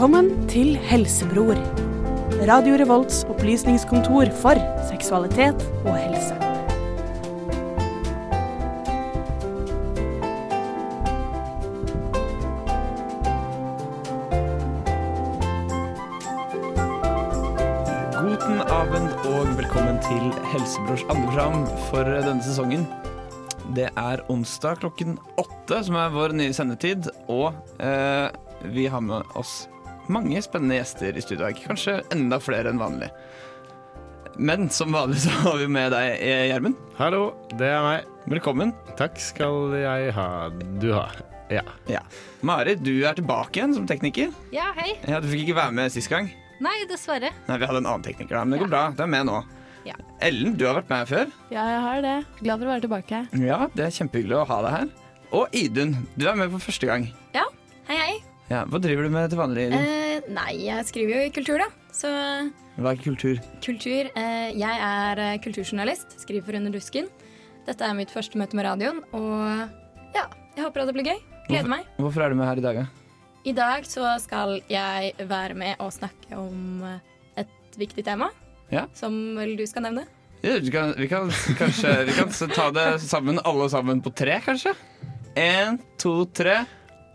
Velkommen 0.00 0.46
til 0.48 0.78
Helsebror. 0.80 1.58
Radio 2.48 2.78
Revolts 2.80 3.18
opplysningskontor 3.28 4.30
for 4.32 4.56
seksualitet 4.88 5.60
og 5.84 5.92
helse. 5.92 6.38
Guten 18.16 18.62
Abend 18.72 19.12
og 19.28 19.52
velkommen 19.58 19.98
til 20.06 20.32
Helsebrors 20.54 21.04
andre 21.10 21.26
program 21.26 21.66
for 21.90 22.08
denne 22.08 22.40
sesongen. 22.46 22.86
Det 23.76 23.90
er 23.92 24.24
onsdag 24.32 24.80
klokken 24.80 25.18
åtte 25.36 25.82
som 25.90 26.00
er 26.00 26.16
vår 26.16 26.32
nye 26.40 26.56
sendetid, 26.56 27.10
og 27.28 27.52
eh, 27.84 28.32
vi 28.64 28.86
har 28.88 29.04
med 29.04 29.36
oss 29.36 29.68
mange 30.12 30.42
spennende 30.44 30.78
gjester 30.80 31.16
i 31.16 31.22
studio 31.24 31.44
i 31.46 31.50
dag. 31.50 31.62
Kanskje 31.68 32.00
enda 32.14 32.38
flere 32.42 32.70
enn 32.72 32.80
vanlig. 32.80 33.10
Men 34.40 34.68
som 34.72 34.92
vanlig 34.94 35.18
så 35.24 35.30
har 35.44 35.58
vi 35.60 35.66
med 35.68 35.92
deg, 35.92 36.14
eh, 36.22 36.46
Gjermund. 36.50 36.76
Hallo, 36.96 37.24
det 37.58 37.66
er 37.68 37.82
meg. 37.84 38.06
Velkommen. 38.30 38.72
Takk 38.96 39.18
skal 39.20 39.74
jeg 39.80 40.12
ha. 40.16 40.28
Du 40.80 40.92
ha. 40.94 41.08
Ja. 41.50 41.64
Ja. 41.90 42.00
Mari, 42.46 42.76
du 42.78 42.92
er 43.08 43.16
tilbake 43.18 43.58
igjen 43.58 43.74
som 43.74 43.88
tekniker. 43.90 44.30
Ja, 44.54 44.68
hei. 44.76 44.94
Ja, 45.08 45.18
Du 45.20 45.26
fikk 45.28 45.48
ikke 45.48 45.56
være 45.58 45.74
med 45.74 45.90
sist 45.92 46.08
gang. 46.12 46.30
Nei, 46.62 46.76
dessverre. 46.88 47.32
Nei, 47.48 47.56
Vi 47.58 47.66
hadde 47.66 47.80
en 47.82 47.86
annen 47.90 48.04
tekniker, 48.06 48.36
da, 48.36 48.44
men 48.44 48.54
det 48.58 48.60
går 48.62 48.70
Ja. 48.70 48.76
bra. 48.76 48.90
Du 48.96 49.02
er 49.02 49.06
med 49.06 49.26
nå. 49.26 49.44
Ja. 49.84 49.94
Ellen, 50.20 50.56
du 50.56 50.66
har 50.66 50.74
vært 50.80 50.88
med 50.90 50.98
her 50.98 51.06
før. 51.16 51.32
Ja, 51.50 51.64
jeg 51.66 51.80
har 51.80 52.02
det. 52.02 52.26
Glad 52.42 52.58
for 52.60 52.66
å 52.66 52.70
være 52.70 52.84
tilbake. 52.86 53.20
Ja, 53.40 53.66
Det 53.74 53.84
er 53.86 53.90
kjempehyggelig 53.98 54.36
å 54.36 54.46
ha 54.46 54.62
deg 54.62 54.70
her. 54.78 54.88
Og 55.32 55.48
Idun, 55.52 56.06
du 56.16 56.28
er 56.28 56.34
med 56.36 56.50
for 56.50 56.58
første 56.70 56.86
gang. 56.86 57.08
Hei. 57.34 57.42
Ja, 58.50 58.64
Hva 58.66 58.80
driver 58.82 59.06
du 59.06 59.12
med 59.14 59.30
til 59.30 59.38
vanlig? 59.38 59.68
Eh, 59.70 60.24
nei, 60.34 60.52
jeg 60.66 60.86
skriver 60.88 61.14
jo 61.14 61.26
i 61.28 61.32
kultur, 61.34 61.62
da. 61.62 61.68
Så 61.94 62.10
Hva 62.80 62.92
er 62.92 62.98
kultur? 62.98 63.38
kultur 63.62 64.08
eh, 64.10 64.50
Jeg 64.58 64.80
er 64.86 65.22
eh, 65.22 65.36
kulturjournalist. 65.44 66.16
Skriver 66.24 66.48
for 66.48 66.58
Under 66.58 66.74
dusken. 66.74 67.06
Dette 67.68 67.86
er 67.86 67.94
mitt 67.94 68.10
første 68.10 68.40
møte 68.40 68.58
med 68.58 68.66
radioen, 68.66 69.02
og 69.14 70.16
ja, 70.16 70.24
jeg 70.56 70.64
håper 70.64 70.82
at 70.82 70.90
det 70.90 70.96
blir 70.96 71.06
gøy. 71.12 71.20
Gleder 71.46 71.70
meg. 71.70 71.86
Hvorfor 72.00 72.24
er 72.24 72.32
du 72.32 72.38
med 72.40 72.48
her 72.48 72.58
i 72.58 72.64
dag? 72.64 72.80
da? 72.80 72.86
I 73.46 73.52
dag 73.56 73.86
så 73.88 74.16
skal 74.20 74.58
jeg 74.68 75.14
være 75.30 75.54
med 75.54 75.78
og 75.80 75.92
snakke 75.94 76.34
om 76.40 76.82
eh, 76.88 76.98
et 77.44 77.78
viktig 77.78 78.02
tema. 78.08 78.32
Ja. 78.74 78.88
Som 78.98 79.36
vel 79.38 79.54
du 79.58 79.62
skal 79.70 79.86
nevne. 79.86 80.08
Ja, 80.42 80.56
vi, 80.58 80.72
kan, 80.72 80.94
vi 80.96 81.06
kan 81.06 81.30
kanskje 81.58 81.94
vi 82.08 82.16
kan 82.16 82.34
ta 82.56 82.70
det 82.74 82.88
sammen, 83.04 83.38
alle 83.44 83.70
sammen 83.70 84.02
på 84.02 84.10
tre, 84.16 84.40
kanskje? 84.42 84.74
Én, 85.38 85.78
to, 86.00 86.24
tre. 86.34 86.64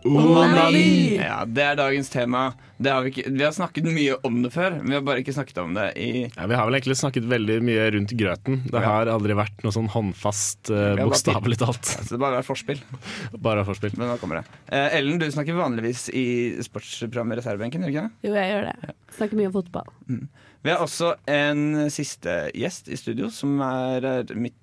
Onani! 0.04 1.16
Ja, 1.16 1.44
Det 1.48 1.62
er 1.64 1.76
dagens 1.78 2.08
tema. 2.12 2.52
Det 2.78 2.90
har 2.92 3.02
vi, 3.06 3.10
ikke, 3.14 3.30
vi 3.32 3.42
har 3.44 3.54
snakket 3.56 3.86
mye 3.88 4.16
om 4.26 4.42
det 4.44 4.50
før, 4.52 4.74
men 4.82 4.90
vi 4.92 4.94
har 4.98 5.04
bare 5.06 5.22
ikke 5.22 5.32
snakket 5.32 5.58
om 5.62 5.72
det 5.74 5.86
i 5.96 6.08
ja. 6.26 6.46
Vi 6.46 6.54
har 6.58 6.66
vel 6.68 6.76
egentlig 6.76 6.96
snakket 7.00 7.24
veldig 7.30 7.56
mye 7.64 7.86
rundt 7.94 8.12
grøten. 8.20 8.58
Det 8.68 8.74
Ja. 8.76 8.84
har 8.84 9.10
aldri 9.10 9.34
vært 9.38 9.64
noe 9.64 9.72
sånn 9.74 9.88
håndfast, 9.88 10.70
uh, 10.70 10.94
bokstavelig 11.00 11.58
talt. 11.62 11.80
Altså, 11.96 12.10
det 12.14 12.20
bare 12.20 12.42
er 12.42 12.46
forspill. 12.46 12.82
Bare 13.48 13.64
forspill. 13.64 13.96
Men 13.96 14.12
nå 14.12 14.18
kommer 14.20 14.42
det. 14.42 14.60
Eh, 14.68 14.98
Ellen, 14.98 15.18
du 15.22 15.26
snakker 15.32 15.56
vanligvis 15.56 16.08
i 16.12 16.26
sportsprogrammet 16.62 17.40
Reservebenken, 17.40 17.82
gjør 17.82 17.90
du 17.90 17.96
ikke 17.96 18.06
det? 18.06 18.28
Jo, 18.28 18.36
jeg 18.36 18.52
gjør 18.52 18.68
det. 18.70 18.94
Snakker 19.16 19.40
mye 19.40 19.50
om 19.50 19.56
fotball. 19.56 19.90
Vi 20.66 20.70
har 20.74 20.84
også 20.84 21.14
en 21.30 21.90
siste 21.94 22.38
gjest 22.54 22.88
i 22.92 22.96
studio, 23.00 23.30
som 23.32 23.58
er 23.64 24.04
eh, 24.04 24.34
mitt 24.36 24.54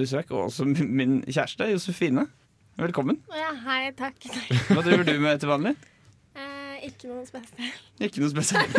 besøk, 0.00 0.30
og 0.32 0.46
også 0.48 0.64
min- 0.64 0.94
min 0.96 1.16
kjæreste, 1.28 1.68
Josefine. 1.74 2.26
Velkommen. 2.80 3.18
Ja, 3.36 3.50
hei, 3.66 3.90
takk. 3.92 4.16
Hva 4.70 4.80
driver 4.80 5.04
du 5.04 5.18
med 5.20 5.40
til 5.42 5.50
vanlig? 5.50 5.74
Eh, 6.32 6.86
ikke 6.86 7.10
noe 7.10 7.26
spesielt. 7.28 7.82
Ikke 8.00 8.22
noe 8.22 8.30
spesielt. 8.32 8.78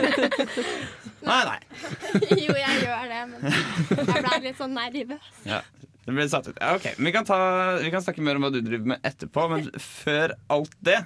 nei, 1.28 1.42
nei. 1.50 1.58
jo, 2.46 2.56
jeg 2.56 2.78
gjør 2.86 3.04
det, 3.10 3.20
men 3.34 3.44
jeg 3.52 4.08
ble 4.08 4.40
litt 4.46 4.62
sånn 4.62 4.72
nervøs. 4.78 5.28
Ja, 5.44 5.60
det 6.06 6.16
ble 6.16 6.28
satt 6.32 6.48
ut. 6.48 6.56
Ja, 6.56 6.72
ok, 6.78 6.88
vi 6.96 7.12
kan, 7.12 7.28
ta, 7.28 7.38
vi 7.84 7.92
kan 7.92 8.06
snakke 8.06 8.24
mer 8.24 8.40
om 8.40 8.48
hva 8.48 8.54
du 8.54 8.62
driver 8.64 8.94
med 8.94 9.04
etterpå, 9.12 9.44
men 9.52 9.68
før 9.76 10.38
alt 10.56 10.76
det 10.80 11.02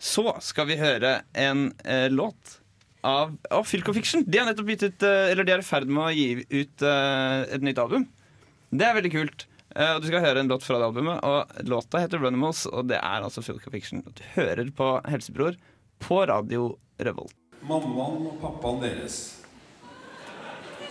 så 0.00 0.30
skal 0.44 0.72
vi 0.72 0.80
høre 0.80 1.18
en 1.36 1.66
eh, 1.84 2.08
låt 2.08 2.60
av 3.04 3.36
oh, 3.52 3.64
Filco 3.68 3.92
Fiction. 3.92 4.24
De 4.24 4.40
har 4.40 4.48
nettopp 4.48 4.72
gitt 4.72 4.88
ut, 4.88 5.04
eh, 5.04 5.28
eller 5.34 5.44
de 5.44 5.58
er 5.58 5.60
i 5.60 5.72
ferd 5.74 5.92
med 5.92 6.06
å 6.08 6.12
gi 6.16 6.30
ut 6.40 6.88
eh, 6.88 7.40
et 7.52 7.68
nytt 7.68 7.84
album. 7.84 8.08
Det 8.72 8.88
er 8.88 8.96
veldig 8.96 9.12
kult. 9.12 9.50
Eh, 9.74 9.94
og 9.96 10.02
Du 10.02 10.06
skal 10.06 10.22
høre 10.22 10.42
en 10.44 10.50
låt 10.50 10.62
fra 10.62 10.78
det 10.78 10.86
albumet, 10.86 11.18
og 11.26 11.64
låta 11.66 11.98
heter 12.02 12.20
Runimals, 12.22 12.64
og 12.70 12.86
det 12.90 13.00
er 13.00 13.24
altså 13.26 13.42
Filco 13.42 13.70
Fiction. 13.74 14.04
Du 14.06 14.22
hører 14.36 14.70
på 14.70 14.90
Helsebror 15.10 15.56
på 16.04 16.20
Radio 16.30 16.76
Revolt. 17.02 17.34
Mammaen 17.64 18.26
og 18.28 18.36
pappaen 18.42 18.82
deres 18.84 19.16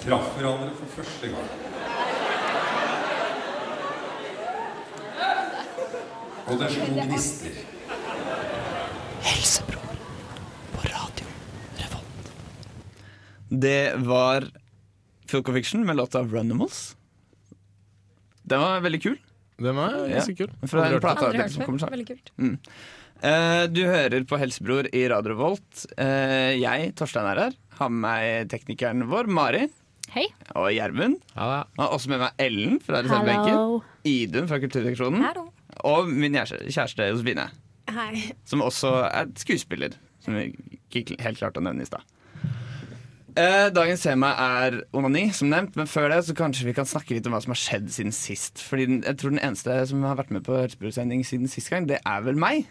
traff 0.01 0.33
hverandre 0.35 0.73
for 0.75 0.97
første 0.97 1.29
gang. 1.31 1.51
Og 6.43 6.59
det 6.59 6.67
slo 6.73 6.87
gnister. 6.97 7.61
Helsebror 9.23 9.93
på 10.73 10.83
Radio 10.91 11.29
Revolt. 11.79 12.33
Det 13.47 13.77
var 14.09 14.49
Filco 15.31 15.55
Fiction 15.55 15.85
med 15.87 16.01
låta 16.01 16.25
Runimals. 16.25 16.97
Den 18.43 18.63
var 18.63 18.83
veldig 18.83 19.01
kul. 19.03 19.15
Den 19.63 19.77
var 19.77 19.95
ganske 20.09 20.35
kul. 20.35 20.51
Fra 20.67 20.87
en 20.89 20.99
plate 21.03 21.29
av 21.29 21.47
som 21.53 21.65
kommer 21.65 21.83
snart. 21.83 21.93
Veldig 21.95 22.09
kult. 22.09 22.33
Eh, 23.23 23.63
du 23.71 23.85
hører 23.87 24.25
på 24.27 24.39
Helsebror 24.41 24.89
i 24.91 25.05
Radio 25.11 25.31
Revolt. 25.31 25.85
Eh, 25.95 26.57
jeg, 26.59 26.91
Torstein, 26.99 27.29
er 27.29 27.39
her. 27.45 27.55
Har 27.79 27.91
med 27.93 28.03
meg 28.03 28.51
teknikeren 28.51 29.05
vår, 29.07 29.29
Mari. 29.31 29.67
Hei. 30.13 30.25
Og 30.59 30.67
Gjermund. 30.75 31.21
Ja, 31.33 31.45
da. 31.47 31.59
Har 31.79 31.95
også 31.95 32.11
med 32.11 32.21
meg 32.21 32.41
Ellen 32.43 32.81
fra 32.83 32.99
reservebenken. 33.01 33.79
Idun 34.09 34.49
fra 34.51 34.59
Kulturdireksjonen. 34.61 35.23
Og 35.87 36.11
min 36.11 36.35
kjæreste 36.35 37.07
Josefine. 37.07 37.47
Hei. 37.93 38.25
Som 38.49 38.65
også 38.65 38.91
er 39.07 39.31
skuespiller. 39.39 39.95
Som 40.23 40.37
vi 40.37 40.51
ikke 40.91 41.17
helt 41.23 41.39
klarte 41.39 41.63
å 41.63 41.65
nevne 41.65 41.87
i 41.87 41.89
stad. 41.89 42.03
Eh, 43.33 43.67
dagens 43.73 44.03
tema 44.05 44.29
er 44.37 44.75
onani, 44.93 45.23
som 45.33 45.49
nevnt. 45.49 45.73
Men 45.79 45.89
før 45.89 46.11
det 46.11 46.19
så 46.27 46.35
kanskje 46.37 46.67
vi 46.67 46.75
kan 46.77 46.85
snakke 46.85 47.15
litt 47.15 47.25
om 47.25 47.33
hva 47.33 47.41
som 47.41 47.53
har 47.55 47.61
skjedd 47.61 47.89
siden 47.95 48.13
sist. 48.13 48.61
Fordi 48.61 48.85
den, 48.89 48.99
jeg 49.07 49.17
tror 49.17 49.33
den 49.33 49.41
eneste 49.41 49.77
som 49.89 50.05
har 50.05 50.19
vært 50.19 50.33
med 50.35 50.45
på 50.45 50.57
Helsebror-sending 50.59 51.25
siden 51.25 51.49
sist 51.49 51.71
gang, 51.73 51.87
det 51.89 51.97
er 52.05 52.25
vel 52.25 52.37
meg. 52.37 52.67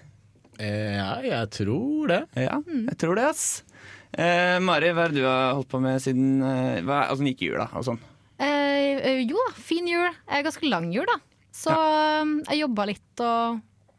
Eh, 0.63 0.95
ja, 0.95 1.17
jeg 1.27 1.51
tror 1.57 2.13
det. 2.13 2.21
Ja, 2.39 2.61
jeg 2.69 2.97
tror 3.03 3.19
det, 3.19 3.27
ass. 3.33 3.65
Eh, 4.13 4.61
Mari, 4.63 4.93
hva 4.95 5.09
er 5.09 5.15
det 5.15 5.23
du 5.23 5.27
har 5.27 5.57
holdt 5.57 5.71
på 5.73 5.81
med 5.83 5.99
siden 6.05 6.43
eh, 6.45 6.83
hva, 6.85 7.07
Altså, 7.09 7.25
gikk 7.27 7.43
i 7.43 7.49
jula 7.49 7.67
og 7.73 7.87
sånn? 7.89 7.99
Eh, 8.43 9.23
jo 9.25 9.41
da, 9.41 9.51
fin 9.59 9.89
jul. 9.89 10.07
Ganske 10.47 10.71
lang 10.71 10.91
jul, 10.95 11.09
da. 11.11 11.19
Så 11.53 11.75
ja. 11.75 12.23
jeg 12.53 12.63
jobba 12.63 12.87
litt 12.89 13.23
og 13.25 13.59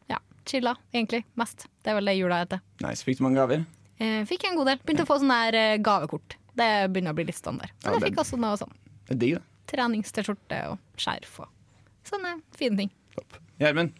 ja, 0.10 0.22
chilla, 0.48 0.78
egentlig. 0.96 1.26
Mest. 1.40 1.68
Det 1.84 1.92
er 1.92 2.00
vel 2.00 2.08
det 2.08 2.16
jula 2.22 2.40
heter. 2.46 2.64
Nice. 2.86 3.04
Fikk 3.04 3.20
du 3.20 3.28
mange 3.28 3.42
gaver? 3.42 3.68
Eh, 4.00 4.24
fikk 4.30 4.48
en 4.48 4.58
god 4.60 4.72
del. 4.72 4.80
Begynte 4.86 5.06
å 5.06 5.10
få 5.10 5.20
sånn 5.22 5.34
der 5.34 5.60
eh, 5.60 5.82
gavekort. 5.84 6.38
Det 6.60 6.70
begynner 6.94 7.16
å 7.16 7.18
bli 7.18 7.26
litt 7.30 7.40
standard. 7.40 7.72
Ja, 7.84 7.90
Men 7.92 8.00
jeg 8.00 8.12
fikk 8.12 8.22
også 8.24 8.38
noe 8.42 8.58
sånn 8.62 8.74
Det 9.10 9.18
digg, 9.22 9.36
da. 9.40 9.42
trenings-T-skjorte 9.74 10.60
og 10.72 10.78
skjerf 11.02 11.40
og 11.44 11.50
sånne 12.08 12.36
fine 12.58 12.78
ting. 12.84 12.92
Gjermund? 13.62 13.94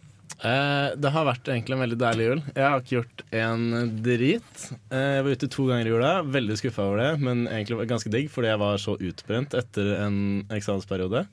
Eh, 0.44 0.88
det 0.98 1.10
har 1.14 1.26
vært 1.28 1.46
egentlig 1.48 1.76
en 1.76 1.82
veldig 1.84 1.98
deilig 2.00 2.24
jul. 2.26 2.40
Jeg 2.56 2.64
har 2.66 2.80
ikke 2.82 2.96
gjort 2.98 3.22
en 3.38 3.66
drit. 4.04 4.62
Eh, 4.90 5.10
jeg 5.18 5.24
var 5.26 5.36
ute 5.38 5.48
to 5.54 5.66
ganger 5.70 5.86
i 5.88 5.92
jula. 5.94 6.12
Veldig 6.36 6.56
skuffa 6.60 6.86
over 6.88 7.00
det, 7.02 7.10
men 7.22 7.44
egentlig 7.46 7.78
var 7.78 7.86
det 7.86 7.92
ganske 7.94 8.12
digg 8.12 8.30
fordi 8.34 8.50
jeg 8.50 8.60
var 8.64 8.80
så 8.82 8.96
utbrent 8.98 9.54
etter 9.60 9.92
en 10.04 10.18
eksamensperiode. 10.52 11.24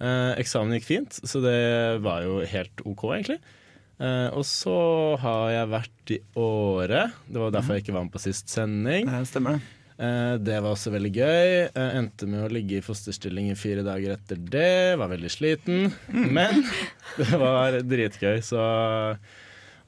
Eh, 0.00 0.32
eksamen 0.40 0.76
gikk 0.78 0.86
fint, 0.88 1.18
så 1.28 1.42
det 1.44 1.58
var 2.04 2.22
jo 2.24 2.38
helt 2.48 2.84
OK, 2.88 3.02
egentlig. 3.18 3.40
Eh, 4.00 4.28
og 4.32 4.46
så 4.48 4.78
har 5.20 5.50
jeg 5.52 5.72
vært 5.74 6.14
i 6.14 6.20
Åre. 6.40 7.02
Det 7.28 7.42
var 7.42 7.52
derfor 7.52 7.76
jeg 7.76 7.84
ikke 7.84 7.98
var 7.98 8.06
med 8.06 8.14
på 8.14 8.22
sist 8.22 8.48
sending. 8.48 9.10
Ja, 9.10 9.20
stemmer 9.28 9.58
det. 9.58 9.66
Eh, 10.00 10.34
det 10.40 10.56
var 10.64 10.72
også 10.72 10.92
veldig 10.94 11.10
gøy. 11.12 11.50
Jeg 11.68 11.96
endte 11.98 12.28
med 12.30 12.46
å 12.46 12.50
ligge 12.52 12.78
i 12.78 12.84
fosterstilling 12.84 13.50
i 13.52 13.58
fire 13.58 13.84
dager 13.84 14.14
etter 14.16 14.40
det. 14.40 14.96
Var 15.00 15.12
veldig 15.12 15.32
sliten. 15.32 15.90
Men 16.08 16.64
det 17.20 17.40
var 17.40 17.76
dritgøy, 17.84 18.40
så 18.44 18.64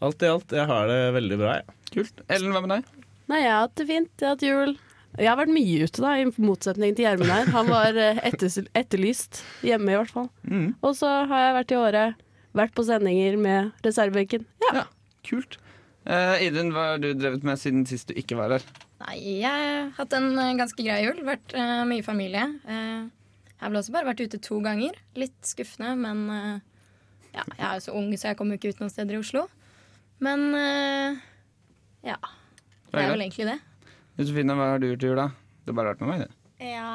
alt 0.03 0.25
i 0.25 0.29
alt, 0.29 0.53
jeg 0.53 0.69
har 0.69 0.89
det 0.91 1.01
veldig 1.17 1.39
bra, 1.41 1.59
jeg. 1.61 1.79
Kult. 1.93 2.25
Ellen, 2.33 2.53
hva 2.53 2.65
med 2.65 2.75
deg? 2.75 3.05
Nei, 3.31 3.45
jeg 3.45 3.53
har 3.55 3.65
hatt 3.65 3.77
det 3.79 3.89
fint. 3.89 4.13
Jeg 4.19 4.29
har 4.29 4.37
hatt 4.37 4.45
jul. 4.45 4.75
Jeg 5.21 5.29
har 5.29 5.37
vært 5.37 5.53
mye 5.53 5.87
ute, 5.87 6.03
da, 6.03 6.13
i 6.17 6.29
motsetning 6.41 6.95
til 6.97 7.07
Gjermund 7.07 7.33
her. 7.33 7.51
Han 7.53 7.69
var 7.69 7.99
eh, 8.01 8.21
etter, 8.29 8.69
etterlyst 8.79 9.43
hjemme, 9.65 9.93
i 9.93 9.99
hvert 10.01 10.13
fall. 10.13 10.29
Mm. 10.49 10.71
Og 10.81 10.97
så 10.99 11.11
har 11.31 11.47
jeg 11.47 11.57
vært 11.59 11.75
i 11.75 11.81
året, 11.81 12.23
vært 12.57 12.77
på 12.77 12.85
sendinger 12.89 13.37
med 13.41 13.85
reservebenken. 13.87 14.45
Ja. 14.67 14.83
Ja, 14.83 14.87
kult. 15.29 15.59
Uh, 16.03 16.35
Idun, 16.43 16.73
hva 16.75 16.93
har 16.93 17.03
du 17.03 17.13
drevet 17.15 17.45
med 17.47 17.61
siden 17.61 17.85
sist 17.87 18.11
du 18.11 18.17
ikke 18.19 18.37
var 18.41 18.57
her? 18.57 18.65
Nei, 19.03 19.17
jeg 19.43 19.51
har 19.51 19.89
hatt 19.97 20.15
en 20.15 20.31
eh, 20.39 20.55
ganske 20.59 20.85
grei 20.85 21.01
jul. 21.03 21.23
Vært 21.27 21.55
uh, 21.59 21.83
mye 21.89 22.05
familie. 22.07 22.45
Uh, 22.67 23.09
jeg 23.51 23.65
har 23.65 23.73
vel 23.73 23.81
også 23.81 23.95
bare 23.95 24.11
vært 24.11 24.23
ute 24.23 24.39
to 24.43 24.61
ganger. 24.63 24.99
Litt 25.19 25.39
skuffende, 25.47 25.95
men 25.99 26.23
uh, 26.31 26.61
ja, 27.33 27.45
jeg 27.57 27.65
er 27.65 27.77
jo 27.79 27.85
så 27.87 27.97
ung, 27.97 28.13
så 28.15 28.31
jeg 28.31 28.39
kommer 28.39 28.59
ikke 28.59 28.73
ut 28.73 28.83
noen 28.83 28.93
steder 28.93 29.17
i 29.17 29.21
Oslo. 29.23 29.47
Men 30.23 30.53
eh, 30.55 31.21
ja. 32.07 32.19
Det 32.93 33.01
er 33.01 33.15
vel 33.15 33.25
egentlig 33.25 33.49
det. 33.49 33.59
Josefine, 34.21 34.55
hva 34.59 34.69
har 34.75 34.83
du 34.83 34.91
gjort 34.91 35.07
i 35.07 35.09
jula? 35.11 35.25
Du 35.65 35.73
har 35.73 35.79
bare 35.79 35.95
vært 35.95 36.03
med 36.05 36.11
meg, 36.13 36.23
du. 36.27 36.51
Ja, 36.63 36.91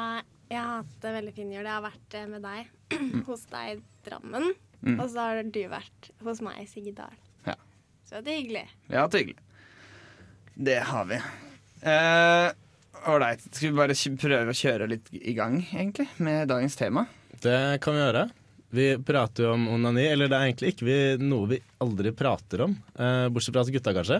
jeg 0.48 0.60
har 0.62 0.70
hatt 0.78 0.94
det 1.02 1.14
veldig 1.16 1.34
fin 1.36 1.50
jul. 1.52 1.64
Jeg 1.64 1.74
har 1.74 1.84
vært 1.84 2.16
med 2.30 2.46
deg 2.46 2.94
hos 3.28 3.44
deg 3.50 3.74
i 3.74 3.80
Drammen. 4.06 4.54
Mm. 4.78 4.94
Og 4.94 5.04
så 5.10 5.26
har 5.26 5.42
du 5.42 5.60
vært 5.72 6.10
hos 6.24 6.40
meg 6.46 6.62
i 6.62 6.68
Siggedal. 6.70 7.18
Ja. 7.48 7.58
Så 8.06 8.22
det 8.22 8.32
er 8.32 8.40
hyggelig. 8.40 8.64
Ja, 8.86 9.04
det 9.04 9.18
er 9.18 9.24
hyggelig. 9.24 9.44
Det 10.70 10.78
har 10.86 11.10
vi. 11.10 11.18
Eh, 11.82 12.50
Uh, 13.08 13.36
Skal 13.54 13.70
vi 13.70 13.76
bare 13.78 13.94
prøve 14.18 14.52
å 14.52 14.56
kjøre 14.58 14.88
litt 14.90 15.06
i 15.14 15.32
gang, 15.32 15.60
egentlig, 15.72 16.08
med 16.18 16.48
dagens 16.50 16.74
tema? 16.76 17.06
Det 17.40 17.78
kan 17.80 17.94
vi 17.94 18.00
gjøre. 18.02 18.24
Vi 18.74 18.86
prater 19.06 19.46
jo 19.46 19.52
om 19.54 19.68
onani, 19.68 20.02
eller 20.10 20.28
det 20.28 20.36
er 20.36 20.48
egentlig 20.50 20.72
ikke 20.74 20.84
vi, 20.88 20.96
noe 21.22 21.46
vi 21.54 21.60
aldri 21.80 22.10
prater 22.12 22.64
om. 22.66 22.74
Uh, 22.98 23.28
bortsett 23.32 23.54
fra 23.54 23.62
gutta, 23.64 23.94
kanskje. 23.96 24.18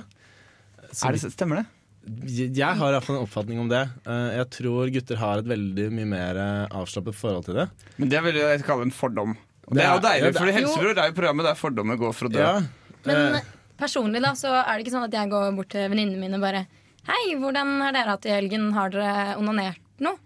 Så 0.92 1.08
Er 1.10 1.18
det, 1.18 1.32
stemmer 1.34 1.56
det? 1.60 1.66
vi- 2.08 2.48
jeg 2.54 2.78
har 2.78 2.94
iallfall 2.94 3.18
en 3.18 3.26
oppfatning 3.26 3.58
om 3.60 3.68
det. 3.68 3.82
Eh, 4.06 4.30
jeg 4.38 4.48
tror 4.56 4.88
gutter 4.94 5.16
har 5.20 5.38
et 5.42 5.44
veldig 5.44 5.90
mye 5.92 6.06
mer 6.06 6.38
avslappet 6.70 7.14
forhold 7.18 7.44
til 7.44 7.54
det. 7.58 7.68
Men 7.98 8.08
det 8.08 8.22
vil 8.24 8.34
jeg 8.40 8.62
kalle 8.64 8.82
en 8.86 8.90
fordom. 8.94 9.36
Og 9.66 9.74
det 9.74 9.82
Det 9.82 9.84
er 9.84 9.92
jo 9.92 10.00
deilig, 10.06 10.22
ja, 10.22 10.30
det- 10.30 10.38
for 10.38 10.52
Helsebror 10.52 10.96
er 10.96 11.10
jo 11.10 11.12
programmet 11.20 11.44
der 11.44 11.54
fordommer 11.54 11.98
går 11.98 12.14
for 12.14 12.28
å 12.28 12.32
dø. 12.32 12.38
Ja, 12.38 12.62
Men 13.04 13.42
personlig 13.76 14.22
da, 14.22 14.32
så 14.32 14.48
er 14.64 14.78
det 14.78 14.86
ikke 14.86 14.94
sånn 14.96 15.04
at 15.04 15.10
jeg 15.12 15.28
går 15.28 15.54
bort 15.56 15.68
til 15.68 15.90
venninnene 15.90 16.18
mine 16.18 16.34
og 16.34 16.40
bare 16.40 16.66
Hei, 17.08 17.34
hvordan 17.40 17.78
har 17.80 17.94
dere 17.96 18.12
hatt 18.14 18.24
det 18.26 18.30
i 18.32 18.34
helgen? 18.36 18.66
Har 18.76 18.92
dere 18.92 19.36
onanert 19.40 19.80
noe? 20.04 20.18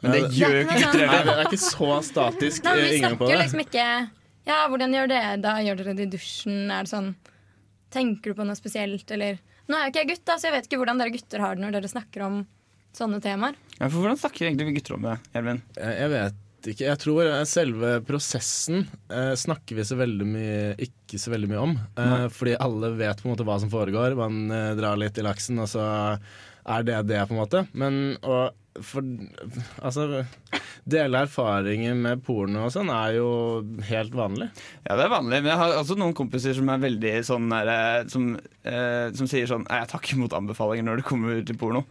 Men 0.00 0.14
det 0.14 0.20
gjør 0.32 0.54
jo 0.54 0.60
ikke 0.62 0.76
er 0.76 0.84
gutter 0.86 1.02
heller. 1.10 1.26
det 1.28 1.32
er 1.34 1.48
ikke 1.50 1.58
så 1.60 1.88
statisk 2.06 2.64
Nei, 2.64 2.72
men 2.72 2.84
eh, 2.84 2.90
Vi 2.90 2.98
inngang 3.00 3.16
på 3.20 3.26
snakker 3.26 3.36
det. 3.36 3.42
liksom 3.44 3.62
ikke 3.66 3.86
Ja, 4.48 4.58
hvordan 4.72 4.94
gjør 4.96 5.10
dere 5.10 5.34
da? 5.42 5.56
Gjør 5.66 5.80
dere 5.82 5.94
det 5.98 6.06
i 6.06 6.12
dusjen? 6.14 6.60
Er 6.72 6.86
det 6.86 6.92
sånn 6.94 7.10
Tenker 7.92 8.32
du 8.32 8.38
på 8.38 8.46
noe 8.48 8.56
spesielt, 8.56 9.10
eller 9.12 9.40
Nå 9.68 9.76
er 9.76 9.84
jo 9.88 9.92
ikke 9.92 10.02
jeg 10.04 10.10
gutt, 10.14 10.22
da, 10.30 10.36
så 10.40 10.48
jeg 10.48 10.54
vet 10.56 10.68
ikke 10.70 10.78
hvordan 10.80 11.02
dere 11.02 11.12
gutter 11.14 11.42
har 11.44 11.58
det 11.58 11.62
når 11.66 11.74
dere 11.76 11.90
snakker 11.90 12.24
om 12.26 12.38
sånne 12.96 13.20
temaer. 13.22 13.58
Ja, 13.76 13.86
for 13.86 14.00
hvordan 14.00 14.18
snakker 14.18 14.48
egentlig 14.48 14.66
vi 14.70 14.72
gutter 14.80 14.96
om 14.96 15.04
det, 15.06 15.12
Elvin? 15.38 15.60
Jeg 15.78 16.08
jeg 16.10 16.32
vet 16.60 16.70
ikke. 16.74 16.86
Jeg 16.88 17.00
tror 17.00 17.24
eh, 17.26 17.42
selve 17.48 17.96
prosessen 18.06 18.84
eh, 19.10 19.32
snakker 19.38 19.78
vi 19.78 19.86
så 19.86 19.98
veldig 20.00 20.28
mye 20.28 20.60
ikke 20.86 21.18
så 21.20 21.32
veldig 21.32 21.50
mye 21.50 21.64
om. 21.64 21.74
Eh, 21.96 22.28
fordi 22.34 22.56
alle 22.60 22.92
vet 22.98 23.20
på 23.20 23.28
en 23.28 23.34
måte 23.34 23.46
hva 23.48 23.58
som 23.62 23.72
foregår. 23.72 24.16
Man 24.18 24.50
eh, 24.52 24.72
drar 24.78 25.00
litt 25.00 25.18
i 25.18 25.26
laksen, 25.26 25.60
og 25.62 25.70
så 25.72 25.84
er 26.70 26.86
det 26.86 27.02
det, 27.08 27.20
på 27.26 27.34
en 27.34 27.40
måte. 27.40 27.66
Men 27.72 28.18
å 28.22 28.50
for, 28.86 29.02
altså, 29.82 30.22
dele 30.88 31.24
erfaringer 31.24 31.96
med 31.98 32.20
porno 32.24 32.68
og 32.68 32.70
sånn 32.72 32.92
er 32.94 33.16
jo 33.16 33.30
helt 33.88 34.14
vanlig. 34.16 34.46
Ja, 34.86 34.94
det 34.94 35.08
er 35.08 35.12
vanlig, 35.12 35.40
men 35.42 35.50
jeg 35.50 35.60
har 35.60 35.74
også 35.80 35.96
noen 35.98 36.14
kompiser 36.16 36.54
som 36.56 36.70
er 36.70 36.84
veldig 36.84 37.14
sånn 37.26 37.50
der, 37.50 38.06
som, 38.12 38.30
eh, 38.62 39.10
som 39.16 39.28
sier 39.28 39.50
sånn 39.50 39.66
Jeg 39.66 39.90
tar 39.90 40.00
ikke 40.00 40.16
imot 40.20 40.36
anbefalinger 40.38 40.86
når 40.86 41.02
det 41.02 41.08
kommer 41.10 41.42
til 41.42 41.58
porno. 41.60 41.82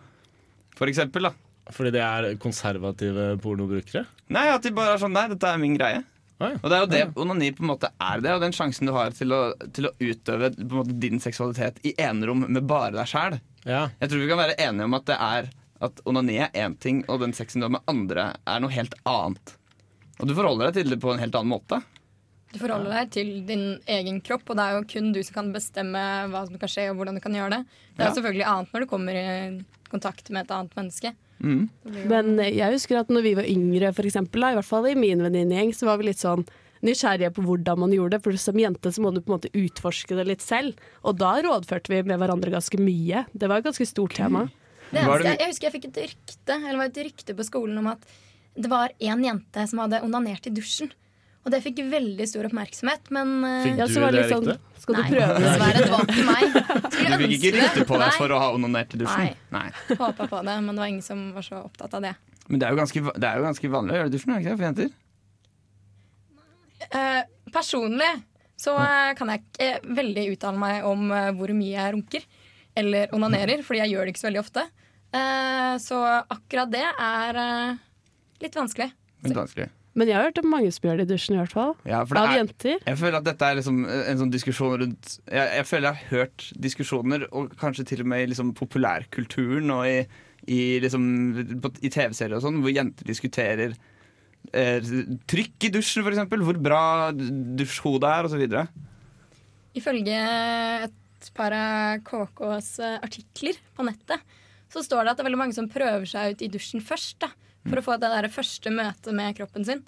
For 0.80 0.88
eksempel, 0.88 1.28
da. 1.28 1.36
Fordi 1.76 1.92
det 1.94 2.02
er 2.02 2.30
konservative 2.42 3.36
pornobrukere. 3.44 4.06
Nei, 4.34 4.48
at 4.54 4.64
de 4.66 4.72
bare 4.74 4.96
er 4.96 5.02
sånn 5.04 5.14
Nei, 5.14 5.28
dette 5.32 5.52
er 5.52 5.60
min 5.62 5.76
greie. 5.78 6.02
Oi. 6.40 6.54
Og 6.64 6.70
det 6.72 6.76
er 6.78 6.84
jo 6.86 6.90
det 6.94 7.02
onani 7.20 7.50
på 7.52 7.66
en 7.66 7.72
måte 7.74 7.90
er 8.00 8.22
det, 8.24 8.32
og 8.32 8.42
den 8.46 8.54
sjansen 8.56 8.88
du 8.88 8.94
har 8.96 9.12
til 9.12 9.34
å, 9.36 9.40
til 9.76 9.90
å 9.90 9.94
utøve 10.00 10.54
på 10.56 10.64
en 10.70 10.78
måte, 10.80 10.96
din 11.04 11.20
seksualitet 11.20 11.82
i 11.84 11.92
enerom 12.00 12.46
med 12.48 12.64
bare 12.70 12.94
deg 12.96 13.10
sjæl. 13.12 13.36
Ja. 13.68 13.90
Jeg 14.00 14.10
tror 14.14 14.22
vi 14.24 14.30
kan 14.32 14.40
være 14.40 14.56
enige 14.64 14.88
om 14.88 14.96
at 14.96 15.06
det 15.10 15.18
er 15.20 15.50
at 15.84 16.00
onani 16.08 16.38
er 16.44 16.56
én 16.60 16.78
ting, 16.80 17.04
og 17.12 17.20
den 17.26 17.36
sexen 17.36 17.60
du 17.62 17.68
har 17.68 17.76
med 17.76 17.84
andre, 17.92 18.30
er 18.48 18.64
noe 18.64 18.72
helt 18.72 18.96
annet. 19.08 19.54
Og 20.20 20.28
du 20.28 20.34
forholder 20.36 20.70
deg 20.72 20.80
til 20.82 20.96
det 20.96 21.00
på 21.04 21.12
en 21.14 21.20
helt 21.22 21.36
annen 21.40 21.52
måte. 21.54 21.82
Du 22.50 22.58
forholder 22.58 22.96
deg 23.02 23.12
til 23.14 23.30
din 23.48 23.66
egen 24.00 24.18
kropp, 24.26 24.48
og 24.50 24.58
det 24.58 24.64
er 24.66 24.78
jo 24.80 24.88
kun 24.96 25.12
du 25.16 25.20
som 25.24 25.36
kan 25.38 25.52
bestemme 25.54 26.02
hva 26.32 26.46
som 26.48 26.58
kan 26.60 26.72
skje 26.72 26.88
og 26.90 26.98
hvordan 27.00 27.20
du 27.20 27.24
kan 27.24 27.36
gjøre 27.36 27.60
det. 27.60 27.62
Det 27.96 28.02
er 28.04 28.10
Ja. 28.10 28.16
selvfølgelig 28.16 28.48
annet 28.50 28.74
når 28.74 28.80
du 28.88 28.90
kommer 28.96 29.20
i 29.20 29.28
kontakt 29.92 30.32
med 30.32 30.48
et 30.48 30.56
annet 30.56 30.76
menneske. 30.80 31.14
Mm. 31.40 31.70
Men 32.12 32.34
jeg 32.44 32.76
husker 32.76 33.00
at 33.02 33.12
når 33.14 33.26
vi 33.26 33.36
var 33.40 33.48
yngre, 33.48 33.94
for 33.96 34.08
eksempel, 34.08 34.44
da, 34.44 34.54
i 34.54 34.58
hvert 34.60 34.68
fall 34.68 34.90
i 34.90 34.98
min 35.00 35.24
venninnegjeng, 35.24 35.72
så 35.76 35.90
var 35.90 36.02
vi 36.02 36.10
litt 36.10 36.22
sånn 36.22 36.46
nysgjerrige 36.86 37.34
på 37.36 37.44
hvordan 37.48 37.82
man 37.84 37.94
gjorde 37.96 38.18
det. 38.18 38.24
For 38.26 38.40
som 38.40 38.60
jente 38.60 38.92
så 38.96 39.04
må 39.04 39.12
du 39.16 39.22
på 39.22 39.32
en 39.32 39.38
måte 39.38 39.52
utforske 39.58 40.18
det 40.20 40.28
litt 40.30 40.46
selv. 40.46 40.80
Og 41.04 41.20
da 41.20 41.36
rådførte 41.44 41.92
vi 41.92 42.02
med 42.08 42.22
hverandre 42.22 42.54
ganske 42.54 42.80
mye. 42.82 43.26
Det 43.34 43.52
var 43.52 43.62
et 43.62 43.70
ganske 43.70 43.88
stort 43.90 44.16
tema. 44.20 44.48
Det 44.90 45.04
eneste, 45.04 45.28
jeg, 45.28 45.38
jeg 45.40 45.52
husker 45.52 45.68
jeg 45.68 45.74
fikk 45.76 45.84
et 45.86 45.98
rykte 46.02 46.56
Eller 46.56 46.78
var 46.80 46.88
et 46.90 46.96
rykte 47.06 47.34
på 47.38 47.44
skolen 47.46 47.76
om 47.78 47.92
at 47.92 48.08
det 48.58 48.72
var 48.72 48.90
en 48.98 49.22
jente 49.22 49.66
som 49.70 49.84
hadde 49.84 50.02
onanert 50.04 50.48
i 50.50 50.54
dusjen. 50.54 50.90
Og 51.48 51.54
det 51.54 51.62
fikk 51.64 51.78
veldig 51.90 52.26
stor 52.28 52.48
oppmerksomhet, 52.50 53.08
men 53.16 53.30
eh, 53.48 53.62
Fikk 53.64 53.78
Ja, 53.80 53.86
du 53.88 54.00
var 54.04 54.12
det 54.12 54.24
litt 54.26 54.34
sånn? 54.34 54.58
Skal 54.84 54.96
du 54.98 55.02
Nei, 55.02 55.10
prøve 55.14 55.28
å 55.32 55.44
dessverre. 55.44 55.84
Det 55.84 55.92
var 55.94 56.04
ikke 56.04 56.26
meg. 56.28 56.44
Du 56.90 56.98
Skulle 57.00 57.20
fikk 57.22 57.36
ikke 57.38 57.52
ønske 57.64 57.80
det. 57.80 57.86
på 57.90 58.00
deg 58.02 58.18
for 58.20 58.34
å 58.36 58.40
ha 58.44 58.50
onanert 58.58 58.94
i 58.94 59.00
dusjen. 59.00 59.30
Nei. 59.54 59.62
Nei. 59.72 59.96
Håpa 60.02 60.28
på 60.34 60.42
det, 60.46 60.56
men 60.66 60.72
det 60.76 60.82
var 60.84 60.90
ingen 60.92 61.06
som 61.06 61.22
var 61.36 61.46
så 61.48 61.62
opptatt 61.64 61.96
av 61.96 62.04
det. 62.04 62.12
Men 62.50 62.60
det 62.60 62.68
er, 62.68 62.74
jo 62.76 62.80
ganske, 62.82 63.02
va- 63.08 63.16
det 63.16 63.30
er 63.30 63.40
jo 63.40 63.46
ganske 63.48 63.72
vanlig 63.72 63.94
å 63.96 64.00
gjøre 64.02 64.10
det 64.10 64.14
i 64.14 64.18
dusjen, 64.20 64.34
er 64.34 64.36
det 64.36 64.44
ikke 64.44 64.52
det, 64.52 64.60
for 64.60 64.68
jenter? 64.68 64.92
Eh, 66.90 67.22
personlig 67.54 68.12
så 68.60 68.74
eh, 68.84 69.14
kan 69.20 69.32
jeg 69.32 69.44
ikke 69.44 69.68
eh, 69.70 69.90
veldig 70.00 70.24
uttale 70.34 70.60
meg 70.60 70.86
om 70.90 71.10
eh, 71.16 71.30
hvor 71.38 71.52
mye 71.56 71.76
jeg 71.78 71.94
runker 71.96 72.28
eller 72.80 73.12
onanerer, 73.16 73.62
fordi 73.66 73.82
jeg 73.84 73.94
gjør 73.96 74.06
det 74.08 74.14
ikke 74.14 74.22
så 74.24 74.28
veldig 74.30 74.42
ofte. 74.44 74.64
Eh, 75.16 75.74
så 75.84 76.00
akkurat 76.36 76.72
det 76.74 76.84
er 76.86 77.40
eh, 77.44 77.80
litt 78.44 78.56
vanskelig. 78.60 78.90
Litt 79.26 79.36
vanskelig. 79.40 79.70
Men 80.00 80.08
jeg 80.08 80.16
har 80.16 80.30
hørt 80.30 80.40
om 80.40 80.48
mange 80.54 80.72
som 80.72 80.86
gjør 80.88 81.02
det 81.02 81.10
i 81.10 81.12
dusjen, 81.12 81.36
i 81.36 81.42
hvert 81.42 81.54
fall. 81.56 81.74
Ja, 81.90 82.00
for 82.08 82.16
det 82.16 82.22
Av 82.24 82.32
er, 82.32 82.38
jenter. 82.40 82.78
jeg 82.88 83.00
føler 83.02 83.18
at 83.20 83.28
dette 83.28 83.50
er 83.50 83.58
liksom 83.60 83.80
en 83.84 84.22
sånn 84.22 84.32
diskusjon 84.32 84.76
rundt 84.80 85.10
jeg, 85.28 85.50
jeg 85.58 85.68
føler 85.68 85.90
jeg 85.90 86.00
har 86.00 86.12
hørt 86.14 86.46
diskusjoner, 86.68 87.26
og 87.36 87.56
kanskje 87.60 87.88
til 87.90 88.04
og 88.06 88.12
med 88.14 88.24
i 88.24 88.30
liksom 88.32 88.54
populærkulturen 88.56 89.74
og 89.76 89.84
i, 89.90 89.98
i, 90.48 90.60
liksom, 90.86 91.10
i 91.84 91.92
TV-serier 91.92 92.38
og 92.38 92.46
sånn, 92.46 92.62
hvor 92.64 92.72
jenter 92.72 93.10
diskuterer 93.10 93.76
eh, 94.54 94.94
trykk 95.30 95.68
i 95.68 95.74
dusjen, 95.76 96.08
eksempel. 96.08 96.48
Hvor 96.48 96.62
bra 96.64 96.84
dusjhodet 97.12 98.14
er, 98.14 98.32
videre. 98.40 98.66
Ifølge 99.78 100.24
et 100.88 101.32
par 101.36 101.54
av 101.56 102.00
KKs 102.08 102.72
eh, 102.86 102.98
artikler 103.04 103.60
på 103.76 103.84
nettet, 103.90 104.24
så 104.72 104.86
står 104.86 105.04
det 105.04 105.12
at 105.12 105.20
det 105.20 105.26
er 105.26 105.32
veldig 105.32 105.44
mange 105.44 105.58
som 105.58 105.68
prøver 105.72 106.08
seg 106.08 106.38
ut 106.38 106.48
i 106.48 106.52
dusjen 106.56 106.84
først. 106.86 107.20
da 107.26 107.34
For 107.68 107.82
å 107.82 107.86
få 107.86 107.98
det 108.00 108.12
der 108.14 108.30
første 108.32 108.72
møtet 108.74 109.12
med 109.16 109.36
kroppen 109.38 109.66
sin. 109.68 109.84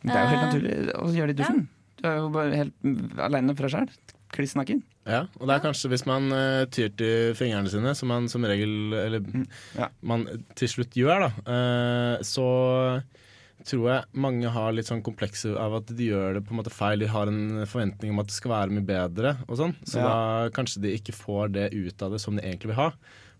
Det 0.00 0.14
er 0.14 0.22
jo 0.22 0.30
helt 0.32 0.40
Eh, 0.40 0.46
naturlig 0.46 0.94
å 0.96 1.10
gjøre 1.12 1.34
det 1.34 1.36
i 1.36 1.42
dusjen. 1.42 1.66
Du 2.00 2.06
er 2.08 2.16
jo 2.16 2.30
bare 2.32 2.56
helt 2.56 3.20
aleine 3.20 3.54
for 3.56 3.68
deg 3.68 3.74
sjøl. 3.74 3.90
Kliss 4.32 4.54
naken. 4.56 4.82
Ja, 5.10 5.24
og 5.40 5.48
det 5.48 5.56
er 5.56 5.62
kanskje 5.64 5.90
hvis 5.90 6.04
man 6.06 6.30
uh, 6.32 6.64
tyr 6.70 6.92
til 6.94 7.32
fingrene 7.34 7.70
sine, 7.72 7.94
som 7.98 8.08
man 8.12 8.28
som 8.30 8.44
regel 8.46 8.92
Eller 8.94 9.24
ja. 9.74 9.88
man 10.06 10.26
til 10.54 10.70
slutt 10.70 10.94
gjør, 10.96 11.26
da, 11.26 11.30
Uh, 11.50 12.22
så 12.22 12.46
tror 13.66 13.86
jeg 13.90 14.20
mange 14.24 14.48
har 14.48 14.72
litt 14.72 14.88
sånn 14.88 15.02
komplekser 15.04 15.56
av 15.60 15.74
at 15.80 15.90
de 15.92 16.06
gjør 16.08 16.38
det 16.38 16.44
på 16.46 16.54
en 16.54 16.60
måte 16.62 16.72
feil. 16.72 17.02
De 17.02 17.08
har 17.12 17.28
en 17.28 17.66
forventning 17.68 18.14
om 18.14 18.22
at 18.22 18.30
det 18.30 18.36
skal 18.36 18.54
være 18.54 18.72
mye 18.76 18.86
bedre, 18.88 19.34
og 19.48 19.58
sånn. 19.60 19.74
Så 19.84 20.00
Ja. 20.00 20.06
da 20.08 20.54
kanskje 20.56 20.80
de 20.86 20.94
ikke 20.96 21.12
får 21.16 21.52
det 21.52 21.66
ut 21.74 22.02
av 22.06 22.14
det 22.14 22.20
som 22.22 22.36
de 22.36 22.42
egentlig 22.42 22.72
vil 22.72 22.80
ha. 22.80 22.88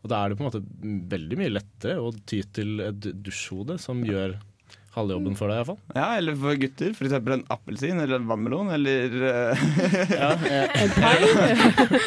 Og 0.00 0.12
da 0.12 0.21
er 0.21 0.30
det 0.33 0.38
på 0.38 0.45
en 0.45 0.49
måte 0.49 0.62
veldig 1.12 1.38
mye 1.40 1.52
lettere 1.52 2.00
å 2.00 2.12
ty 2.28 2.40
til 2.57 2.80
et 2.87 3.11
dusjhode 3.25 3.76
som 3.83 4.00
gjør 4.07 4.38
halve 4.97 5.14
jobben 5.14 5.37
for 5.38 5.47
deg, 5.52 5.61
iallfall. 5.61 5.76
Ja, 5.94 6.06
eller 6.18 6.35
for 6.35 6.56
gutter. 6.59 6.90
Eksempel 6.99 7.35
en 7.37 7.44
appelsin 7.54 8.00
eller 8.02 8.16
en 8.18 8.25
vannmelon. 8.26 8.73
Eller, 8.75 9.12
eh, 9.30 9.61
Ja, 10.11 10.30
jeg, 10.50 10.88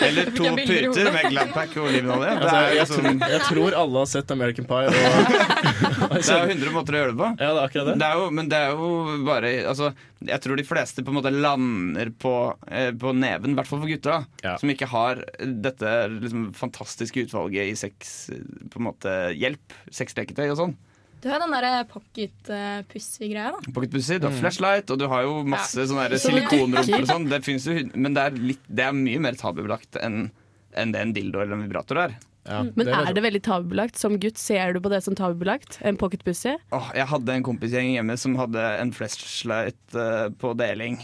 eller 0.08 0.32
to 0.36 0.50
puter 0.58 1.10
med 1.16 1.30
Gladpack 1.32 1.78
og 1.80 1.88
olivenolje. 1.88 2.34
Altså, 2.36 2.58
jeg, 2.58 2.76
jeg, 2.82 2.90
sånn, 2.92 3.08
tror, 3.22 3.32
jeg 3.34 3.46
tror 3.48 3.78
alle 3.80 4.04
har 4.04 4.10
sett 4.12 4.34
American 4.36 4.68
Pie. 4.68 4.92
Og, 4.92 4.94
det 6.18 6.28
er 6.28 6.44
jo 6.44 6.52
100 6.58 6.76
måter 6.76 6.98
å 6.98 7.02
gjøre 7.04 7.14
det 7.16 7.20
på. 7.24 7.30
ja, 7.40 7.48
det 7.48 7.52
er 7.56 7.64
akkurat 7.70 7.90
det. 7.94 7.96
Det 8.04 8.10
er 8.12 8.20
jo, 8.20 8.28
men 8.40 8.52
det 8.52 8.60
er 8.60 8.76
jo 8.76 8.92
bare 9.32 9.54
altså, 9.72 9.92
Jeg 10.28 10.44
tror 10.44 10.60
de 10.60 10.68
fleste 10.68 11.04
på 11.08 11.14
en 11.14 11.20
måte 11.22 11.32
lander 11.34 12.12
på, 12.20 12.36
eh, 12.68 12.92
på 13.00 13.16
neven, 13.16 13.56
i 13.56 13.60
hvert 13.62 13.70
fall 13.72 13.84
for 13.84 13.92
gutter, 13.96 14.28
Ja. 14.44 14.58
som 14.60 14.72
ikke 14.76 14.92
har 14.92 15.24
dette 15.40 15.96
liksom, 16.20 16.50
fantastiske 16.58 17.24
utvalget 17.30 17.72
i 17.72 17.76
sex, 17.80 18.16
eh, 18.36 18.44
på 18.74 18.82
en 18.84 18.90
måte, 18.92 19.16
hjelp, 19.40 19.80
sexleketøy 19.92 20.50
og 20.52 20.60
sånn. 20.66 20.76
Du 21.24 21.30
har 21.32 21.40
den 21.40 21.54
derre 21.56 21.86
pocket-pussy-greia, 21.88 23.54
da. 23.56 23.72
Pocketpussy, 23.72 24.18
du 24.20 24.28
har 24.28 24.34
Mm. 24.36 24.40
flashlight, 24.42 24.92
og 24.92 25.00
du 25.00 25.08
har 25.08 25.24
jo 25.24 25.38
masse 25.48 25.86
sånne 25.88 26.10
der 26.10 26.18
Som 26.20 26.34
silikonrumper 26.34 27.00
og 27.02 27.08
sånn. 27.08 27.30
Det 27.32 27.40
finnes 27.46 27.64
jo, 27.66 27.78
men 27.96 28.14
det 28.14 28.24
er, 28.26 28.32
litt, 28.52 28.60
det 28.68 28.84
er 28.84 28.92
mye 28.92 29.20
mer 29.24 29.34
tabubelagt 29.40 29.96
enn 30.04 30.32
enn 30.76 30.92
det 30.92 31.00
en 31.02 31.14
dildo 31.14 31.40
eller 31.40 31.54
en 31.54 31.68
vibrator 31.70 31.98
er. 32.02 32.16
Ja, 32.50 32.64
Men 32.64 32.88
det 32.88 32.94
er 32.98 33.14
det 33.14 33.22
veldig 33.24 33.42
tabubelagt? 33.46 33.96
Som 33.96 34.18
gutt, 34.20 34.38
ser 34.42 34.74
du 34.74 34.80
på 34.82 34.90
det 34.90 35.04
som 35.06 35.14
tabubelagt? 35.16 35.78
En 35.86 35.96
pocketpussy? 35.96 36.56
Oh, 36.74 36.90
jeg 36.96 37.06
hadde 37.08 37.30
en 37.30 37.44
kompisgjeng 37.46 37.94
hjemme 37.94 38.18
som 38.18 38.36
hadde 38.36 38.58
en 38.82 38.92
flashlight 38.92 39.78
uh, 39.96 40.28
på 40.42 40.52
deling. 40.58 40.98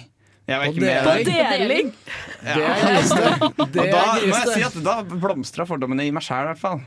Jeg 0.49 0.57
var 0.57 0.65
På 0.65 0.71
ikke 0.73 0.81
med 0.81 1.05
deling? 1.05 1.25
der. 1.29 1.57
Deling? 1.59 1.93
Det 2.41 2.65
er 2.65 2.81
grisete. 2.81 3.69
Det 3.77 3.85
da 3.93 4.01
er 4.17 4.25
må 4.25 4.41
jeg 4.41 4.47
si 4.57 4.63
at 4.65 4.83
da 4.83 4.97
blomstra 5.03 5.65
fordommene 5.69 6.07
i 6.09 6.11
meg 6.11 6.23
sjæl, 6.25 6.49
i 6.49 6.53
hvert 6.55 6.59
fall. 6.65 6.81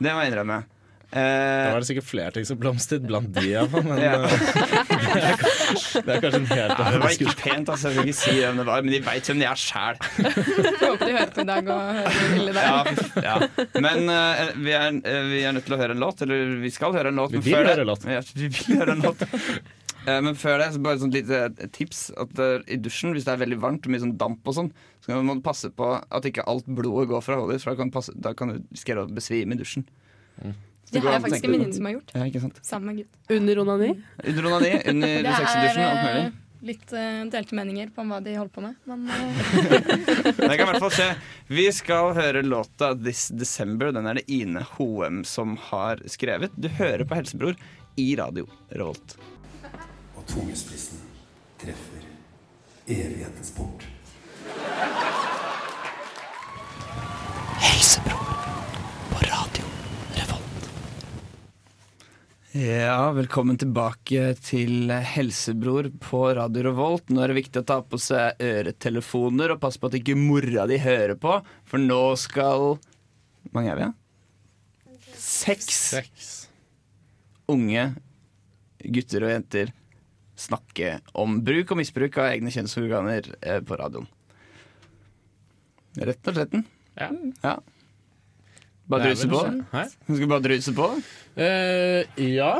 Det 0.00 0.10
må 0.10 0.18
jeg 0.24 0.32
innrømme. 0.32 0.64
Da 1.10 1.18
Eh, 1.20 1.72
var 1.74 1.80
det 1.82 1.86
sikkert 1.88 2.06
flere 2.06 2.30
ting 2.30 2.44
som 2.46 2.58
blomstret 2.60 3.02
blant 3.02 3.32
de, 3.34 3.42
iallfall. 3.50 3.82
Men 3.82 3.98
Ja. 4.04 4.12
eh, 4.22 4.30
det, 4.30 5.24
er 5.26 5.40
kanskje, 5.40 6.02
det 6.06 6.12
er 6.14 6.20
kanskje 6.22 6.38
en 6.38 6.46
helt 6.46 6.74
ja, 6.78 6.84
det 6.94 7.00
var 7.02 7.14
ikke 7.16 7.32
pent, 7.40 7.72
altså. 7.74 7.90
Jeg 7.90 7.96
vil 7.96 8.10
ikke 8.12 8.18
si 8.20 8.34
hvem 8.38 8.60
det 8.60 8.66
var, 8.68 8.84
men 8.86 8.94
de 8.94 9.00
veit 9.08 9.30
hvem 9.30 9.40
de 9.42 9.48
er 9.50 9.58
sjæl. 9.58 9.98
Håper 10.84 11.02
de 11.02 11.16
hører 11.16 11.34
på 11.34 11.42
i 11.42 11.48
dag 11.50 11.72
og 11.74 11.80
hører 11.98 12.46
det 12.46 12.54
der. 12.54 12.62
Ja, 12.62 13.26
ja. 13.26 13.34
Men 13.82 14.06
uh, 14.06 14.54
vi, 14.62 14.76
er, 14.78 15.00
uh, 15.02 15.26
vi 15.32 15.42
er 15.50 15.56
nødt 15.58 15.66
til 15.66 15.74
å 15.74 15.80
høre 15.82 15.96
en 15.98 16.04
låt. 16.06 16.22
Eller 16.26 16.54
vi 16.62 16.70
skal 16.78 16.94
høre 16.94 17.10
en 17.10 17.18
låt. 17.24 17.34
Vi 17.34 17.42
vil 17.50 17.58
høre 17.58 17.82
en 17.82 17.90
låt. 17.90 18.06
Ja, 18.06 18.22
vi 18.38 18.46
vil 18.54 18.78
høre 18.78 18.94
en 18.94 19.02
låt. 19.10 19.26
Eh, 20.06 20.16
Men 20.24 20.38
før 20.38 20.62
det, 20.62 20.70
så 20.72 20.80
bare 20.80 20.96
et 20.96 21.02
sånt 21.02 21.16
lite 21.18 21.42
tips. 21.74 22.06
At 22.22 22.38
I 22.70 22.78
dusjen, 22.80 23.12
hvis 23.18 23.26
det 23.26 23.34
er 23.34 23.42
veldig 23.42 23.58
varmt 23.66 23.84
og 23.84 23.92
mye 23.92 24.00
sånn 24.06 24.14
damp, 24.20 24.46
og 24.48 24.56
sånn 24.56 24.70
så 25.02 25.18
må 25.26 25.34
du 25.34 25.42
passe 25.44 25.68
på 25.74 25.90
at 25.98 26.26
ikke 26.28 26.46
alt 26.48 26.70
blodet 26.70 27.08
går 27.10 27.22
fra 27.26 27.36
hodet 27.42 27.58
ditt. 27.58 27.66
For 27.66 27.74
da 27.74 27.82
kan, 27.82 27.90
passe, 27.98 28.14
da 28.14 28.32
kan 28.38 28.54
du 28.54 28.60
risikere 28.70 29.02
å 29.02 29.10
besvime 29.10 29.58
i 29.58 29.60
dusjen. 29.60 29.82
Så 30.40 30.52
Det 30.90 31.02
har 31.04 31.16
jeg 31.16 31.22
faktisk 31.24 31.44
en 31.48 31.54
venninne 31.54 31.76
som 31.76 31.88
har 31.88 31.96
gjort. 31.96 32.12
Ja, 32.16 32.26
ikke 32.26 32.40
sant? 32.42 32.60
Sammen 32.66 32.90
med 32.90 33.02
gutt. 33.02 33.18
Under 33.36 33.60
onani? 33.64 33.90
Under 34.24 34.46
onani, 34.50 34.70
under 34.92 35.12
Det 35.22 35.34
alt 35.34 35.56
er 35.56 35.76
mulig. 35.78 36.22
eh, 36.24 36.38
litt 36.70 36.92
uh, 36.92 37.20
delte 37.32 37.56
meninger 37.56 37.92
på 37.94 38.04
hva 38.08 38.18
de 38.24 38.34
holder 38.36 38.52
på 38.52 38.64
med. 38.64 38.74
Men 38.90 39.06
eh, 39.08 39.44
Det 40.40 40.48
kan 40.50 40.64
i 40.64 40.68
hvert 40.68 40.82
fall 40.84 40.94
skje. 40.98 41.08
Vi 41.48 41.66
skal 41.72 42.12
høre 42.18 42.42
låta 42.42 42.92
'This 42.94 43.30
December'. 43.32 43.92
Den 43.96 44.10
er 44.10 44.20
det 44.20 44.26
Ine 44.28 44.64
Hoem 44.76 45.22
som 45.24 45.56
har 45.70 46.02
skrevet. 46.10 46.52
Du 46.56 46.68
hører 46.68 47.06
på 47.06 47.14
Helsebror 47.20 47.56
i 47.96 48.10
Radio 48.18 48.48
Revolt. 48.70 49.16
Og 50.16 50.26
tungespissen 50.28 51.00
treffer 51.62 52.04
evighetens 52.90 53.54
port. 53.56 53.86
Ja, 62.50 63.12
velkommen 63.14 63.54
tilbake 63.62 64.32
til 64.42 64.90
Helsebror 64.90 65.86
på 66.02 66.24
Radio 66.34 66.64
Revolt. 66.66 67.12
Nå 67.14 67.22
er 67.22 67.30
det 67.30 67.36
viktig 67.36 67.60
å 67.62 67.66
ta 67.68 67.76
på 67.86 68.00
seg 68.02 68.42
øretelefoner 68.42 69.54
og 69.54 69.60
passe 69.62 69.78
på 69.78 69.86
at 69.86 69.94
ikke 70.00 70.16
mora 70.18 70.64
di 70.66 70.80
hører 70.82 71.14
på, 71.14 71.36
for 71.62 71.78
nå 71.78 72.00
skal 72.18 72.64
Hvor 72.74 73.54
mange 73.54 73.70
er 73.70 73.78
vi, 73.78 73.86
da? 73.86 74.98
Seks 75.14 75.70
Seks 75.92 76.32
unge 77.46 77.92
gutter 78.82 79.28
og 79.28 79.34
jenter 79.36 79.70
snakke 80.34 80.96
om 81.14 81.38
bruk 81.46 81.70
og 81.70 81.84
misbruk 81.84 82.18
av 82.18 82.32
egne 82.32 82.50
kjønnsorganer 82.50 83.30
eh, 83.46 83.62
på 83.62 83.78
radioen. 83.78 84.10
Rett 86.02 86.26
og 86.26 86.34
slett. 86.34 86.64
Ja. 86.98 87.12
Ja. 87.44 87.60
Bare 88.90 89.08
druse 89.10 89.28
på? 89.30 89.40
Hæ? 89.72 89.84
Skal 90.04 90.20
vi 90.24 90.30
bare 90.34 90.44
druse 90.48 90.74
på? 90.76 90.86
Eh, 91.40 92.22
ja. 92.34 92.52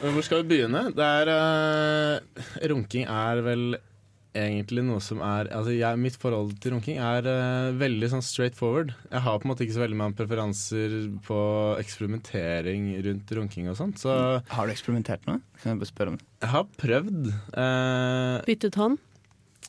Hvor 0.00 0.22
skal 0.22 0.42
vi 0.44 0.50
begynne? 0.54 0.88
Det 0.94 1.06
er 1.20 1.30
eh, 1.34 2.66
Runking 2.70 3.08
er 3.10 3.40
vel 3.46 3.64
egentlig 4.30 4.84
noe 4.86 5.00
som 5.02 5.18
er 5.26 5.48
Altså 5.50 5.72
jeg, 5.74 5.98
Mitt 5.98 6.14
forhold 6.22 6.52
til 6.62 6.76
runking 6.76 7.00
er 7.02 7.26
eh, 7.26 7.72
veldig 7.80 8.10
sånn 8.12 8.22
straight 8.22 8.54
forward. 8.54 8.92
Jeg 9.10 9.24
har 9.24 9.40
på 9.42 9.48
en 9.48 9.52
måte 9.54 9.64
ikke 9.66 9.74
så 9.74 9.82
veldig 9.82 9.98
mange 9.98 10.14
preferanser 10.20 10.94
på 11.26 11.40
eksperimentering 11.82 12.92
rundt 13.08 13.32
runking 13.40 13.70
og 13.72 13.78
sånt. 13.80 13.98
Så 14.02 14.14
Har 14.46 14.66
du 14.70 14.72
eksperimentert 14.76 15.26
med 15.26 15.40
det? 15.40 15.62
Kan 15.64 15.72
jeg 15.74 15.82
bare 15.82 15.90
spørre 15.94 16.14
om 16.14 16.20
det? 16.20 16.26
jeg 16.40 16.52
har 16.54 16.68
prøvd. 16.80 17.26
Eh, 17.64 18.36
Byttet 18.46 18.78
hånd? 18.80 19.00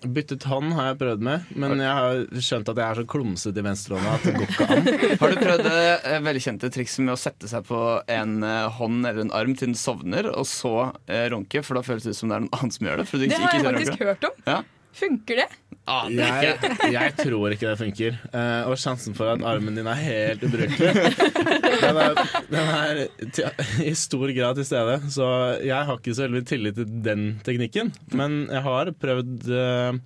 Byttet 0.01 0.43
hånd 0.49 0.73
har 0.77 0.91
jeg 0.91 0.97
prøvd 1.01 1.23
med, 1.25 1.49
men 1.61 1.81
jeg 1.83 1.91
har 1.97 2.41
skjønt 2.41 2.71
at 2.71 2.81
jeg 2.81 2.85
er 2.85 2.99
så 3.01 3.05
klumsete 3.13 3.61
i 3.61 3.65
venstrehånda 3.65 4.15
at 4.17 4.25
det 4.27 4.33
går 4.37 4.47
ikke 4.47 4.67
an. 4.67 4.89
Har 5.21 5.33
du 5.33 5.39
prøvd 5.41 5.63
det 5.67 5.81
eh, 6.09 6.19
velkjente 6.25 6.71
trikset 6.73 7.03
med 7.05 7.13
å 7.15 7.19
sette 7.21 7.49
seg 7.51 7.65
på 7.69 7.81
en 8.11 8.35
eh, 8.47 8.67
hånd 8.79 9.05
eller 9.05 9.25
en 9.25 9.33
arm 9.37 9.55
til 9.55 9.71
den 9.71 9.79
sovner, 9.79 10.31
og 10.33 10.47
så 10.49 10.75
eh, 11.05 11.27
runke? 11.33 11.63
For 11.65 11.77
da 11.77 11.85
føles 11.85 12.07
det 12.07 12.15
ut 12.15 12.21
som 12.21 12.31
det 12.31 12.39
er 12.39 12.45
noen 12.45 12.55
annen 12.59 12.75
som 12.75 12.89
gjør 12.89 13.01
det. 13.03 13.07
For 13.11 13.21
du 13.21 13.27
det 13.27 13.41
har 13.41 13.57
jeg 13.57 13.67
faktisk 13.67 14.05
hørt 14.05 14.29
om. 14.31 14.39
Ja. 14.49 14.61
Funker 14.97 15.43
det? 15.43 15.49
Aner 15.89 16.43
Jeg, 16.45 16.75
jeg 16.93 17.13
tror 17.17 17.53
ikke 17.55 17.71
det 17.71 17.79
funker. 17.79 18.17
Uh, 18.29 18.69
og 18.69 18.77
sjansen 18.79 19.15
for 19.17 19.31
at 19.33 19.41
armen 19.47 19.75
din 19.75 19.89
er 19.89 19.97
helt 19.97 20.43
ubrukelig, 20.45 20.91
den 21.83 21.99
er, 22.03 22.21
den 22.51 22.69
er 22.75 23.01
til, 23.33 23.49
i 23.89 23.93
stor 23.97 24.33
grad 24.37 24.59
til 24.59 24.67
stede. 24.69 24.99
Så 25.11 25.27
jeg 25.65 25.89
har 25.89 25.97
ikke 25.97 26.15
så 26.15 26.27
veldig 26.27 26.43
tillit 26.47 26.77
til 26.77 26.93
den 27.07 27.25
teknikken. 27.47 27.91
Men 28.13 28.43
jeg 28.51 28.63
har 28.67 28.93
prøvd 29.01 29.49
uh, 29.49 29.97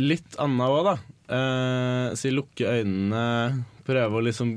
litt 0.00 0.40
annet 0.40 0.72
òg, 0.72 0.92
da. 0.92 0.96
Uh, 1.28 2.16
si 2.16 2.32
lukke 2.32 2.64
øynene, 2.78 3.66
prøve 3.88 4.18
å 4.20 4.22
liksom 4.26 4.50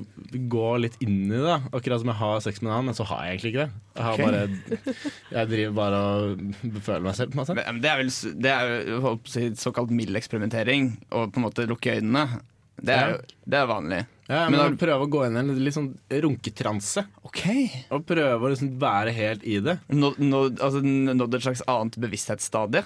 gå 0.51 0.67
litt 0.83 0.97
inn 1.03 1.23
i 1.31 1.39
det. 1.41 1.57
Akkurat 1.71 2.01
som 2.03 2.11
jeg 2.11 2.19
har 2.21 2.43
sex 2.43 2.61
med 2.61 2.69
en 2.69 2.75
annen, 2.77 2.91
men 2.91 2.97
så 2.97 3.07
har 3.09 3.23
jeg 3.25 3.37
egentlig 3.39 3.51
ikke 3.53 3.65
det. 3.65 3.81
Jeg, 4.01 4.27
bare, 4.27 5.01
jeg 5.37 5.51
driver 5.55 5.75
bare 5.79 5.99
og 6.05 6.45
beføler 6.77 7.05
meg 7.07 7.17
selv. 7.17 7.33
en 7.33 7.41
måte 7.41 7.55
Men 7.61 7.81
Det 7.83 7.91
er 7.91 7.99
vel 8.01 8.13
det 8.45 8.53
er 8.55 8.71
jo 8.91 9.01
å 9.13 9.17
såkalt 9.63 9.93
mild 9.95 10.19
eksperimentering, 10.19 10.91
og 11.15 11.31
på 11.31 11.41
en 11.41 11.47
måte 11.47 11.67
lukke 11.69 11.97
øynene. 11.99 12.27
Det 12.81 12.95
er, 12.97 13.11
jo- 13.13 13.39
det 13.51 13.59
er 13.59 13.67
vanlig. 13.69 14.01
Ja, 14.31 14.45
Men 14.49 14.59
men 14.61 14.77
prøve 14.79 15.05
å 15.05 15.09
gå 15.11 15.25
inn 15.27 15.35
i 15.35 15.39
en 15.41 15.51
litt 15.59 15.75
sånn 15.75 15.89
runketranse. 16.23 17.03
Okay. 17.27 17.67
Og 17.91 18.05
prøve 18.07 18.39
å 18.47 18.51
liksom 18.53 18.71
være 18.79 19.11
helt 19.13 19.43
i 19.43 19.59
det. 19.63 19.75
Nå, 19.91 20.13
no, 20.23 20.45
altså, 20.55 20.81
no, 20.81 21.27
et 21.27 21.43
slags 21.43 21.63
annet 21.67 21.97
bevissthetsstadie? 22.01 22.83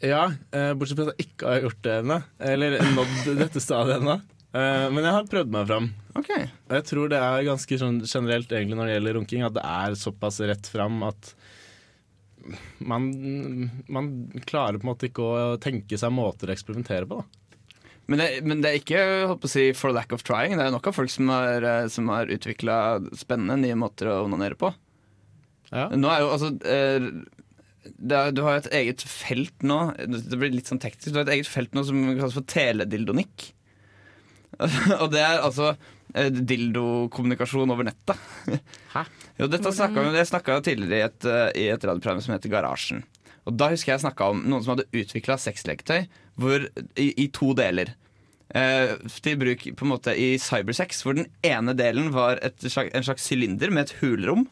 Ja, 0.00 0.30
eh, 0.56 0.72
bortsett 0.72 0.96
fra 0.96 1.10
at 1.10 1.18
jeg 1.20 1.28
ikke 1.28 1.50
har 1.50 1.60
gjort 1.66 1.82
det 1.84 1.96
ennå. 2.00 2.16
Eller 2.40 2.78
nådd 2.96 3.36
dette 3.42 3.60
stadiet 3.60 4.00
ennå. 4.00 4.16
Eh, 4.50 4.86
men 4.90 5.04
jeg 5.06 5.14
har 5.14 5.28
prøvd 5.30 5.52
meg 5.54 5.68
fram. 5.68 5.90
Okay. 6.18 6.48
Og 6.68 6.76
jeg 6.78 6.86
tror 6.90 7.10
det 7.12 7.20
er 7.22 7.46
ganske 7.46 7.80
sånn 7.80 8.00
generelt 8.02 8.50
egentlig 8.50 8.78
når 8.78 8.88
det 8.88 8.96
gjelder 8.96 9.18
runking, 9.20 9.44
at 9.46 9.56
det 9.56 9.66
er 9.66 9.98
såpass 9.98 10.40
rett 10.42 10.70
fram 10.70 11.02
at 11.06 11.34
man, 12.78 13.10
man 13.92 14.08
klarer 14.48 14.80
på 14.80 14.86
en 14.86 14.90
måte 14.90 15.10
ikke 15.10 15.26
å 15.26 15.58
tenke 15.62 15.98
seg 16.00 16.14
måter 16.14 16.50
å 16.50 16.54
eksperimentere 16.54 17.06
på. 17.06 17.20
da 17.20 17.76
Men 18.10 18.22
det, 18.22 18.28
men 18.42 18.64
det 18.64 18.70
er 18.70 18.80
ikke 18.80 19.02
å 19.30 19.50
si, 19.50 19.68
for 19.76 19.94
lack 19.94 20.14
of 20.16 20.24
trying. 20.26 20.56
Det 20.58 20.66
er 20.66 20.74
nok 20.74 20.88
av 20.90 20.96
folk 20.98 21.12
som 21.12 21.30
har, 21.30 21.62
eh, 21.62 21.90
som 21.92 22.10
har 22.10 22.32
utvikla 22.32 22.78
spennende 23.18 23.60
nye 23.62 23.78
måter 23.78 24.10
å 24.10 24.24
onanere 24.24 24.58
på. 24.58 24.72
Ja. 25.70 25.86
Nå 25.94 26.10
er 26.10 26.24
jo 26.24 26.32
altså 26.34 26.48
er, 26.66 27.04
det 27.94 28.16
er, 28.16 28.32
Du 28.34 28.42
har 28.42 28.58
et 28.58 28.72
eget 28.74 29.04
felt 29.06 29.62
nå. 29.62 29.78
Det 30.10 30.34
blir 30.40 30.50
litt 30.50 30.66
sånn 30.70 30.82
teknisk. 30.82 31.12
Du 31.12 31.20
har 31.20 31.28
et 31.28 31.36
eget 31.36 31.50
felt 31.50 31.76
nå 31.76 31.84
som 31.86 32.02
kalles 32.08 32.34
for 32.34 32.50
teledildonikk. 32.50 33.52
Og 35.02 35.08
det 35.12 35.22
er 35.22 35.40
altså 35.40 35.72
eh, 36.14 36.28
dildokommunikasjon 36.28 37.72
over 37.72 37.88
nettet. 37.88 38.20
Hæ? 38.94 39.06
Jo, 39.40 39.48
dette 39.48 39.72
snakket 39.72 40.04
vi, 40.04 40.18
jeg 40.18 40.30
snakka 40.30 40.60
tidligere 40.66 40.98
i 40.98 41.06
et, 41.06 41.28
eh, 41.30 41.48
i 41.62 41.66
et 41.72 41.88
radioprogram 41.88 42.20
som 42.24 42.34
heter 42.36 42.52
Garasjen. 42.52 43.02
Og 43.48 43.56
Da 43.56 43.70
husker 43.72 43.94
jeg 43.94 44.04
snakka 44.04 44.30
om 44.34 44.44
noen 44.44 44.64
som 44.64 44.74
hadde 44.74 44.88
utvikla 44.92 45.38
sexleketøy 45.40 46.04
hvor, 46.40 46.68
i, 47.00 47.10
i 47.24 47.26
to 47.34 47.54
deler. 47.56 47.94
Eh, 48.50 48.96
til 49.22 49.38
bruk 49.38 49.62
på 49.78 49.86
en 49.86 49.92
måte 49.92 50.14
i 50.18 50.32
cybersex, 50.42 51.04
hvor 51.06 51.16
den 51.16 51.28
ene 51.46 51.74
delen 51.78 52.10
var 52.14 52.40
et 52.44 52.58
slags, 52.66 52.90
en 52.96 53.06
slags 53.06 53.28
sylinder 53.30 53.72
med 53.72 53.86
et 53.86 53.96
hulrom. 54.00 54.46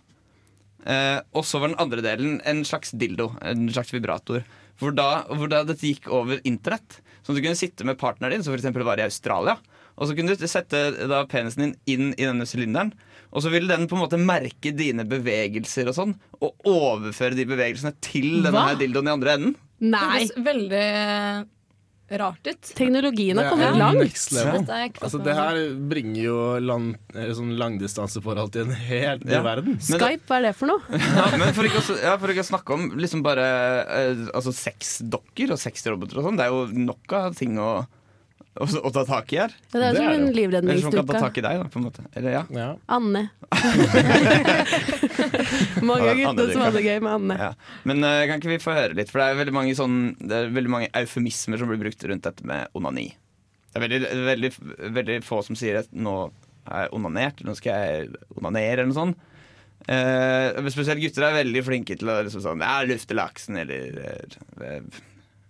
Eh, 0.86 1.18
og 1.34 1.44
så 1.44 1.60
var 1.60 1.72
den 1.72 1.80
andre 1.82 2.04
delen 2.04 2.38
en 2.48 2.62
slags 2.66 2.94
dildo, 2.94 3.32
en 3.42 3.66
slags 3.72 3.92
vibrator. 3.94 4.46
Hvor 4.78 4.94
da, 4.94 5.24
hvor 5.34 5.50
da 5.50 5.64
dette 5.66 5.88
gikk 5.88 6.06
over 6.14 6.38
internett. 6.46 7.00
Så 7.26 7.34
du 7.34 7.42
kunne 7.42 7.58
sitte 7.58 7.84
med 7.84 7.98
partneren 7.98 8.36
din, 8.36 8.44
som 8.46 8.54
f.eks. 8.54 8.70
var 8.86 9.02
i 9.02 9.08
Australia. 9.08 9.58
Og 9.98 10.06
så 10.08 10.14
kunne 10.16 10.36
du 10.38 10.46
sette 10.46 10.80
da 11.10 11.24
penisen 11.26 11.64
din 11.64 11.74
inn 11.90 12.12
i 12.14 12.24
denne 12.28 12.46
sylinderen. 12.46 12.92
Og 13.34 13.42
så 13.44 13.50
ville 13.52 13.68
den 13.68 13.88
på 13.90 13.98
en 13.98 14.04
måte 14.06 14.16
merke 14.22 14.70
dine 14.72 15.04
bevegelser 15.04 15.90
og 15.90 15.96
sånn, 15.98 16.14
og 16.40 16.54
overføre 16.70 17.36
de 17.36 17.44
bevegelsene 17.50 17.92
til 18.00 18.38
denne 18.46 18.54
Hva? 18.56 18.70
her 18.70 18.78
dildoen 18.80 19.10
i 19.10 19.14
andre 19.18 19.34
enden. 19.36 19.56
Det 19.78 19.90
Nei! 19.92 20.04
høres 20.14 20.32
veldig 20.46 20.84
rart 22.22 22.46
ut. 22.48 22.70
Teknologien 22.78 23.36
har 23.36 23.50
kommet 23.52 23.76
langt. 23.76 24.30
Altså, 25.04 25.18
det 25.20 25.34
her 25.36 25.58
bringer 25.90 26.22
jo 26.22 26.36
lang, 26.64 26.86
sånn 27.36 27.50
langdistanseforhold 27.60 28.54
til 28.54 28.64
en 28.64 28.72
helt 28.86 29.26
ny 29.28 29.34
Ja. 29.36 29.42
verden. 29.44 29.76
Men- 29.76 30.00
Skype, 30.00 30.24
hva 30.30 30.38
er 30.38 30.46
det 30.48 30.54
for 30.56 30.66
noe? 30.72 30.80
Ja, 31.18 31.26
men 31.36 31.52
for 31.52 31.68
ikke, 31.68 31.82
å, 31.84 31.98
ja, 32.00 32.16
for 32.16 32.32
ikke 32.32 32.46
å 32.46 32.48
snakke 32.48 32.72
om 32.78 32.88
liksom 32.96 33.22
bare 33.22 33.44
eh, 33.84 34.24
altså 34.32 34.54
sexdokker 34.56 35.52
og 35.52 35.60
sexroboter 35.60 36.16
og 36.22 36.24
sånn. 36.30 36.38
Det 36.40 36.46
er 36.46 36.54
jo 36.56 36.64
nok 36.88 37.12
av 37.12 37.36
ting 37.36 37.58
å, 37.60 37.84
å, 38.58 38.66
å 38.88 38.90
ta 38.94 39.04
tak 39.08 39.32
i 39.34 39.38
her. 39.40 39.54
Ja, 39.70 39.78
det 39.78 39.86
er 39.88 39.94
som 39.96 40.04
en 40.08 40.28
Eller 40.28 40.80
som 40.82 40.92
kan 40.92 41.06
ta 41.06 41.14
livredningsdukke. 41.14 41.20
tak 41.22 41.38
i 41.38 41.44
deg, 41.46 41.60
da, 41.62 41.68
på 41.72 41.80
en 41.80 41.86
måte. 41.88 42.04
Eller 42.18 42.34
ja. 42.34 42.42
Ja. 42.54 42.68
Anne. 42.98 43.22
Mange 45.88 46.10
gutter 46.10 46.10
av 46.10 46.18
guttene 46.18 46.52
som 46.52 46.64
hadde 46.64 46.76
det 46.78 46.84
gøy 46.86 46.98
med 47.04 47.12
Anne. 47.12 47.38
ja. 47.38 47.52
Men 47.88 48.04
eh, 48.06 48.24
kan 48.30 48.42
ikke 48.42 48.52
vi 48.52 48.60
få 48.62 48.74
høre 48.76 48.98
litt? 48.98 49.12
For 49.12 49.22
det 49.22 49.28
er 49.30 49.40
veldig 49.42 49.54
mange, 49.56 49.76
sånn, 49.78 49.96
det 50.20 50.34
er 50.42 50.52
veldig 50.54 50.74
mange 50.74 50.90
eufemismer 50.98 51.60
som 51.60 51.70
blir 51.70 51.80
brukt 51.82 52.04
rundt 52.10 52.26
dette 52.26 52.46
med 52.48 52.68
onani. 52.78 53.08
Det 53.68 53.80
er 53.80 53.84
veldig, 53.84 54.00
veldig, 54.28 54.52
veldig 54.98 55.18
få 55.26 55.42
som 55.46 55.58
sier 55.58 55.82
at 55.82 55.90
nå 55.92 56.14
er 56.68 56.86
jeg 56.86 56.94
onanert, 56.98 57.40
eller 57.40 57.52
nå 57.52 57.56
skal 57.58 57.84
jeg 57.84 58.08
onanere, 58.36 58.80
eller 58.82 58.90
noe 58.90 58.98
sånt. 58.98 59.26
Eh, 59.88 60.58
men 60.58 60.72
spesielt 60.74 61.00
gutter 61.00 61.28
er 61.28 61.38
veldig 61.38 61.62
flinke 61.64 61.96
til 61.96 62.10
å 62.12 62.18
liksom 62.26 62.42
sånn, 62.44 62.64
ja, 62.64 62.80
lufte 62.88 63.16
laksen, 63.16 63.60
eller 63.62 64.00
eh, 64.04 64.82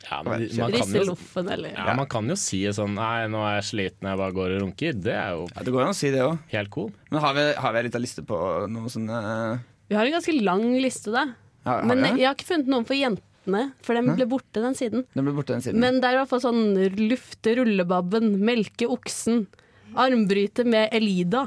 Ja, 0.07 0.21
men 0.23 0.45
man, 0.47 0.71
kan 0.71 0.73
Riste 0.73 1.01
jo, 1.01 1.05
loffen, 1.11 1.49
eller 1.51 1.73
ja, 1.75 1.95
man 1.99 2.07
kan 2.09 2.29
jo 2.31 2.37
si 2.39 2.61
sånn 2.73 2.93
Nei, 2.95 3.27
nå 3.29 3.41
er 3.43 3.57
jeg 3.59 3.67
sliten, 3.73 4.07
jeg 4.07 4.21
bare 4.21 4.35
går 4.37 4.55
og 4.55 4.61
runker. 4.63 4.95
Det 4.95 5.13
er 5.13 5.33
jo 5.35 5.49
Ja, 5.51 5.65
det 5.67 5.73
går 5.75 5.83
an 5.89 5.91
å 5.95 5.99
si 5.99 6.11
det 6.15 6.23
òg. 6.23 6.39
helt 6.53 6.71
cool. 6.75 6.93
Men 7.11 7.25
har 7.25 7.35
vi, 7.35 7.47
har 7.59 7.75
vi 7.75 7.81
en 7.83 7.89
liten 7.89 8.05
liste 8.05 8.23
på 8.29 8.39
noe 8.71 8.93
sånne 8.95 9.19
Vi 9.91 9.99
har 9.99 10.07
en 10.07 10.15
ganske 10.15 10.37
lang 10.39 10.65
liste, 10.79 11.11
da. 11.11 11.25
har, 11.67 11.83
Men 11.83 12.05
har 12.05 12.15
vi 12.15 12.23
jeg 12.23 12.29
har 12.31 12.39
ikke 12.39 12.51
funnet 12.53 12.71
noen 12.71 12.87
for 12.87 12.95
jentene, 13.01 13.63
for 13.83 13.99
den 13.99 14.11
ble 14.15 14.27
borte, 14.31 14.63
den 14.63 14.77
siden. 14.79 15.05
Den 15.17 15.25
ble 15.27 15.35
borte 15.35 15.57
den 15.57 15.65
siden. 15.67 15.81
Men 15.83 15.99
det 15.99 16.09
er 16.11 16.19
i 16.19 16.21
hvert 16.23 16.31
fall 16.31 16.45
sånn 16.47 16.63
lufte 17.09 17.57
rullebabben, 17.59 18.37
melke 18.45 18.87
oksen, 18.93 19.47
armbryte 19.99 20.67
med 20.69 20.93
Elida, 20.95 21.47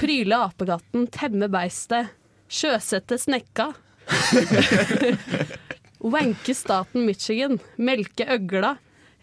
pryle 0.00 0.36
apekatten, 0.46 1.08
temme 1.10 1.48
beistet, 1.50 2.12
sjøsette 2.52 3.18
snekka. 3.18 3.72
Wanke 6.04 6.52
staten 6.54 7.06
Michigan, 7.08 7.58
melke 7.80 8.26
øgla. 8.28 8.74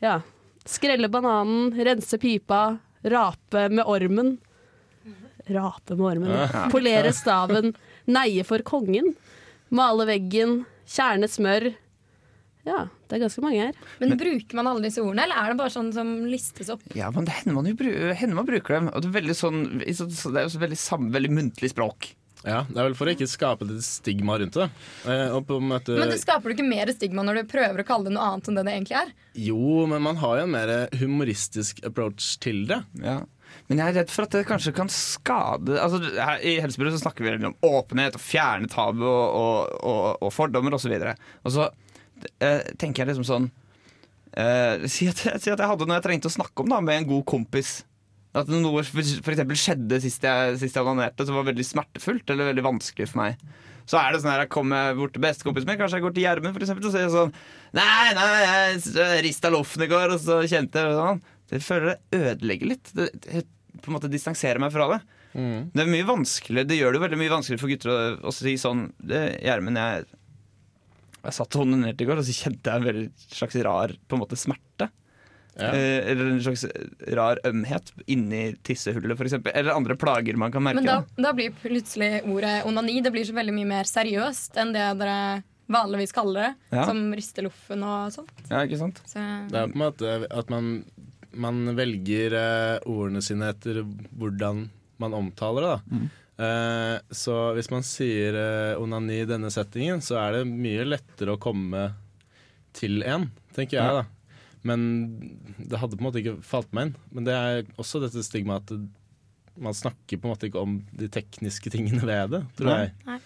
Ja. 0.02 0.20
Skrelle 0.66 1.10
bananen, 1.14 1.72
rense 1.86 2.18
pipa, 2.22 2.80
rape 3.06 3.68
med 3.70 3.86
ormen. 3.86 4.36
Rape 5.50 5.96
med 5.98 6.06
ormen, 6.06 6.30
ja. 6.34 6.66
Polere 6.74 7.12
staven, 7.14 7.74
neie 8.10 8.44
for 8.48 8.62
kongen. 8.66 9.14
Male 9.74 10.06
veggen, 10.10 10.64
kjerne 10.90 11.30
smør. 11.32 11.72
Ja, 12.68 12.84
det 13.10 13.18
er 13.18 13.24
ganske 13.24 13.42
mange 13.42 13.58
her. 13.64 13.78
Men 14.02 14.14
bruker 14.22 14.58
man 14.60 14.68
alle 14.70 14.84
disse 14.86 15.02
ordene, 15.02 15.24
eller 15.26 15.40
er 15.42 15.50
det 15.54 15.58
bare 15.64 15.74
sånn 15.74 15.90
som 15.96 16.12
listes 16.30 16.70
opp? 16.70 16.84
Ja, 16.98 17.10
men 17.16 17.26
det 17.26 17.34
hender 17.40 17.58
man 17.58 17.70
jo 17.72 17.74
bru- 17.80 18.14
hender 18.14 18.38
man 18.38 18.46
bruker 18.50 18.78
dem. 18.78 18.90
Og 18.94 19.02
det 19.02 19.10
er 19.10 19.16
veldig 19.22 19.38
sånn 19.38 19.62
i 19.82 19.94
så- 19.98 20.10
så 20.14 20.30
Det 20.34 20.44
er 20.44 20.50
jo 20.50 20.60
veldig, 20.62 20.78
sam, 20.78 21.10
veldig 21.12 21.32
muntlig 21.32 21.72
språk. 21.74 22.14
Ja, 22.42 22.64
Det 22.70 22.78
er 22.80 22.88
vel 22.88 22.96
for 22.98 23.10
å 23.10 23.14
ikke 23.14 23.28
skape 23.30 23.68
et 23.68 23.84
stigma 23.86 24.38
rundt 24.42 24.58
det. 24.58 24.70
Eh, 25.06 25.28
og 25.36 25.46
på 25.50 25.60
en 25.62 25.68
måte, 25.70 25.98
Men 25.98 26.10
det 26.10 26.22
skaper 26.24 26.50
du 26.50 26.56
ikke 26.56 26.70
mer 26.70 26.90
stigma 26.96 27.26
når 27.26 27.42
du 27.42 27.52
prøver 27.52 27.84
å 27.84 27.88
kalle 27.88 28.10
det 28.10 28.16
noe 28.16 28.32
annet 28.32 28.50
enn 28.50 28.58
det 28.58 28.66
det 28.66 28.74
egentlig 28.80 28.98
er? 29.02 29.14
Jo, 29.38 29.86
men 29.92 30.02
man 30.08 30.18
har 30.22 30.40
jo 30.40 30.48
en 30.48 30.56
mer 30.56 30.74
humoristisk 31.02 31.84
approach 31.88 32.34
til 32.42 32.66
det. 32.72 32.82
Ja. 33.04 33.22
Men 33.68 33.82
jeg 33.82 33.92
er 33.92 33.98
redd 34.02 34.12
for 34.12 34.26
at 34.26 34.36
det 34.36 34.48
kanskje 34.48 34.74
kan 34.76 34.90
skade 34.92 35.76
altså, 35.76 36.00
her, 36.16 36.40
I 36.40 36.58
Helsebyrået 36.64 36.96
så 36.96 37.04
snakker 37.04 37.26
vi 37.26 37.34
om 37.50 37.58
åpenhet 37.68 38.16
og 38.16 38.24
fjerne 38.24 38.70
tabu 38.72 39.04
og, 39.04 39.26
og, 39.28 39.74
og, 39.84 40.06
og 40.24 40.34
fordommer 40.34 40.76
osv. 40.78 40.94
Og, 40.98 41.26
og 41.46 41.56
så 41.56 41.68
eh, 42.40 42.64
tenker 42.80 43.04
jeg 43.04 43.12
liksom 43.12 43.28
sånn 43.28 43.50
eh, 44.40 44.88
si, 44.88 45.10
at, 45.12 45.20
si 45.20 45.52
at 45.52 45.60
jeg 45.60 45.68
hadde 45.68 45.88
noe 45.88 46.00
jeg 46.00 46.08
trengte 46.08 46.32
å 46.32 46.38
snakke 46.40 46.64
om 46.64 46.74
da 46.74 46.82
med 46.84 47.02
en 47.02 47.10
god 47.14 47.26
kompis. 47.34 47.82
At 48.38 48.48
noe 48.48 48.80
eksempel 48.84 49.58
skjedde 49.60 49.98
sist 50.04 50.24
jeg, 50.24 50.56
sist 50.62 50.78
jeg 50.78 50.88
onanerte 50.88 51.26
som 51.28 51.36
var 51.36 51.50
veldig 51.50 51.66
smertefullt 51.68 52.32
eller 52.32 52.52
veldig 52.54 52.64
vanskelig 52.64 53.10
for 53.12 53.24
meg. 53.26 53.42
Så 53.90 53.98
er 54.00 54.14
det 54.14 54.22
sånn 54.22 54.32
her, 54.32 54.46
jeg 54.46 54.54
kommer 54.54 54.94
bort 54.96 55.12
til 55.16 55.24
bestekompisen 55.24 55.68
min, 55.68 55.80
kanskje 55.80 56.00
jeg 56.00 56.06
går 56.06 56.14
til 56.16 56.24
Gjermund 56.24 56.62
eksempel, 56.62 56.86
og 56.88 56.94
sier 56.94 57.04
jeg 57.08 57.16
sånn 57.16 57.34
Nei, 57.76 58.14
nei, 58.16 58.28
jeg 58.46 59.24
rista 59.26 59.52
loffen 59.52 59.84
i 59.84 59.90
går, 59.92 60.14
og 60.16 60.22
så 60.24 60.38
kjente 60.48 60.84
jeg 60.86 61.00
sånn. 61.00 61.20
Det 61.52 61.60
føler 61.66 61.92
jeg 61.92 62.22
ødelegger 62.22 62.72
litt. 62.72 62.94
Det, 62.96 63.10
det 63.26 63.44
på 63.82 63.92
en 63.92 63.98
måte 63.98 64.12
distanserer 64.12 64.62
meg 64.64 64.72
fra 64.72 64.88
det. 64.94 65.02
Det 65.72 65.80
er 65.84 65.88
mye 65.88 66.04
vanskeligere 66.04 66.68
Det 66.68 66.76
gjør 66.76 66.92
det 66.92 67.00
jo 67.00 67.04
veldig 67.06 67.18
mye 67.22 67.32
vanskeligere 67.32 67.62
for 67.62 67.72
gutter 67.72 67.92
å, 67.94 68.00
å 68.28 68.34
si 68.36 68.52
sånn 68.60 68.82
Gjermund, 69.08 69.80
jeg, 69.80 70.08
jeg 71.22 71.38
satt 71.38 71.56
og 71.56 71.64
onanerte 71.64 72.04
i 72.04 72.10
går, 72.10 72.20
og 72.20 72.28
så 72.28 72.36
kjente 72.36 72.68
jeg 72.68 72.82
en 72.82 72.88
veldig 72.90 73.06
slags 73.38 73.60
rar 73.68 73.96
på 73.96 74.18
en 74.18 74.24
måte 74.24 74.40
smerte. 74.40 74.90
Ja. 75.60 75.74
Eh, 75.75 76.12
eller 76.12 76.29
en 76.31 76.41
slags 76.43 76.65
rar 77.12 77.39
ømhet 77.48 77.91
inni 78.08 78.53
tissehullet, 78.63 79.20
f.eks. 79.20 79.36
Eller 79.51 79.74
andre 79.75 79.98
plager 80.00 80.38
man 80.39 80.53
kan 80.53 80.63
merke. 80.63 80.79
Men 80.79 80.88
da, 80.88 81.01
da. 81.20 81.34
blir 81.36 81.51
plutselig 81.60 82.22
ordet 82.24 82.62
onani 82.67 83.01
Det 83.03 83.12
blir 83.13 83.27
så 83.27 83.36
veldig 83.36 83.55
mye 83.55 83.72
mer 83.74 83.89
seriøst 83.89 84.60
enn 84.62 84.72
det 84.75 84.86
dere 85.01 85.17
vanligvis 85.72 86.15
kaller 86.15 86.48
det. 86.48 86.77
Ja. 86.77 86.86
Som 86.88 87.03
rister 87.15 87.48
loffen 87.48 87.84
og 87.88 88.13
sånt. 88.15 88.31
Ja, 88.48 88.63
ikke 88.63 88.79
sant? 88.79 89.03
Så, 89.08 89.24
Det 89.51 89.60
er 89.60 89.72
på 89.72 89.77
en 89.77 89.84
måte 89.86 90.15
at 90.27 90.51
man, 90.51 90.72
man 91.31 91.75
velger 91.77 92.38
eh, 92.38 92.88
ordene 92.91 93.24
sine 93.24 93.51
etter 93.51 93.84
hvordan 93.84 94.65
man 95.01 95.15
omtaler 95.17 95.67
det. 95.67 95.75
Da. 95.75 96.01
Eh, 96.41 96.96
så 97.15 97.38
hvis 97.58 97.72
man 97.74 97.84
sier 97.88 98.38
eh, 98.39 98.79
onani 98.79 99.22
i 99.24 99.27
denne 99.29 99.51
settingen, 99.53 100.03
så 100.03 100.20
er 100.24 100.39
det 100.39 100.48
mye 100.51 100.88
lettere 100.88 101.36
å 101.36 101.41
komme 101.41 101.89
til 102.75 103.03
en, 103.03 103.27
tenker 103.55 103.81
jeg. 103.81 104.01
Da 104.01 104.21
Men 104.68 104.84
det 105.58 105.80
hadde 105.82 105.98
på 105.98 106.03
en 106.03 106.08
måte 106.10 106.22
ikke 106.22 106.38
falt 106.46 106.72
meg 106.75 106.90
inn. 106.92 106.96
Men 107.18 107.27
det 107.27 107.33
er 107.38 107.64
også 107.81 108.01
dette 108.03 108.22
stigmaet 108.25 108.70
at 108.75 109.62
man 109.62 109.75
snakker 109.75 110.20
på 110.22 110.27
en 110.29 110.33
måte 110.36 110.48
ikke 110.48 110.62
om 110.62 110.77
de 110.96 111.09
tekniske 111.12 111.72
tingene 111.74 112.05
ved 112.07 112.31
det, 112.36 112.44
tror 112.59 112.70
Nei. 112.72 112.83
jeg. 113.07 113.22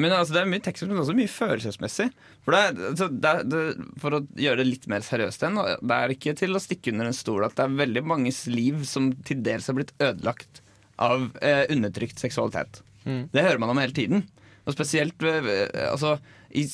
Men 0.00 0.14
altså, 0.16 0.32
det 0.32 0.40
er 0.40 0.48
mye 0.48 0.62
teknisk, 0.64 0.88
men 0.88 1.02
også 1.02 1.12
mye 1.18 1.28
følelsesmessig. 1.28 2.06
For, 2.46 2.54
det 2.56 2.60
er, 2.64 2.78
altså, 2.92 3.08
det 3.12 3.28
er, 3.32 3.42
det, 3.52 3.58
for 4.00 4.16
å 4.16 4.22
gjøre 4.40 4.62
det 4.62 4.68
litt 4.70 4.86
mer 4.88 5.04
seriøst 5.04 5.42
igjen, 5.44 5.58
det 5.84 5.98
er 5.98 6.14
ikke 6.14 6.32
til 6.40 6.56
å 6.56 6.62
stikke 6.64 6.94
under 6.94 7.10
en 7.10 7.18
stol 7.18 7.44
at 7.44 7.58
det 7.58 7.66
er 7.66 7.74
veldig 7.82 8.02
manges 8.14 8.38
liv 8.48 8.80
som 8.88 9.10
til 9.28 9.42
dels 9.44 9.68
har 9.68 9.76
blitt 9.76 9.92
ødelagt 10.00 10.62
av 11.02 11.26
eh, 11.44 11.66
undertrykt 11.74 12.22
seksualitet. 12.24 12.80
Mm. 13.04 13.26
Det 13.34 13.44
hører 13.44 13.60
man 13.60 13.74
om 13.74 13.82
hele 13.82 13.92
tiden. 13.98 14.24
Og 14.64 14.72
spesielt 14.78 15.20
ved, 15.20 15.42
ved- 15.44 15.76
altså, 15.90 16.14
i, 16.56 16.64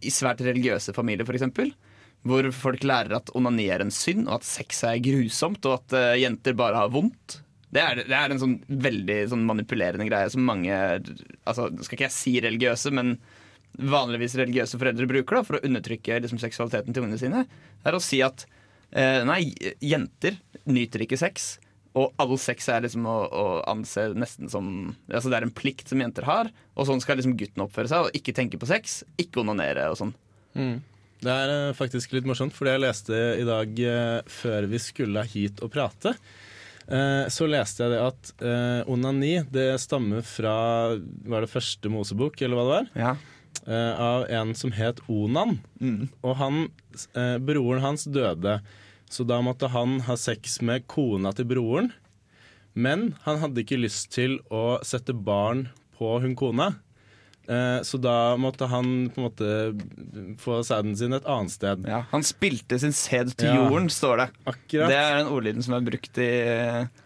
i 0.00 0.14
svært 0.14 0.40
religiøse 0.46 0.94
familier, 0.96 1.28
f.eks. 1.28 1.44
Hvor 2.24 2.48
folk 2.56 2.84
lærer 2.86 3.18
at 3.18 3.32
onani 3.36 3.66
er 3.72 3.84
en 3.84 3.92
synd, 3.92 4.26
og 4.28 4.38
at 4.38 4.48
sex 4.48 4.80
er 4.88 5.02
grusomt, 5.04 5.64
og 5.68 5.78
at 5.82 5.96
uh, 5.96 6.12
jenter 6.16 6.56
bare 6.56 6.80
har 6.80 6.92
vondt. 6.92 7.40
Det 7.74 7.82
er, 7.82 8.04
det 8.06 8.16
er 8.16 8.32
en 8.32 8.40
sånn 8.40 8.58
veldig 8.68 9.18
sånn 9.32 9.44
manipulerende 9.48 10.06
greie 10.06 10.30
som 10.30 10.44
mange 10.46 10.70
altså, 10.70 11.66
skal 11.82 11.96
ikke 11.96 12.06
jeg 12.06 12.14
si 12.14 12.34
religiøse, 12.44 12.92
men 12.94 13.16
vanligvis 13.74 14.36
religiøse 14.38 14.78
foreldre 14.78 15.08
bruker 15.10 15.40
da, 15.40 15.42
for 15.46 15.58
å 15.58 15.64
undertrykke 15.66 16.20
liksom, 16.22 16.38
seksualiteten 16.38 16.94
til 16.94 17.04
ungene 17.04 17.18
sine. 17.18 17.42
er 17.82 17.96
å 17.96 18.02
si 18.02 18.22
at 18.24 18.46
uh, 18.46 19.20
nei, 19.26 19.42
jenter 19.82 20.38
nyter 20.70 21.04
ikke 21.04 21.18
sex. 21.20 21.56
Og 21.98 22.10
all 22.18 22.34
sex 22.42 22.66
er 22.72 22.82
liksom 22.82 23.04
å, 23.06 23.18
å 23.30 23.44
anse 23.70 24.08
nesten 24.18 24.50
som 24.50 24.66
Altså 25.06 25.30
Det 25.30 25.36
er 25.38 25.44
en 25.46 25.54
plikt 25.54 25.90
som 25.92 26.00
jenter 26.02 26.26
har, 26.26 26.50
og 26.74 26.88
sånn 26.88 27.02
skal 27.02 27.20
liksom 27.20 27.36
gutten 27.38 27.62
oppføre 27.66 27.90
seg. 27.90 28.06
Og 28.06 28.18
ikke 28.18 28.34
tenke 28.34 28.58
på 28.58 28.70
sex, 28.70 29.02
ikke 29.20 29.44
onanere 29.44 29.86
og 29.92 30.00
sånn. 30.00 30.14
Mm. 30.58 30.78
Det 31.24 31.32
er 31.32 31.52
eh, 31.52 31.76
faktisk 31.76 32.12
litt 32.14 32.26
morsomt, 32.28 32.54
fordi 32.56 32.74
jeg 32.74 32.84
leste 32.84 33.20
i 33.40 33.46
dag 33.48 33.78
eh, 33.80 34.18
før 34.28 34.66
vi 34.68 34.80
skulle 34.82 35.24
hit 35.30 35.62
og 35.64 35.72
prate. 35.72 36.14
eh, 36.86 37.24
så 37.32 37.48
leste 37.48 37.84
jeg 37.86 37.94
det 37.94 38.02
at 38.04 38.32
onani 38.90 39.38
det 39.52 39.70
stammer 39.80 40.24
fra 40.26 40.56
Var 40.98 41.46
det 41.46 41.52
første 41.52 41.92
Mosebok, 41.92 42.40
eller 42.42 42.58
hva 42.58 42.64
det 42.66 42.74
var? 42.74 42.90
Ja. 43.06 43.14
Av 43.64 44.26
en 44.28 44.50
som 44.58 44.74
het 44.74 44.98
Onan. 45.08 45.54
Mm. 45.80 46.08
Og 46.26 46.34
han, 46.36 46.56
broren 47.46 47.80
hans 47.80 48.02
døde, 48.04 48.58
så 49.08 49.24
da 49.24 49.38
måtte 49.46 49.70
han 49.72 50.02
ha 50.04 50.16
sex 50.20 50.58
med 50.60 50.84
kona 50.90 51.32
til 51.32 51.46
broren. 51.48 51.88
Men 52.74 53.14
han 53.22 53.38
hadde 53.40 53.62
ikke 53.62 53.78
lyst 53.78 54.10
til 54.12 54.40
å 54.52 54.82
sette 54.84 55.14
barn 55.16 55.68
på 55.96 56.18
hun 56.20 56.34
kona. 56.36 56.74
Eh, 57.44 57.80
så 57.84 57.98
da 58.00 58.36
måtte 58.40 58.64
han 58.70 59.10
på 59.12 59.20
en 59.20 59.26
måte 59.26 59.48
få 60.40 60.62
sæden 60.64 60.94
sin 60.96 61.12
et 61.12 61.26
annet 61.28 61.52
sted. 61.52 61.84
Ja, 61.88 62.02
han 62.10 62.22
spilte 62.24 62.78
sin 62.80 62.94
sæd 62.96 63.34
til 63.36 63.50
Ja. 63.50 63.56
jorden, 63.64 63.90
står 63.92 64.16
det. 64.22 64.28
Akkurat. 64.48 64.88
Det 64.88 64.96
er 64.96 65.18
den 65.20 65.32
ordlyden 65.34 65.62
som 65.66 65.74
er 65.76 65.84
brukt 65.84 66.18
i 66.24 66.30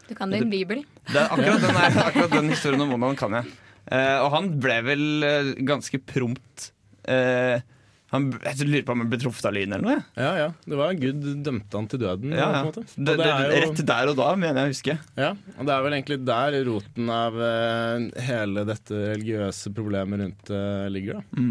du 0.08 0.14
kan 0.14 0.30
det 0.30 0.40
i 0.44 0.50
Bibelen. 0.50 0.84
det 1.10 1.16
er 1.20 1.26
akkurat, 1.34 1.60
den, 1.60 1.76
er, 1.76 1.98
akkurat 2.06 2.30
den 2.38 2.48
historien 2.54 2.80
om 2.86 2.94
Onan 2.94 3.16
kan 3.18 3.34
jeg. 3.40 3.50
Eh, 3.90 4.18
og 4.22 4.30
han 4.36 4.48
ble 4.60 4.78
vel 4.86 5.04
eh, 5.26 5.50
ganske 5.66 5.98
prompt 6.06 6.70
eh, 7.08 7.58
han, 8.08 8.26
Jeg 8.40 8.66
lurer 8.68 8.84
på 8.88 8.94
om 8.94 9.02
han 9.02 9.10
ble 9.12 9.18
truffet 9.20 9.44
av 9.50 9.52
lyn 9.52 9.74
eller 9.76 9.84
noe. 9.84 9.96
Ja, 10.16 10.30
ja. 10.40 10.48
Det 10.64 10.76
var 10.80 10.94
Gud 10.96 11.26
dømte 11.44 11.76
han 11.76 11.88
til 11.92 12.00
døden. 12.00 12.32
Ja, 12.32 12.46
på 12.46 12.54
ja. 12.54 12.58
en 12.60 12.68
måte. 12.70 12.84
Og 12.88 13.04
Det, 13.04 13.16
det, 13.20 13.26
er 13.28 13.42
jo- 13.52 13.58
Rett 13.66 13.82
der 13.92 14.12
og 14.12 14.16
da, 14.16 14.28
mener 14.40 14.60
jeg 14.62 14.68
å 14.70 14.72
huske. 14.72 14.98
Ja, 15.20 15.30
og 15.58 15.68
det 15.68 15.74
er 15.74 15.82
vel 15.84 15.96
egentlig 15.98 16.18
der 16.30 16.56
roten 16.70 17.10
av 17.12 17.36
uh, 17.36 18.06
hele 18.30 18.64
dette 18.68 19.02
religiøse 19.14 19.74
problemet 19.76 20.22
rundt 20.24 20.52
uh, 20.54 20.86
ligger. 20.92 21.20
da. 21.20 21.48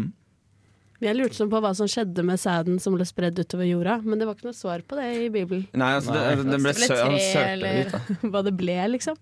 Jeg 0.98 1.14
lurte 1.14 1.38
sånn 1.38 1.50
på 1.52 1.60
hva 1.62 1.70
som 1.78 1.86
skjedde 1.86 2.24
med 2.26 2.40
sæden 2.42 2.80
som 2.82 2.96
ble 2.98 3.04
spredd 3.06 3.38
utover 3.38 3.68
jorda, 3.68 4.00
men 4.02 4.18
det 4.18 4.26
var 4.26 4.34
ikke 4.34 4.48
noe 4.48 4.58
svar 4.58 4.82
på 4.82 4.98
det 4.98 5.06
i 5.14 5.28
Bibelen. 5.30 5.62
Nei, 5.78 5.92
altså, 6.00 6.10
Nei. 6.16 6.24
det, 6.34 6.48
den 6.50 6.64
ble 6.66 6.72
Det 6.74 6.80
ble 6.80 6.88
sø, 6.90 6.96
han 7.04 7.14
tre, 7.14 7.28
sølte 7.28 7.52
eller- 7.54 7.78
ut, 7.78 7.92
da. 7.94 8.32
Hva 8.34 8.42
det 8.48 8.54
ble, 8.58 8.78
liksom. 8.96 9.20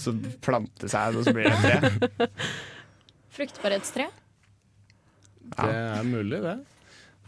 Så 0.00 0.14
plantesæd, 0.40 1.20
og 1.20 1.28
så 1.28 1.36
blir 1.36 1.52
det 1.52 1.60
tre. 1.60 2.30
Fruktbarhetstre. 3.36 4.08
Ja. 5.56 5.66
Det 5.66 5.78
er 6.00 6.04
mulig, 6.08 6.42
det. 6.44 6.58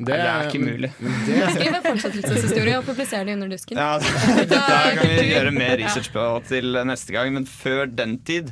Nei, 0.03 0.07
det 0.09 0.19
er 0.25 0.49
ikke 0.49 0.61
mulig. 0.63 0.91
Det, 1.27 1.39
Skriv 1.53 1.75
en 1.77 1.85
fortsettelseshistorie 1.85 2.79
og 2.81 2.87
publiser 2.87 3.27
det 3.29 3.35
under 3.37 3.51
dusken. 3.53 3.79
Ja, 3.79 3.99
Dette 4.41 4.61
kan 4.97 5.11
vi 5.11 5.27
gjøre 5.29 5.53
mer 5.55 5.77
research 5.83 6.11
på 6.15 6.25
til 6.49 6.79
neste 6.89 7.15
gang, 7.15 7.33
men 7.37 7.47
før 7.49 7.85
den 7.91 8.17
tid 8.27 8.51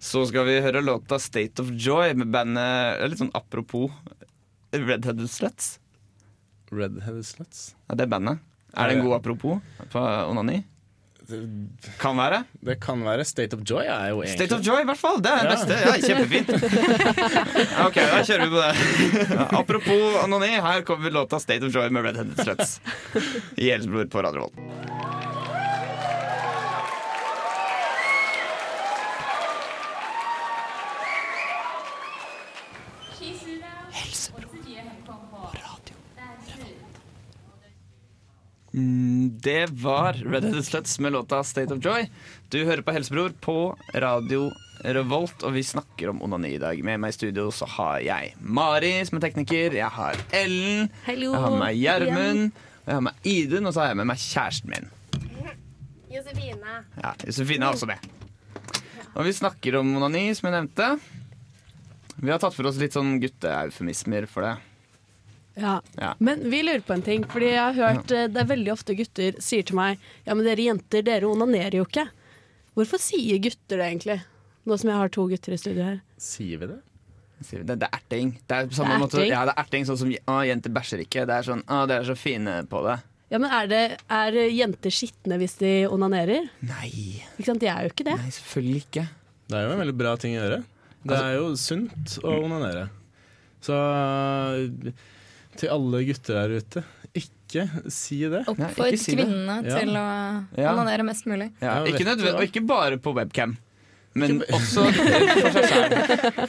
så 0.00 0.24
skal 0.28 0.46
vi 0.48 0.58
høre 0.64 0.82
låta 0.82 1.18
'State 1.20 1.60
of 1.62 1.70
Joy' 1.76 2.16
med 2.16 2.32
bandet 2.32 3.04
Litt 3.12 3.20
sånn 3.20 3.32
apropos 3.36 3.92
Redheaded 4.72 5.28
Sluts. 5.28 5.78
Redheaded 6.72 7.26
Sluts. 7.28 7.74
Ja, 7.88 7.96
det 7.96 8.06
er 8.06 8.12
bandet. 8.16 8.40
Er 8.74 8.88
det 8.88 8.98
en 8.98 9.04
god 9.04 9.18
apropos 9.18 9.60
på 9.92 10.02
onani? 10.30 10.62
Kan 12.00 12.16
være. 12.18 12.42
Det 12.66 12.76
kan 12.82 13.02
være. 13.06 13.24
State 13.28 13.56
of 13.56 13.62
Joy 13.66 13.84
er 13.84 14.08
jo 14.12 14.22
egentlig 14.22 14.36
State 14.38 14.56
of 14.58 14.66
Joy, 14.66 14.80
i 14.82 14.88
hvert 14.90 15.00
fall. 15.00 15.20
Det 15.24 15.30
er 15.32 15.44
Ja. 15.44 15.54
beste. 15.54 15.78
Ja, 15.84 15.92
kjempefint. 16.06 16.50
Ok, 17.86 17.94
da 17.96 18.20
kjører 18.26 18.44
vi 18.44 18.50
på 18.54 18.60
det. 18.60 19.48
Apropos 19.60 20.18
Anony, 20.24 20.52
her 20.60 20.82
kommer 20.82 21.10
låta 21.10 21.40
State 21.40 21.66
of 21.66 21.74
Joy 21.74 21.88
med 21.90 22.04
Red 22.04 22.16
Headed 22.16 22.44
Sluts. 22.44 22.80
I 23.56 23.70
Elsbror 23.70 24.06
på 24.12 24.22
Radio 24.22 24.40
Volt. 24.48 24.58
Mm, 24.58 24.90
Det 38.72 39.66
var 39.70 40.12
Red 40.12 40.44
Headed 40.44 40.64
Sluts 40.64 40.98
med 40.98 41.12
låta 41.12 41.44
State 41.44 41.74
of 41.74 41.84
Joy. 41.84 42.06
Du 42.48 42.64
hører 42.64 42.82
på 42.82 42.92
Helsebror 42.94 43.32
på 43.40 43.76
Radio 43.94 44.52
Revolt, 44.84 45.42
og 45.42 45.56
vi 45.56 45.64
snakker 45.66 46.12
om 46.12 46.22
onani 46.22 46.52
i 46.54 46.60
dag. 46.62 46.78
Med 46.86 47.00
meg 47.02 47.10
i 47.10 47.16
studio 47.18 47.48
så 47.50 47.66
har 47.66 47.98
jeg 48.04 48.36
Mari 48.38 48.92
som 49.08 49.18
er 49.18 49.24
tekniker, 49.26 49.74
jeg 49.74 49.90
har 49.90 50.22
Ellen, 50.30 50.86
Hello. 51.04 51.32
jeg 51.34 51.42
har 51.42 51.50
med 51.50 51.64
meg 51.64 51.80
Gjermund, 51.82 52.46
og 52.54 52.86
jeg 52.86 52.94
har 52.94 53.04
med 53.08 53.28
Idun, 53.34 53.66
og 53.66 53.74
så 53.74 53.82
har 53.82 53.90
jeg 53.90 54.00
med 54.04 54.10
meg 54.12 54.22
kjæresten 54.22 54.72
min. 54.76 54.88
Josefine. 56.10 56.78
Ja, 57.02 57.12
Josefine 57.26 57.66
er 57.66 57.74
også 57.74 57.90
med. 57.90 58.08
Og 59.16 59.26
vi 59.26 59.34
snakker 59.34 59.80
om 59.82 59.96
onani, 59.98 60.28
som 60.38 60.46
jeg 60.46 60.60
nevnte. 60.60 60.92
Vi 62.22 62.30
har 62.30 62.38
tatt 62.38 62.54
for 62.54 62.70
oss 62.70 62.78
litt 62.78 62.94
sånn 62.94 63.18
gutteeufemismer 63.18 64.30
for 64.30 64.46
det. 64.46 64.56
Ja. 65.58 65.80
Ja. 65.98 66.14
Men 66.22 66.44
vi 66.50 66.62
lurer 66.62 66.82
på 66.86 66.94
en 66.94 67.02
ting, 67.02 67.24
fordi 67.28 67.50
jeg 67.52 67.60
har 67.60 67.74
hørt 67.74 68.12
eh, 68.14 68.28
det 68.30 68.42
er 68.44 68.48
veldig 68.52 68.72
ofte 68.72 68.94
gutter 68.98 69.38
sier 69.42 69.66
til 69.66 69.76
meg 69.76 69.98
Ja, 70.26 70.34
men 70.36 70.44
dere 70.46 70.62
jenter, 70.68 71.02
dere 71.06 71.28
onanerer 71.28 71.80
jo 71.80 71.86
ikke. 71.88 72.06
Hvorfor 72.78 73.02
sier 73.02 73.40
gutter 73.42 73.80
det 73.82 73.88
egentlig? 73.88 74.20
Nå 74.68 74.76
som 74.78 74.92
jeg 74.92 75.00
har 75.00 75.10
to 75.12 75.26
gutter 75.28 75.56
i 75.56 75.58
studio 75.60 75.84
her. 75.84 75.98
Sier 76.20 76.60
vi 76.62 76.68
det? 76.70 76.78
Sier 77.42 77.62
vi 77.62 77.66
Det, 77.70 77.78
det 77.82 77.88
er 77.88 77.98
erting. 77.98 78.34
Det 78.46 78.56
er 78.56 78.70
samme 78.76 78.92
Det 78.92 78.96
er 78.96 79.02
måte, 79.02 79.18
erting? 79.18 79.32
ja, 79.34 79.44
det 79.48 79.54
er 79.56 79.62
erting 79.64 79.86
sånn 79.88 80.00
som 80.00 80.10
å, 80.12 80.40
jenter 80.46 80.74
bæsjer 80.76 81.04
ikke. 81.06 81.26
Det 81.28 81.38
er 81.40 81.48
sånn 81.48 81.62
å, 81.66 81.80
dere 81.90 82.04
er 82.04 82.10
så 82.10 82.16
fine 82.18 82.56
på 82.70 82.82
det. 82.86 82.98
Ja, 83.30 83.38
men 83.38 83.52
er, 83.54 83.68
det, 83.70 83.82
er 84.10 84.36
jenter 84.50 84.90
skitne 84.94 85.38
hvis 85.40 85.54
de 85.60 85.72
onanerer? 85.86 86.48
Nei, 86.66 86.90
Ikke 87.38 87.46
sant, 87.52 87.62
De 87.62 87.68
er 87.70 87.86
jo 87.86 87.92
ikke 87.94 88.06
det. 88.08 88.16
nei 88.18 88.32
selvfølgelig 88.34 88.84
ikke. 88.86 89.04
Det 89.50 89.58
er 89.58 89.66
jo 89.66 89.74
en 89.74 89.82
veldig 89.82 89.96
bra 89.98 90.14
ting 90.20 90.34
å 90.36 90.40
gjøre. 90.42 90.62
Det 91.10 91.16
er 91.16 91.36
jo 91.38 91.46
sunt 91.56 92.18
å 92.26 92.34
onanere. 92.44 92.88
Så 93.64 93.76
til 95.60 95.68
alle 95.74 95.98
gutter 96.08 96.34
der 96.40 96.50
ute, 96.60 96.80
ikke 97.20 97.62
si 97.90 98.18
det. 98.30 98.42
Oppfordr 98.50 98.96
si 99.00 99.12
kvinnene 99.18 99.56
Ja. 99.66 99.72
til 99.80 99.90
å 99.98 100.00
Ja. 100.58 100.68
onanere 100.74 101.02
mest 101.06 101.24
mulig. 101.26 101.48
Ja, 101.60 101.82
ikke 101.84 102.04
nødvendig, 102.06 102.34
og 102.38 102.42
ikke 102.48 102.66
bare 102.66 102.96
på 102.98 103.12
webcam. 103.16 103.56
Men 104.12 104.42
også 104.42 104.84
for 104.90 105.50
seg 105.54 105.64
selv. 105.70 105.94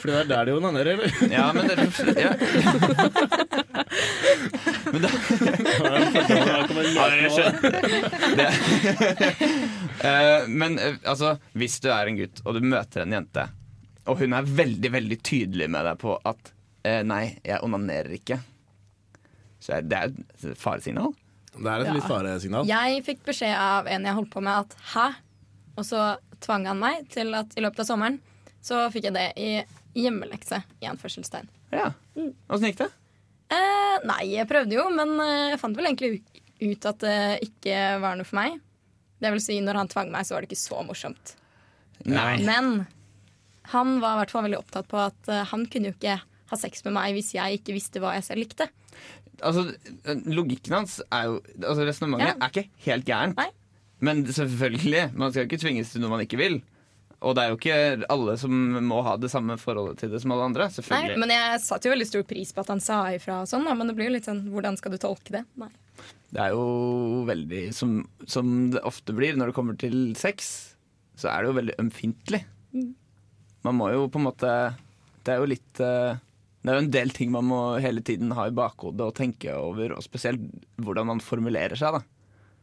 For 0.02 0.06
det 0.10 0.16
er 0.16 0.24
der 0.32 0.44
de 0.48 0.52
onanerer, 0.58 0.90
eller? 0.98 1.10
Ja, 1.30 1.46
men 1.54 1.62
det, 1.70 1.76
ja. 2.18 2.32
men 4.92 5.00
da 5.04 5.08
Har 6.98 7.08
dere 7.12 7.30
skjønt? 7.30 7.58
Eh, 10.02 10.48
Men 10.50 10.74
eh, 10.82 10.96
altså, 11.06 11.36
hvis 11.54 11.76
du 11.84 11.86
er 11.94 12.08
en 12.10 12.16
gutt 12.18 12.40
og 12.42 12.56
du 12.56 12.60
møter 12.66 13.04
en 13.04 13.12
jente, 13.14 13.44
og 14.10 14.18
hun 14.18 14.32
er 14.34 14.42
veldig, 14.48 14.90
veldig 14.96 15.18
tydelig 15.22 15.68
med 15.70 15.84
deg 15.86 16.00
på 16.02 16.16
at 16.26 16.50
eh, 16.88 17.02
nei, 17.06 17.36
jeg 17.46 17.62
onanerer 17.62 18.10
ikke, 18.16 18.40
så 19.62 19.78
det 19.86 19.98
er 19.98 20.10
et 20.10 20.58
faresignal. 20.58 21.12
Det 21.52 21.68
er 21.68 21.84
et 21.84 21.94
litt 21.94 22.08
faresignal. 22.08 22.66
Jeg 22.66 23.04
fikk 23.06 23.22
beskjed 23.28 23.54
av 23.54 23.88
en 23.90 24.08
jeg 24.08 24.16
holdt 24.18 24.32
på 24.32 24.42
med 24.44 24.64
at 24.64 24.76
hæ? 24.94 25.06
Og 25.78 25.86
så 25.88 26.00
tvang 26.42 26.66
han 26.68 26.80
meg 26.80 27.06
til 27.12 27.32
at 27.38 27.54
i 27.56 27.62
løpet 27.64 27.84
av 27.84 27.88
sommeren 27.88 28.18
så 28.62 28.86
fikk 28.92 29.08
jeg 29.08 29.16
det 29.16 29.28
i 29.40 29.52
hjemmelekse. 29.98 30.62
i 30.82 30.88
anførselstegn. 30.90 31.48
Ja. 31.72 31.92
Åssen 32.16 32.68
gikk 32.70 32.82
det? 32.82 32.90
Eh, 33.52 33.96
nei, 34.08 34.22
jeg 34.32 34.48
prøvde 34.48 34.76
jo, 34.78 34.86
men 34.94 35.14
eh, 35.20 35.52
jeg 35.52 35.60
fant 35.60 35.76
vel 35.76 35.90
egentlig 35.90 36.22
ut 36.62 36.88
at 36.88 37.02
det 37.02 37.16
ikke 37.48 37.78
var 38.02 38.16
noe 38.16 38.28
for 38.28 38.38
meg. 38.40 38.58
Det 39.22 39.32
vil 39.34 39.42
si, 39.44 39.58
når 39.62 39.80
han 39.82 39.90
tvang 39.92 40.12
meg, 40.14 40.26
så 40.26 40.36
var 40.36 40.44
det 40.44 40.50
ikke 40.50 40.62
så 40.62 40.82
morsomt. 40.86 41.34
Nei. 42.08 42.40
Men 42.46 42.86
han 43.70 43.98
var 44.02 44.16
i 44.16 44.22
hvert 44.22 44.32
fall 44.34 44.46
veldig 44.48 44.58
opptatt 44.58 44.88
på 44.90 45.00
at 45.02 45.30
eh, 45.30 45.44
han 45.52 45.66
kunne 45.70 45.90
jo 45.90 45.96
ikke 45.96 46.18
ha 46.52 46.58
sex 46.60 46.84
med 46.86 46.96
meg 46.96 47.16
hvis 47.16 47.32
jeg 47.36 47.60
ikke 47.60 47.76
visste 47.76 48.02
hva 48.02 48.16
jeg 48.16 48.26
selv 48.28 48.44
likte. 48.44 48.68
Altså, 49.40 49.64
logikken 50.28 50.74
hans 50.76 50.98
er 51.10 51.24
jo 51.30 51.38
altså 51.62 51.86
Resonnementet 51.88 52.28
Ja. 52.28 52.36
er 52.46 52.50
ikke 52.52 52.68
helt 52.84 53.06
gærent. 53.08 53.36
Nei. 53.40 53.48
Men 54.02 54.24
selvfølgelig, 54.26 55.12
man 55.14 55.32
skal 55.32 55.46
ikke 55.46 55.58
tvinges 55.62 55.92
til 55.92 56.02
noe 56.02 56.10
man 56.10 56.20
ikke 56.26 56.36
vil. 56.38 56.60
Og 57.22 57.36
det 57.38 57.42
er 57.44 57.52
jo 57.52 57.56
ikke 57.56 58.06
alle 58.10 58.34
som 58.36 58.50
må 58.82 58.98
ha 59.06 59.14
det 59.16 59.30
samme 59.30 59.54
forholdet 59.62 60.00
til 60.02 60.10
det 60.10 60.20
som 60.22 60.32
alle 60.34 60.48
andre. 60.50 60.66
selvfølgelig. 60.74 61.14
Nei, 61.14 61.20
men 61.22 61.30
jeg 61.30 61.60
satte 61.62 61.86
jo 61.86 61.92
veldig 61.94 62.08
stor 62.10 62.24
pris 62.26 62.50
på 62.52 62.60
at 62.64 62.72
han 62.74 62.80
sa 62.82 62.96
ifra 63.14 63.40
og 63.44 63.48
sånn, 63.50 63.62
men 63.78 63.86
det 63.86 63.94
blir 63.94 64.10
jo 64.10 64.16
litt 64.16 64.26
sånn 64.26 64.42
hvordan 64.50 64.76
skal 64.76 64.90
du 64.92 64.98
tolke 64.98 65.30
det? 65.38 65.44
Nei. 65.56 65.70
Det 66.32 66.40
er 66.40 66.50
jo 66.56 67.22
veldig 67.28 67.62
som, 67.76 68.00
som 68.26 68.70
det 68.72 68.82
ofte 68.88 69.14
blir 69.14 69.36
når 69.38 69.52
det 69.52 69.54
kommer 69.54 69.78
til 69.78 70.16
sex, 70.18 70.74
så 71.14 71.28
er 71.30 71.42
det 71.44 71.52
jo 71.52 71.58
veldig 71.60 71.78
ømfintlig. 71.78 72.42
Mm. 72.74 72.94
Man 73.68 73.78
må 73.78 73.92
jo 73.92 74.08
på 74.10 74.18
en 74.18 74.24
måte 74.26 74.52
Det 75.22 75.34
er 75.34 75.38
jo 75.38 75.46
litt 75.52 75.80
eh, 75.84 76.16
Det 76.62 76.70
er 76.70 76.78
jo 76.78 76.84
en 76.86 76.92
del 76.94 77.10
ting 77.10 77.32
man 77.34 77.48
må 77.50 77.60
hele 77.82 78.02
tiden 78.06 78.30
ha 78.38 78.46
i 78.46 78.54
bakhodet 78.54 79.02
og 79.02 79.16
tenke 79.18 79.54
over, 79.58 79.96
og 79.96 80.04
spesielt 80.06 80.42
hvordan 80.78 81.08
man 81.10 81.22
formulerer 81.24 81.78
seg, 81.78 81.98
da. 81.98 82.04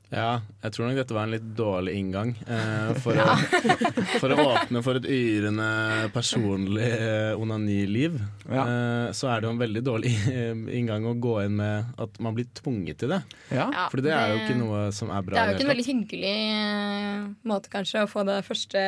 Ja, 0.09 0.39
jeg 0.63 0.73
tror 0.73 0.87
nok 0.87 0.97
dette 0.97 1.13
var 1.13 1.27
en 1.27 1.33
litt 1.35 1.49
dårlig 1.53 1.91
inngang 1.99 2.31
eh, 2.49 2.95
for, 2.97 3.13
å, 3.21 3.35
for 4.17 4.33
å 4.33 4.37
åpne 4.55 4.81
for 4.81 4.97
et 4.97 5.05
yrende 5.05 5.67
personlig 6.15 6.87
eh, 6.95 7.37
onaniliv. 7.37 8.15
Ja. 8.49 8.63
Eh, 8.63 9.11
så 9.13 9.29
er 9.29 9.43
det 9.43 9.49
jo 9.49 9.53
en 9.53 9.61
veldig 9.61 9.83
dårlig 9.85 10.15
eh, 10.33 10.63
inngang 10.79 11.05
å 11.05 11.13
gå 11.21 11.35
inn 11.43 11.59
med 11.59 11.93
at 12.01 12.17
man 12.25 12.33
blir 12.39 12.49
tvunget 12.57 13.03
til 13.03 13.13
det. 13.13 13.21
Ja. 13.53 13.67
Ja, 13.69 13.85
For 13.93 14.01
det 14.01 14.15
er 14.17 14.33
jo 14.33 14.39
ikke 14.41 14.57
noe 14.63 14.81
som 14.97 15.13
er 15.13 15.27
bra. 15.27 15.37
Det 15.37 15.43
er 15.43 15.51
jo 15.51 15.59
ikke 15.59 15.67
en 15.67 15.73
veldig 15.75 15.89
hyggelig 15.91 16.35
eh, 16.55 17.27
måte 17.53 17.75
kanskje 17.77 18.07
å 18.07 18.09
få 18.09 18.25
det 18.31 18.39
første 18.49 18.81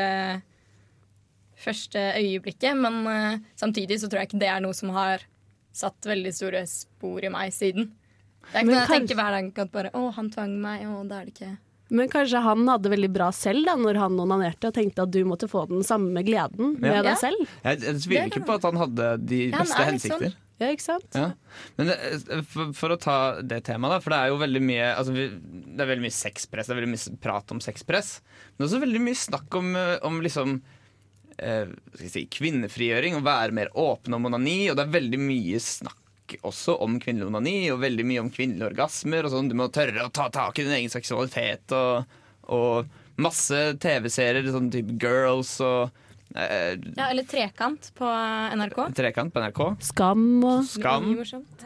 Første 1.61 2.01
øyeblikket, 2.17 2.77
men 2.81 3.01
eh, 3.11 3.39
samtidig 3.59 3.99
så 4.01 4.09
tror 4.09 4.23
jeg 4.23 4.31
ikke 4.31 4.41
det 4.41 4.49
er 4.51 4.61
noe 4.65 4.73
som 4.77 4.89
har 4.95 5.23
satt 5.71 6.07
veldig 6.09 6.31
store 6.35 6.63
spor 6.67 7.23
i 7.23 7.29
meg 7.31 7.53
siden. 7.55 7.91
Det 8.49 8.55
er 8.57 8.63
ikke 8.63 8.71
noe 8.71 8.79
jeg 8.81 8.89
tenker 8.95 9.19
hver 9.19 9.35
dag 9.37 9.59
at 9.61 9.69
bare 9.71 9.91
Å, 9.95 10.07
han 10.17 10.31
tvang 10.33 10.55
meg, 10.63 10.87
å, 10.89 11.03
da 11.07 11.19
er 11.21 11.27
det 11.29 11.35
ikke 11.35 11.51
Men 11.93 12.09
kanskje 12.09 12.41
han 12.41 12.63
hadde 12.71 12.89
veldig 12.89 13.09
bra 13.13 13.27
selv 13.35 13.67
da 13.69 13.75
når 13.77 13.99
han 14.01 14.17
onanerte, 14.23 14.71
og 14.71 14.73
tenkte 14.79 15.05
at 15.05 15.11
du 15.13 15.19
måtte 15.29 15.47
få 15.51 15.67
den 15.69 15.83
samme 15.85 16.23
gleden 16.25 16.77
med 16.81 16.95
Ja. 16.95 17.03
deg 17.05 17.19
selv. 17.21 17.45
Jeg, 17.63 17.81
jeg 17.85 18.01
tviler 18.07 18.31
ikke 18.31 18.45
på 18.49 18.55
at 18.57 18.65
han 18.67 18.81
hadde 18.81 19.11
de 19.21 19.41
Ja, 19.51 19.59
beste 19.61 19.77
sånn. 19.77 19.89
hensikter. 19.93 20.35
Ja, 20.61 20.67
ikke 20.73 20.83
sant? 20.85 21.15
Ja. 21.17 21.29
Men 21.77 21.87
det, 21.89 21.95
for, 22.49 22.73
for 22.77 22.93
å 22.93 22.99
ta 23.01 23.15
det 23.41 23.63
temaet, 23.69 23.95
da, 23.95 24.01
for 24.03 24.13
det 24.13 24.19
er 24.21 24.33
jo 24.33 24.41
veldig 24.41 24.61
mye 24.61 24.91
altså, 24.93 25.13
vi, 25.15 25.23
Det 25.33 25.81
er 25.81 25.89
veldig 25.89 26.03
mye 26.05 26.13
sexpress, 26.17 26.67
det 26.69 26.75
er 26.75 26.81
veldig 26.83 26.91
mye 26.93 27.17
prat 27.23 27.53
om 27.55 27.61
sexpress. 27.65 28.11
Men 28.57 28.67
også 28.67 28.81
veldig 28.83 29.01
mye 29.07 29.17
snakk 29.17 29.57
om, 29.57 29.71
eh, 29.79 29.95
om 30.05 30.19
liksom 30.21 30.59
eh, 30.61 30.77
si, 31.41 32.27
kvinnefrigjøring, 32.31 33.17
å 33.17 33.25
være 33.25 33.55
mer 33.57 33.71
åpne 33.77 34.17
om 34.17 34.29
onani. 34.29 34.59
Og 34.71 34.77
det 34.77 34.85
er 34.85 34.95
veldig 34.95 35.21
mye 35.21 35.61
snakk 35.63 36.37
også 36.47 36.77
om 36.83 36.95
kvinnelig 37.01 37.27
onani, 37.27 37.55
og 37.73 37.81
veldig 37.83 38.05
mye 38.07 38.23
om 38.23 38.31
kvinnelige 38.33 38.71
orgasmer. 38.71 39.27
Og 39.27 39.35
sånn. 39.35 39.51
Du 39.51 39.57
må 39.59 39.69
tørre 39.73 40.05
å 40.05 40.13
ta 40.13 40.29
tak 40.33 40.59
i 40.59 40.67
din 40.67 40.77
egen 40.79 40.93
seksualitet, 40.93 41.73
og, 41.75 42.19
og 42.51 43.21
masse 43.21 43.59
TV-serier, 43.81 44.47
sånn 44.53 44.71
type 44.73 44.95
Girls 45.01 45.57
og 45.65 45.91
eh, 46.35 46.75
Ja, 46.97 47.09
eller 47.11 47.23
Trekant 47.27 47.91
på 47.97 48.07
NRK. 48.57 48.79
Trekant 48.97 49.33
på 49.33 49.39
NRK. 49.43 49.61
Skam 49.91 50.25
og 50.43 50.63
Skam. 50.69 51.09
Mye 51.11 51.21
morsomt. 51.23 51.65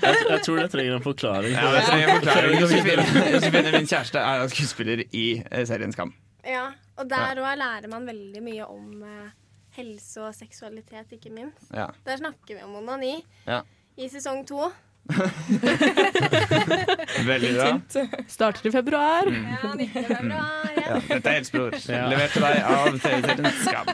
Jeg, 0.00 0.16
jeg 0.30 0.40
tror 0.44 0.60
det 0.60 0.68
trenger 0.72 0.96
en 0.96 1.04
forklaring. 1.04 1.54
Ja, 1.54 1.68
jeg 1.76 1.84
trenger 1.88 2.08
en 2.08 2.20
forklaring. 2.20 2.56
Josefine, 2.60 3.04
Josefine, 3.34 3.72
min 3.76 3.88
kjæreste, 3.90 4.22
er 4.22 4.46
skuespiller 4.52 5.02
i 5.16 5.24
eh, 5.42 5.64
serien 5.68 5.92
Skam. 5.94 6.12
Ja, 6.46 6.66
og 6.98 7.08
der 7.10 7.40
òg 7.42 7.58
lærer 7.60 7.90
man 7.92 8.06
veldig 8.08 8.42
mye 8.44 8.66
om 8.70 9.02
eh, 9.06 9.32
helse 9.76 10.22
og 10.24 10.34
seksualitet, 10.36 11.12
ikke 11.18 11.32
minst. 11.34 11.66
Ja. 11.76 11.88
Der 12.06 12.20
snakker 12.22 12.56
vi 12.56 12.62
om 12.66 12.78
onani 12.82 13.18
Ja. 13.46 13.62
i 14.00 14.08
sesong 14.12 14.44
to. 14.48 14.70
Veldig 17.26 17.50
bra. 17.56 17.68
starter 18.30 18.68
i 18.68 18.70
februar. 18.74 19.26
Ja, 19.32 19.70
19. 19.74 20.04
februar. 20.06 20.70
Ja. 20.76 20.82
Ja, 20.90 20.96
dette 21.08 21.28
er 21.30 21.34
Helsebror, 21.38 21.70
Ja. 21.90 22.04
levert 22.10 22.32
til 22.34 22.42
deg 22.44 22.56
av 22.62 22.98
TV-serien 23.04 23.46
Skam. 23.64 23.86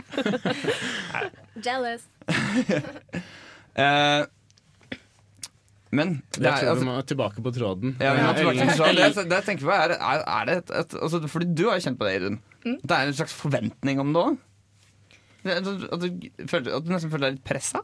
Jealous. 1.66 2.03
uh, 3.77 3.77
men 5.97 6.09
det 6.37 6.42
Jeg 6.42 6.53
er, 6.53 6.57
tror 6.61 6.71
altså, 6.73 6.85
vi 6.85 6.88
må 6.90 6.95
tilbake 7.12 7.38
på 7.45 7.51
tråden. 7.57 7.88
ja, 8.01 8.11
vi 8.16 8.21
må 8.27 8.33
tilbake 8.37 8.62
på 8.71 8.77
tråden. 8.81 8.97
det, 8.97 9.03
det 9.31 9.37
jeg 9.40 9.47
tenker 9.51 9.64
på 9.71 9.75
er, 9.77 9.90
er, 9.97 10.19
er 10.38 10.42
det 10.51 10.55
et, 10.62 10.69
et 10.83 10.92
altså, 11.01 11.16
Fordi 11.33 11.47
du 11.57 11.64
har 11.71 11.75
jo 11.81 11.85
kjent 11.88 11.99
på 12.01 12.07
det, 12.09 12.14
Irun. 12.21 12.38
Mm. 12.66 12.79
Det 12.83 12.92
er 12.97 13.03
en 13.12 13.19
slags 13.21 13.35
forventning 13.37 13.97
om 14.03 14.09
det 14.16 14.23
òg? 14.27 14.35
At, 15.47 15.62
du- 15.62 15.88
at, 15.95 16.03
at 16.03 16.83
du 16.83 16.88
nesten 16.90 17.11
føler 17.12 17.25
deg 17.31 17.37
litt 17.38 17.47
pressa? 17.47 17.79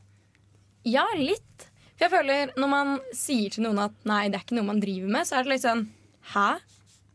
Ja, 0.89 1.05
litt. 1.15 1.69
Jeg 2.03 2.11
føler 2.11 2.53
Når 2.59 2.71
man 2.71 2.97
sier 3.15 3.53
til 3.55 3.67
noen 3.67 3.79
at 3.85 3.95
nei, 4.09 4.27
det 4.29 4.41
er 4.41 4.47
ikke 4.47 4.59
noe 4.59 4.71
man 4.73 4.83
driver 4.83 5.13
med, 5.15 5.29
så 5.29 5.39
er 5.39 5.47
det 5.47 5.55
litt 5.55 5.67
sånn 5.67 5.87
Hæ? 6.35 6.49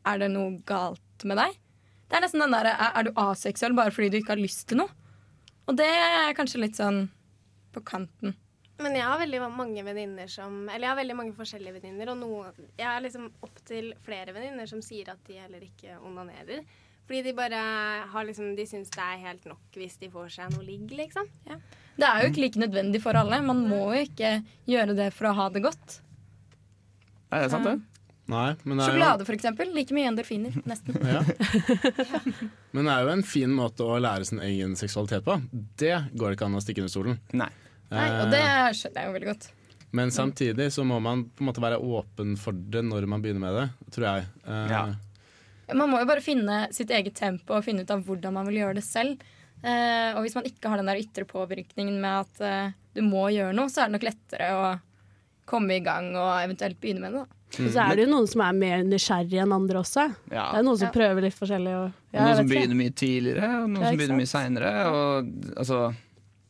Er 0.08 0.22
det 0.22 0.32
noe 0.32 0.56
galt 0.68 1.28
med 1.28 1.40
deg? 1.40 1.56
Det 2.08 2.16
er 2.16 2.24
nesten 2.24 2.44
den 2.44 2.56
der, 2.56 2.70
er, 2.72 2.92
er 2.96 3.08
du 3.08 3.18
aseksuell 3.20 3.76
bare 3.76 3.92
fordi 3.92 4.14
du 4.14 4.18
ikke 4.22 4.36
har 4.36 4.40
lyst 4.40 4.70
til 4.70 4.80
noe? 4.80 4.92
Og 5.68 5.76
det 5.76 5.88
er 5.88 6.36
kanskje 6.36 6.62
litt 6.64 6.80
sånn 6.80 7.10
på 7.76 7.84
kanten. 7.88 8.36
Men 8.80 8.96
jeg 8.96 9.04
har 9.04 9.20
veldig 9.20 9.42
mange 9.52 9.84
venninner 9.84 10.30
som 10.32 10.68
Eller 10.70 10.86
jeg 10.86 10.92
har 10.94 11.00
veldig 11.02 11.18
mange 11.18 11.36
forskjellige 11.36 11.80
venninner, 11.80 12.14
og 12.14 12.20
noe, 12.22 12.68
jeg 12.78 12.88
har 12.88 13.04
liksom 13.04 13.28
opptil 13.44 13.92
flere 14.06 14.36
venninner 14.36 14.70
som 14.70 14.84
sier 14.86 15.10
at 15.12 15.24
de 15.28 15.40
heller 15.42 15.66
ikke 15.66 15.98
onanerer. 16.00 16.64
Fordi 17.08 17.24
de 17.26 17.36
bare 17.36 17.60
har 18.12 18.28
liksom 18.28 18.56
De 18.56 18.68
syns 18.68 18.92
det 18.94 19.04
er 19.04 19.26
helt 19.26 19.48
nok 19.50 19.80
hvis 19.80 20.00
de 20.00 20.12
får 20.14 20.32
seg 20.38 20.56
noe 20.56 20.68
ligg, 20.68 20.88
liksom. 20.96 21.28
Det 21.98 22.06
er 22.08 22.24
jo 22.24 22.32
ikke 22.32 22.44
like 22.46 22.62
nødvendig 22.62 23.02
for 23.02 23.18
alle. 23.18 23.40
Man 23.46 23.64
må 23.70 23.82
jo 23.96 24.04
ikke 24.06 24.36
gjøre 24.70 24.96
det 24.98 25.12
for 25.18 25.32
å 25.32 25.36
ha 25.40 25.48
det 25.54 25.64
godt. 25.66 26.00
Er 27.34 27.46
det 27.46 27.52
sant, 27.52 27.66
det? 27.68 27.78
Nei, 28.28 28.50
men 28.68 28.76
det 28.78 28.84
er 28.84 28.90
jo, 28.90 28.94
Sjokolade, 28.94 29.26
for 29.28 29.36
eksempel. 29.38 29.70
Like 29.76 29.96
mye 29.96 30.10
endorfiner. 30.12 30.56
Nesten. 30.68 30.98
ja. 31.16 31.22
Men 32.76 32.88
det 32.90 32.94
er 32.94 33.06
jo 33.08 33.14
en 33.16 33.24
fin 33.26 33.54
måte 33.56 33.86
å 33.88 33.98
lære 34.04 34.28
sin 34.28 34.42
egen 34.44 34.76
seksualitet 34.80 35.24
på. 35.26 35.38
Det 35.80 35.94
går 36.20 36.36
ikke 36.36 36.50
an 36.50 36.58
å 36.60 36.64
stikke 36.64 36.84
under 36.84 36.94
stolen. 36.94 37.20
Nei. 37.34 37.50
Nei, 37.88 38.08
og 38.20 38.34
det 38.34 38.44
skjønner 38.76 39.00
jeg 39.00 39.08
jo 39.10 39.16
veldig 39.16 39.30
godt. 39.32 39.50
Men 39.96 40.12
samtidig 40.12 40.68
så 40.76 40.84
må 40.84 40.98
man 41.00 41.24
på 41.32 41.44
en 41.46 41.48
måte 41.48 41.64
være 41.64 41.80
åpen 41.80 42.34
for 42.40 42.52
det 42.52 42.82
når 42.84 43.08
man 43.08 43.24
begynner 43.24 43.46
med 43.46 43.56
det, 43.62 43.68
tror 43.96 44.10
jeg. 44.12 44.26
Eh, 44.46 44.74
Ja. 44.76 44.86
Man 45.76 45.90
må 45.92 45.98
jo 46.00 46.08
bare 46.08 46.24
finne 46.24 46.58
sitt 46.72 46.92
eget 46.96 47.16
tempo 47.20 47.58
og 47.58 47.64
finne 47.66 47.84
ut 47.84 47.90
av 47.92 48.00
hvordan 48.08 48.36
man 48.38 48.46
vil 48.48 48.62
gjøre 48.62 48.78
det 48.78 48.84
selv. 48.88 49.24
Eh, 49.64 50.12
og 50.16 50.22
hvis 50.26 50.36
man 50.38 50.46
ikke 50.46 50.70
har 50.70 50.78
den 50.82 50.90
der 50.92 51.00
ytre 51.02 51.26
påvirkningen 51.26 51.98
med 52.02 52.26
at 52.28 52.42
eh, 52.46 52.76
du 52.94 53.02
må 53.06 53.28
gjøre 53.34 53.56
noe, 53.58 53.70
så 53.74 53.82
er 53.84 53.90
det 53.90 53.98
nok 53.98 54.06
lettere 54.10 54.52
å 54.54 54.68
komme 55.48 55.78
i 55.80 55.84
gang 55.84 56.12
og 56.20 56.30
eventuelt 56.44 56.80
begynne 56.82 57.02
med 57.08 57.14
det. 57.16 57.24
da. 57.24 57.34
Og 57.64 57.70
så 57.72 57.80
er 57.86 57.96
det 57.96 58.04
jo 58.04 58.10
noen 58.12 58.26
som 58.28 58.42
er 58.44 58.58
mer 58.60 58.82
nysgjerrig 58.84 59.38
enn 59.40 59.54
andre 59.56 59.80
også. 59.80 60.04
Ja. 60.30 60.50
Det 60.52 60.60
er 60.60 60.66
noen 60.68 60.78
som 60.82 60.90
Ja. 60.90 60.96
prøver 60.98 61.24
litt 61.24 61.38
forskjellig. 61.38 61.76
Og, 61.80 61.94
ja, 62.14 62.26
noen 62.26 62.36
som 62.42 62.50
begynner 62.52 62.76
mye 62.82 62.94
tidligere, 62.94 63.52
og 63.64 63.70
noen 63.72 63.82
Ja, 63.86 63.88
som 63.90 63.98
begynner 64.02 64.20
mye 64.20 64.32
seinere. 64.34 64.72
Altså, 65.56 65.80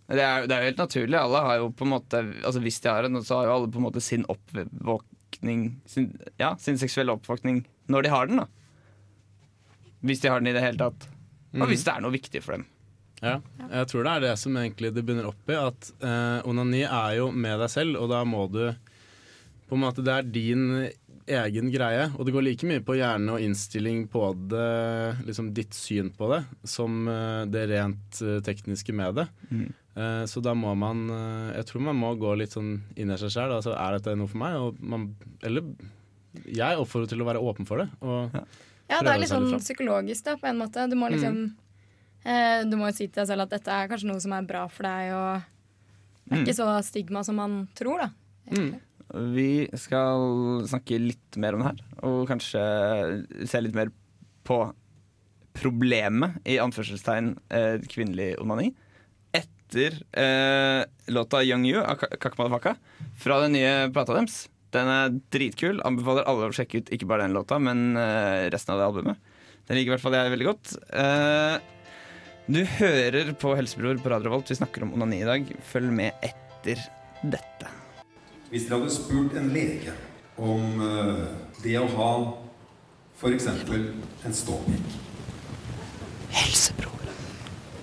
det, 0.10 0.24
er, 0.26 0.48
det 0.50 0.56
er 0.56 0.64
jo 0.64 0.70
helt 0.72 0.82
naturlig. 0.82 1.20
Alle 1.22 1.44
har 1.46 1.58
jo 1.62 1.70
på 1.70 1.86
en 1.86 1.92
måte 1.94 2.24
altså 2.44 2.62
Hvis 2.64 2.80
de 2.82 2.90
har 2.90 3.04
en, 3.06 3.22
så 3.24 3.38
har 3.42 3.46
jo 3.52 3.54
alle 3.60 3.70
på 3.72 3.78
en 3.78 3.86
måte 3.86 4.02
sin 4.02 4.26
oppvåkning 4.26 5.68
sin, 5.86 6.10
Ja, 6.42 6.56
sin 6.58 6.78
seksuelle 6.82 7.14
oppvåkning 7.14 7.66
når 7.88 8.04
de 8.04 8.10
har 8.10 8.28
den, 8.28 8.42
da. 8.42 8.48
Hvis 10.04 10.20
de 10.22 10.30
har 10.34 10.40
den 10.42 10.50
i 10.50 10.56
det 10.58 10.64
hele 10.66 10.78
tatt. 10.82 11.08
Og 11.58 11.68
hvis 11.70 11.86
det 11.86 11.94
er 11.94 12.02
noe 12.04 12.12
viktig 12.14 12.42
for 12.44 12.58
dem. 12.58 12.66
Ja, 13.24 13.40
jeg 13.72 13.90
tror 13.90 14.06
det 14.06 14.12
er 14.14 14.24
det 14.28 14.36
som 14.38 14.58
egentlig 14.60 14.92
det 14.94 15.04
begynner 15.06 15.32
opp 15.32 15.50
i. 15.50 15.58
At 15.58 15.90
eh, 16.06 16.48
onani 16.48 16.84
er 16.86 17.18
jo 17.18 17.32
med 17.34 17.60
deg 17.64 17.72
selv, 17.74 17.98
og 18.02 18.12
da 18.14 18.22
må 18.28 18.46
du 18.52 18.64
på 19.68 19.76
en 19.76 19.82
måte 19.84 20.04
Det 20.06 20.14
er 20.14 20.28
din 20.32 20.68
egen 21.28 21.72
greie, 21.74 22.06
og 22.16 22.24
det 22.24 22.32
går 22.32 22.46
like 22.46 22.68
mye 22.70 22.84
på 22.88 22.96
hjerne 22.96 23.34
og 23.36 23.44
innstilling 23.44 24.06
på 24.08 24.30
det, 24.48 25.26
liksom 25.28 25.50
ditt 25.58 25.76
syn 25.76 26.14
på 26.16 26.30
det, 26.32 26.40
som 26.64 27.02
eh, 27.12 27.42
det 27.52 27.66
rent 27.74 28.22
eh, 28.24 28.40
tekniske 28.46 28.96
med 28.96 29.20
det. 29.20 29.28
Mm. 29.50 29.68
Eh, 29.98 30.24
så 30.30 30.44
da 30.46 30.54
må 30.54 30.76
man 30.78 31.08
eh, 31.10 31.58
Jeg 31.58 31.68
tror 31.72 31.88
man 31.90 31.98
må 31.98 32.14
gå 32.22 32.36
litt 32.38 32.54
sånn 32.54 32.78
inn 32.96 33.12
i 33.12 33.20
seg 33.20 33.34
sjøl. 33.34 33.58
Altså, 33.58 33.74
er 33.76 33.98
dette 33.98 34.16
noe 34.16 34.30
for 34.32 34.40
meg? 34.44 34.58
Og 34.62 34.80
man, 34.80 35.10
eller 35.44 35.68
jeg 36.46 36.78
oppfordrer 36.78 37.10
til 37.12 37.24
å 37.24 37.28
være 37.28 37.42
åpen 37.42 37.68
for 37.68 37.82
det. 37.84 37.90
Og, 38.06 38.36
Ja, 38.88 39.02
det 39.02 39.04
Prøve 39.04 39.14
er 39.18 39.20
litt 39.20 39.32
sånn 39.34 39.50
psykologisk 39.60 40.28
da, 40.30 40.38
på 40.40 40.48
en 40.48 40.62
måte. 40.62 40.86
Du 40.88 40.96
må 40.96 41.10
liksom 41.12 41.42
eh, 41.44 41.56
Du 42.68 42.74
må 42.80 42.90
jo 42.90 42.96
si 42.98 43.06
til 43.08 43.22
deg 43.22 43.28
selv 43.30 43.46
at 43.46 43.54
dette 43.56 43.72
er 43.72 43.88
kanskje 43.92 44.10
noe 44.10 44.20
som 44.24 44.34
er 44.36 44.48
bra 44.50 44.66
for 44.68 44.84
deg, 44.88 45.14
og 45.16 45.46
det 46.28 46.36
er 46.36 46.42
ikke 46.44 46.58
så 46.58 46.68
stigma 46.84 47.22
som 47.24 47.38
man 47.40 47.54
tror, 47.78 48.02
da. 48.04 48.10
Mm. 48.52 48.74
Vi 49.32 49.50
skal 49.80 50.26
snakke 50.68 50.98
litt 51.00 51.38
mer 51.40 51.56
om 51.56 51.62
det 51.64 51.70
her, 51.70 51.80
og 52.04 52.26
kanskje 52.28 52.64
se 53.48 53.62
litt 53.64 53.78
mer 53.78 53.94
på 54.48 54.58
problemet, 55.58 56.36
i 56.46 56.58
anførselstegn, 56.62 57.32
eh, 57.50 57.80
kvinnelig 57.90 58.34
onani. 58.44 58.74
Etter 59.34 59.96
eh, 60.14 60.84
låta 61.08 61.42
'Young 61.44 61.66
You' 61.66 61.84
av 61.84 61.98
Ka- 61.98 62.16
Kakmadafaka 62.20 62.76
fra 63.16 63.40
den 63.42 63.54
nye 63.54 63.90
plata 63.92 64.14
deres. 64.14 64.50
Den 64.72 64.88
er 64.92 65.10
dritkul. 65.32 65.80
Anbefaler 65.88 66.28
alle 66.28 66.50
å 66.50 66.54
sjekke 66.54 66.78
ut 66.84 66.92
ikke 66.92 67.08
bare 67.08 67.24
den 67.26 67.34
låta, 67.34 67.58
men 67.60 67.96
eh, 67.98 68.50
resten 68.52 68.76
av 68.76 68.80
det 68.80 68.88
albumet. 68.92 69.18
Den 69.68 69.78
liker 69.78 69.92
i 69.92 69.96
hvert 69.96 70.04
fall 70.04 70.14
jeg 70.14 70.32
veldig 70.36 70.48
godt. 70.52 70.76
Eh, 70.92 71.58
du 72.48 72.62
hører 72.78 73.34
på 73.40 73.52
Helsebror 73.58 74.00
på 74.02 74.12
Radio 74.14 74.32
Volt. 74.32 74.52
Vi 74.52 74.56
snakker 74.60 74.86
om 74.86 74.94
onani 74.96 75.22
i 75.24 75.28
dag. 75.28 75.50
Følg 75.68 75.92
med 75.94 76.16
etter 76.24 76.80
dette. 77.28 77.72
Hvis 78.52 78.68
dere 78.70 78.80
hadde 78.80 78.94
spurt 78.96 79.36
en 79.36 79.50
lege 79.52 79.92
om 80.40 80.80
eh, 80.86 81.26
det 81.64 81.76
å 81.82 81.88
ha 81.98 82.12
f.eks. 83.18 83.48
en 83.50 84.36
ståpikk 84.38 84.96
Helsebror 86.38 87.10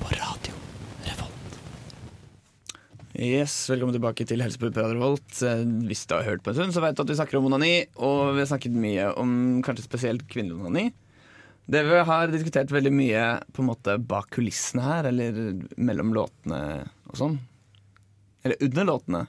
på 0.00 0.12
radio 0.14 0.56
Revolt. 1.10 1.58
Yes, 3.18 3.56
Velkommen 3.68 3.96
tilbake 3.98 4.24
til 4.30 4.40
Helsebror 4.44 4.72
på 4.72 4.86
radio 4.86 4.96
Revolt. 4.96 5.42
Eh, 5.44 5.64
Hvis 5.90 6.06
du 6.08 6.16
har 6.16 6.24
hørt 6.30 6.44
på 6.46 6.54
en 6.54 6.60
stund, 6.62 6.76
så 6.76 6.84
vet 6.86 6.96
du 6.96 7.04
at 7.04 7.12
vi 7.12 7.18
snakker 7.20 7.42
om 7.42 7.50
onani, 7.50 7.74
og 7.98 8.32
vi 8.38 8.44
har 8.46 8.52
snakket 8.54 8.78
mye 8.86 9.10
om 9.20 9.34
kanskje 9.66 9.84
spesielt 9.90 10.24
kvinnelig 10.30 10.62
onani. 10.62 10.86
Det 11.70 11.80
vi 11.88 12.00
har 12.04 12.28
diskutert 12.28 12.72
veldig 12.74 12.92
mye 12.92 13.20
på 13.56 13.62
en 13.62 13.70
måte 13.70 13.94
bak 14.04 14.28
kulissene 14.36 14.82
her, 14.84 15.06
eller 15.08 15.38
mellom 15.80 16.10
låtene 16.16 16.58
og 17.08 17.16
sånn. 17.16 17.38
Eller 18.44 18.60
under 18.66 18.84
låtene. 18.90 19.22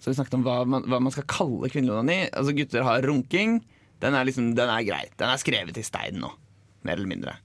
Så 0.00 0.10
vi 0.10 0.16
snakket 0.16 0.38
om 0.38 0.46
hva 0.46 0.62
man, 0.66 0.86
hva 0.88 0.98
man 1.04 1.12
skal 1.14 1.26
kalle 1.30 1.68
kvinnelig 1.70 1.92
onani. 1.98 2.16
Altså 2.32 2.54
Gutter 2.56 2.86
har 2.86 3.04
runking. 3.06 3.58
Den 4.02 4.16
er, 4.18 4.24
liksom, 4.26 4.54
den 4.58 4.72
er 4.72 4.86
greit. 4.88 5.12
Den 5.20 5.30
er 5.30 5.38
skrevet 5.38 5.76
i 5.78 5.84
stein 5.86 6.16
nå, 6.18 6.32
mer 6.82 6.96
eller 6.96 7.10
mindre. 7.12 7.36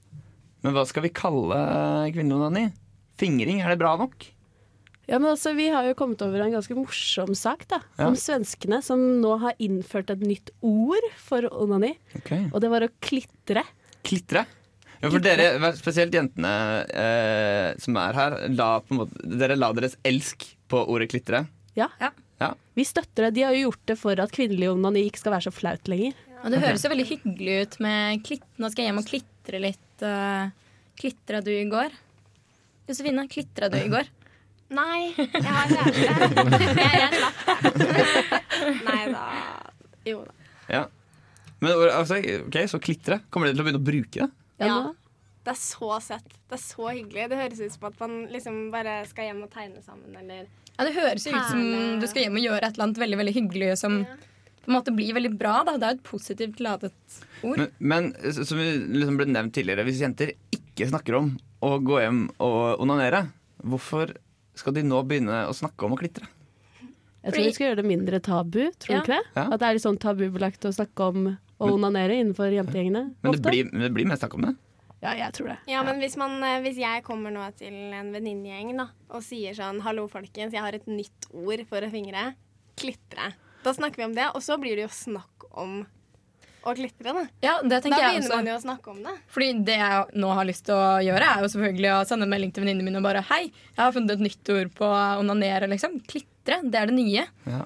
Men 0.64 0.74
hva 0.74 0.82
skal 0.88 1.04
vi 1.04 1.12
kalle 1.14 1.60
kvinnelig 2.16 2.40
onani? 2.40 2.64
Fingring, 3.20 3.60
er 3.62 3.74
det 3.74 3.78
bra 3.84 3.92
nok? 4.00 4.26
Ja, 5.08 5.16
men 5.20 5.30
altså, 5.30 5.54
Vi 5.56 5.68
har 5.72 5.86
jo 5.86 5.94
kommet 5.96 6.20
over 6.24 6.42
en 6.44 6.52
ganske 6.56 6.74
morsom 6.76 7.30
sak 7.38 7.62
da, 7.70 7.78
Ja. 7.98 8.08
om 8.08 8.16
svenskene 8.18 8.82
som 8.84 8.98
nå 9.22 9.36
har 9.40 9.54
innført 9.62 10.10
et 10.10 10.20
nytt 10.24 10.50
ord 10.60 11.06
for 11.16 11.46
onani. 11.52 11.94
Og 12.52 12.58
det 12.60 12.70
var 12.72 12.84
å 12.84 12.90
klitre. 13.00 13.62
Klitre? 14.08 14.44
Ja, 14.98 15.10
for 15.12 15.22
dere, 15.22 15.72
spesielt 15.78 16.14
jentene 16.14 16.52
eh, 16.90 17.68
som 17.78 17.98
er 18.02 18.16
her, 18.18 18.38
la 18.50 18.70
på 18.82 18.94
en 18.94 19.02
måte, 19.04 19.20
dere 19.38 19.54
la 19.58 19.70
deres 19.76 19.94
elsk 20.08 20.48
på 20.68 20.80
ordet 20.90 21.10
klitre. 21.12 21.44
Ja. 21.78 21.86
Ja. 22.02 22.10
Ja. 22.38 22.52
Vi 22.74 22.86
støtter 22.86 23.28
det. 23.28 23.36
De 23.36 23.44
har 23.46 23.54
jo 23.54 23.68
gjort 23.68 23.84
det 23.90 23.98
for 23.98 24.18
at 24.22 24.34
kvinnelig 24.34 24.70
onani 24.72 25.04
ikke 25.06 25.22
skal 25.22 25.36
være 25.36 25.48
så 25.48 25.54
flaut 25.54 25.90
lenger. 25.90 26.18
Og 26.42 26.52
det 26.54 26.60
høres 26.62 26.84
jo 26.86 26.90
veldig 26.92 27.06
hyggelig 27.08 27.54
ut 27.62 27.78
med 27.82 28.22
klitt. 28.26 28.46
Nå 28.62 28.70
skal 28.70 28.84
jeg 28.84 28.92
hjem 28.92 29.00
og 29.00 29.08
klitre 29.08 29.62
litt. 29.62 29.88
Uh, 30.02 30.50
klitra 30.98 31.42
du 31.42 31.50
i 31.54 31.64
går? 31.70 31.94
Josefine, 32.90 33.26
klitra 33.30 33.70
du 33.72 33.78
i 33.80 33.88
går? 33.90 34.10
Nei, 34.74 35.14
jeg 35.16 35.48
har 35.48 35.70
kjæreste. 35.72 36.44
jeg, 36.84 37.00
jeg 37.00 37.10
slapp 37.16 37.78
det. 37.80 38.78
Nei 38.84 39.02
da. 39.14 39.24
Jo 40.08 40.22
da. 40.26 40.34
Ja. 40.68 40.84
Men 41.60 41.74
altså, 41.90 42.20
ok, 42.46 42.56
så 42.70 42.78
klitre. 42.82 43.20
Kommer 43.30 43.48
dere 43.48 43.56
til 43.58 43.64
å 43.64 43.66
begynne 43.68 43.82
å 43.82 43.88
bruke 43.90 44.24
det? 44.26 44.30
Ja, 44.62 44.66
Ja. 44.66 44.80
Det 45.48 45.54
er 45.54 45.60
så 45.64 45.96
søtt. 46.04 46.32
Det 46.50 46.56
er 46.58 46.60
så 46.60 46.88
hyggelig. 46.92 47.22
Det 47.30 47.36
høres 47.38 47.60
ut 47.62 47.72
som 47.72 47.84
at 47.88 48.00
man 48.02 48.16
liksom 48.28 48.56
bare 48.74 48.98
skal 49.08 49.30
hjem 49.30 49.38
og 49.46 49.50
tegne 49.54 49.80
sammen, 49.80 50.12
eller 50.20 50.42
Ja, 50.76 50.84
Det 50.84 50.92
høres 50.94 51.24
jo 51.24 51.32
ut 51.32 51.46
som 51.48 51.62
du 52.02 52.06
skal 52.06 52.26
hjem 52.26 52.36
og 52.36 52.44
gjøre 52.44 52.66
et 52.68 52.74
eller 52.76 52.84
annet 52.84 53.00
veldig 53.00 53.18
veldig 53.22 53.34
hyggelig 53.38 53.70
som 53.80 53.94
på 54.04 54.68
en 54.68 54.74
måte 54.76 54.92
blir 54.92 55.14
veldig 55.16 55.30
bra. 55.40 55.62
da 55.64 55.78
Det 55.78 55.86
er 55.86 55.94
jo 55.94 55.98
et 55.98 56.04
positivt 56.10 56.60
ladet 56.60 56.92
ord. 57.42 57.56
Men, 57.80 58.12
men 58.12 58.34
som 58.44 58.58
liksom 58.60 59.16
ble 59.16 59.26
nevnt 59.30 59.54
tidligere, 59.56 59.86
hvis 59.88 60.02
jenter 60.04 60.34
ikke 60.52 60.90
snakker 60.90 61.16
om 61.16 61.32
å 61.64 61.78
gå 61.80 62.02
hjem 62.02 62.20
og 62.44 62.82
onanere, 62.84 63.24
hvorfor 63.64 64.12
skal 64.58 64.74
de 64.76 64.82
nå 64.84 65.00
begynne 65.08 65.46
å 65.48 65.56
snakke 65.56 65.86
om 65.88 65.96
å 65.96 65.98
klitre? 66.02 66.28
Jeg 67.24 67.32
tror 67.32 67.44
vi 67.48 67.52
skal 67.56 67.66
gjøre 67.70 67.80
det 67.80 67.88
mindre 67.88 68.20
tabu, 68.20 68.62
tror 68.76 68.88
du 68.90 68.92
Ja. 68.92 69.00
ikke 69.00 69.16
det? 69.16 69.24
Ja. 69.34 69.48
At 69.48 69.60
det 69.62 69.66
er 69.70 69.78
litt 69.78 69.86
sånn 69.88 69.98
tabubelagt 70.02 70.68
å 70.68 70.74
snakke 70.76 71.08
om 71.08 71.38
å 71.58 71.68
onanere 71.74 72.16
innenfor 72.20 72.52
jentegjengene. 72.54 73.04
Men 73.20 73.32
det 73.32 73.38
ofte. 73.38 73.52
blir, 73.52 73.70
det 73.84 73.90
blir 73.94 74.08
mer 74.08 74.20
snakk 74.20 74.36
om 74.38 74.48
det. 74.48 74.54
Ja, 75.02 75.12
jeg 75.14 75.34
tror 75.36 75.52
det. 75.52 75.58
Ja, 75.70 75.82
men 75.86 76.00
hvis, 76.02 76.16
man, 76.18 76.40
eh, 76.42 76.58
hvis 76.64 76.78
jeg 76.80 77.04
kommer 77.06 77.34
nå 77.34 77.44
til 77.58 77.74
en 77.94 78.10
venninnegjeng 78.14 78.72
og 78.82 79.20
sier 79.22 79.54
sånn 79.54 79.78
Hallo, 79.84 80.08
folkens, 80.10 80.54
jeg 80.54 80.64
har 80.64 80.74
et 80.74 80.88
nytt 80.90 81.28
ord 81.30 81.62
for 81.70 81.86
å 81.86 81.90
fingre. 81.92 82.32
Klitre. 82.78 83.30
Da 83.62 83.74
snakker 83.74 84.02
vi 84.02 84.08
om 84.08 84.16
det, 84.16 84.26
og 84.34 84.42
så 84.42 84.58
blir 84.58 84.78
det 84.78 84.88
jo 84.88 84.90
snakk 84.94 85.46
om 85.58 85.80
å 86.66 86.74
klitre, 86.74 87.14
da. 87.14 87.24
Ja, 87.44 87.54
det 87.62 87.80
Da 87.86 87.90
begynner 87.94 88.34
man 88.34 88.50
jo 88.50 88.56
å 88.58 88.62
snakke 88.62 88.90
om 88.90 89.00
det. 89.06 89.14
Fordi 89.30 89.50
det 89.66 89.78
jeg 89.78 90.18
nå 90.18 90.30
har 90.34 90.48
lyst 90.48 90.66
til 90.66 90.74
å 90.74 90.98
gjøre, 91.04 91.30
er 91.30 91.44
jo 91.44 91.50
selvfølgelig 91.54 91.92
å 91.94 92.04
sende 92.08 92.26
en 92.26 92.34
melding 92.34 92.52
til 92.54 92.64
venninnene 92.64 92.90
mine 92.90 93.00
og 93.00 93.06
bare 93.06 93.22
Hei, 93.30 93.44
jeg 93.48 93.78
har 93.80 93.94
funnet 93.94 94.16
et 94.16 94.24
nytt 94.26 94.52
ord 94.54 94.72
på 94.78 94.88
onanere, 95.22 95.70
liksom. 95.70 95.98
Klitre. 96.10 96.60
Det 96.64 96.80
er 96.80 96.90
det 96.90 96.98
nye. 96.98 97.26
Ja. 97.46 97.62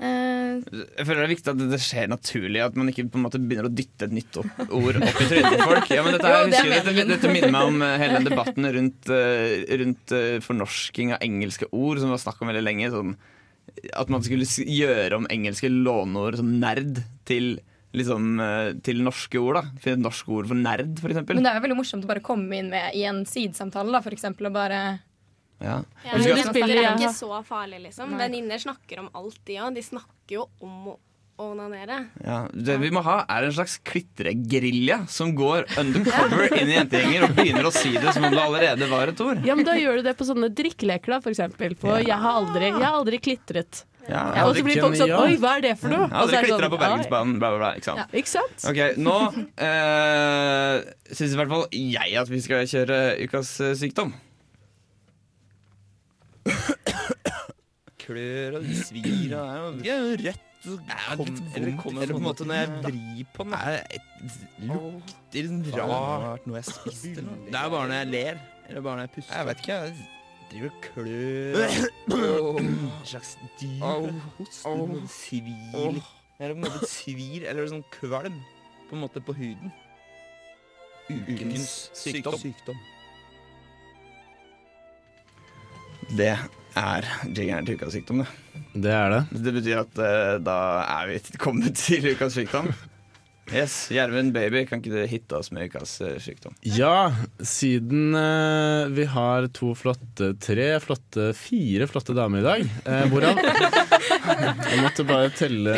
Eh, 0.00 0.60
Jeg 0.98 1.06
føler 1.06 1.20
det 1.22 1.26
er 1.26 1.32
viktig 1.34 1.50
at 1.52 1.60
det 1.70 1.78
skjer 1.82 2.08
naturlig, 2.10 2.60
at 2.64 2.74
man 2.78 2.88
ikke 2.90 3.04
på 3.12 3.18
en 3.20 3.24
måte 3.26 3.38
begynner 3.42 3.68
å 3.68 3.72
dytte 3.72 4.08
et 4.08 4.14
nytt 4.16 4.38
opp- 4.40 4.62
ord 4.72 4.98
opp 4.98 5.20
i 5.22 5.26
trynet 5.30 5.56
på 5.58 5.66
folk. 5.72 5.90
Ja, 5.94 6.02
men 6.06 6.16
dette, 6.16 6.30
Jo, 6.32 6.46
det 6.50 6.62
husker, 6.62 6.88
dette, 6.92 7.06
dette 7.12 7.32
minner 7.34 7.52
meg 7.54 7.68
om 7.70 7.82
eh, 7.86 7.96
hele 8.02 8.20
den 8.20 8.30
debatten 8.30 8.70
rundt, 8.78 9.10
eh, 9.12 9.76
rundt 9.82 10.16
fornorsking 10.46 11.12
av 11.16 11.22
engelske 11.26 11.68
ord, 11.70 12.00
som 12.02 12.10
var 12.14 12.22
snakk 12.22 12.40
om 12.42 12.50
veldig 12.52 12.64
lenge. 12.66 12.90
Sånn 12.94 13.14
At 13.96 14.10
man 14.12 14.24
skulle 14.26 14.46
gjøre 14.48 15.20
om 15.20 15.28
engelske 15.30 15.70
låneord 15.70 16.40
som 16.40 16.50
nerd 16.62 17.02
til 17.28 17.54
liksom 17.92 18.38
til 18.82 19.02
norske 19.04 19.36
ord. 19.36 19.58
da 19.60 19.62
Finne 19.84 19.98
et 20.00 20.04
norsk 20.06 20.28
ord 20.32 20.46
for 20.48 20.56
nerd, 20.56 20.94
eksempel. 21.04 21.36
Men 21.36 21.44
det 21.44 21.50
er 21.52 21.58
jo 21.58 21.64
veldig 21.66 21.76
morsomt 21.76 22.06
å 22.06 22.08
bare 22.08 22.22
komme 22.24 22.56
inn 22.56 22.70
med 22.72 22.94
i 22.96 23.02
en 23.04 23.18
sidesamtale, 23.28 23.92
da, 23.92 24.00
for 24.00 24.16
eksempel, 24.16 24.48
og 24.48 24.54
bare 24.56 24.78
Ja. 25.60 25.78
Ja, 26.04 26.16
Vi 26.16 26.24
men 26.24 26.52
det 26.52 26.62
er 26.62 26.96
ikke 26.96 27.14
så 27.14 27.42
farlig, 27.46 27.82
liksom. 27.86 28.16
Venninner 28.18 28.58
snakker 28.58 29.04
om 29.04 29.10
alt, 29.14 29.38
de 29.46 29.60
òg. 29.62 29.74
De 29.74 29.82
snakker 29.82 30.40
jo 30.40 30.48
om 30.60 30.92
å 30.94 30.98
onanere. 31.42 31.98
Ja, 32.24 32.42
det 32.52 32.76
vi 32.82 32.90
må 32.94 33.02
ha, 33.06 33.22
er 33.30 33.46
en 33.46 33.54
slags 33.54 33.78
klitregerilja 33.88 35.02
som 35.10 35.32
går 35.38 35.66
undercover 35.80 36.52
inn 36.58 36.70
i 36.70 36.76
jentegjenger 36.76 37.26
og 37.26 37.36
begynner 37.38 37.68
å 37.68 37.72
si 37.74 37.94
det 37.96 38.12
som 38.14 38.26
om 38.28 38.34
det 38.34 38.42
allerede 38.42 38.88
var 38.90 39.12
et 39.12 39.22
ord. 39.24 39.40
Ja, 39.46 39.56
men 39.58 39.66
Da 39.66 39.76
gjør 39.78 40.00
du 40.00 40.08
det 40.08 40.16
på 40.18 40.26
sånne 40.28 40.50
drikkeleker, 40.52 41.16
da, 41.16 41.22
for. 41.24 41.32
På 41.32 41.96
Ja. 41.96 42.02
jeg, 42.02 42.18
har 42.18 42.42
aldri, 42.42 42.68
'Jeg 42.70 42.84
har 42.84 42.98
aldri 43.00 43.18
klitret'. 43.18 43.84
Ja, 44.08 44.34
ja, 44.34 44.46
Og 44.48 44.56
så 44.56 44.64
blir 44.66 44.80
folk 44.82 44.96
sånn 44.98 45.12
'Oi, 45.14 45.36
hva 45.38 45.58
er 45.58 45.60
det 45.62 45.78
for 45.78 45.88
noe?' 45.88 46.08
aldri 46.10 46.36
er 46.36 46.44
klitra 46.44 46.66
sånn, 46.66 46.74
på 46.74 46.78
Bergensbanen, 46.78 47.38
bla, 47.38 47.50
bla, 47.50 47.58
bla. 47.58 47.70
Ikke 47.78 47.84
sant? 47.84 47.98
Ja, 47.98 48.06
Ikke 48.18 48.32
sant? 48.34 48.58
Ok, 48.66 48.80
nå 48.98 49.16
uh, 49.62 50.82
syns 51.12 51.32
i 51.32 51.38
hvert 51.38 51.48
fall 51.48 51.66
jeg 51.70 52.16
at 52.18 52.28
vi 52.28 52.40
skal 52.40 52.66
kjøre 52.66 52.98
ukas 53.22 53.60
eh, 53.60 53.74
sykdom. 53.78 54.12
Klør 58.02 58.56
og 58.58 58.64
svir 58.82 59.34
og 59.38 59.78
det 59.78 59.90
er 59.92 60.00
jo 60.02 60.16
rødt. 60.22 60.48
kom, 60.62 61.28
eller, 61.56 61.76
kommer 61.80 62.06
på 62.06 62.16
en 62.16 62.22
måte 62.22 62.46
når 62.46 62.54
jeg 62.54 62.68
vrir 62.86 63.26
på 63.34 63.46
den. 63.46 63.52
Det 65.32 65.44
lukter 65.48 65.78
rart 65.82 66.46
noe 66.46 66.58
jeg 66.60 66.66
spiste. 66.70 67.22
Det 67.22 67.58
er 67.58 67.68
bare 67.70 67.86
når 67.90 67.94
jeg 68.00 68.10
ler. 68.12 68.42
Eller 68.68 68.80
bare 68.86 68.96
når 68.96 69.06
jeg 69.06 69.14
puster. 69.16 69.36
Jeg 69.36 69.46
vet 69.46 69.62
ikke. 69.62 69.72
Jeg 69.72 69.92
driver 70.52 70.70
og 70.70 70.76
klør. 70.86 72.58
En 72.62 72.72
slags 73.04 73.36
dyr 73.60 73.78
host. 74.38 74.58
Svir. 75.18 76.02
Eller 76.42 76.54
på 76.54 76.58
en 76.58 76.64
måte 76.66 76.90
svir, 76.90 77.46
eller 77.46 77.70
sånn 77.70 77.86
kvalm 77.94 78.38
på 78.88 78.96
en 78.98 79.02
måte 79.04 79.22
på 79.24 79.32
huden. 79.38 79.70
Ukens 81.10 81.90
sykdom. 81.96 82.38
Det 86.12 86.32
er 86.76 87.06
jiggeren 87.32 87.64
til 87.64 87.78
ukas 87.78 87.94
sykdom, 87.96 88.22
det. 88.22 88.30
Det 88.84 88.92
er 88.92 89.12
det. 89.12 89.20
Det 89.44 89.52
betyr 89.56 89.82
at 89.82 90.00
uh, 90.00 90.38
da 90.44 90.56
er 91.00 91.12
vi 91.12 91.20
kommet 91.44 91.76
til 91.80 92.12
ukas 92.12 92.36
sykdom. 92.36 92.68
Yes, 93.52 93.74
Gjermund 93.92 94.30
baby, 94.32 94.62
kan 94.68 94.80
ikke 94.80 94.92
du 94.92 95.00
hitte 95.10 95.36
oss 95.36 95.50
med 95.52 95.66
ukas 95.68 95.96
eh, 96.00 96.14
sykdom? 96.22 96.54
Ja, 96.64 97.10
siden 97.44 98.14
uh, 98.14 98.86
vi 98.94 99.04
har 99.10 99.48
to 99.52 99.72
flotte, 99.76 100.30
tre 100.40 100.68
flotte, 100.80 101.32
fire 101.36 101.88
flotte 101.90 102.14
damer 102.16 102.40
i 102.40 102.46
dag, 102.46 102.62
uh, 102.86 103.02
hvorav 103.12 103.40
Jeg 104.70 104.78
måtte 104.80 105.04
bare 105.08 105.32
telle, 105.36 105.74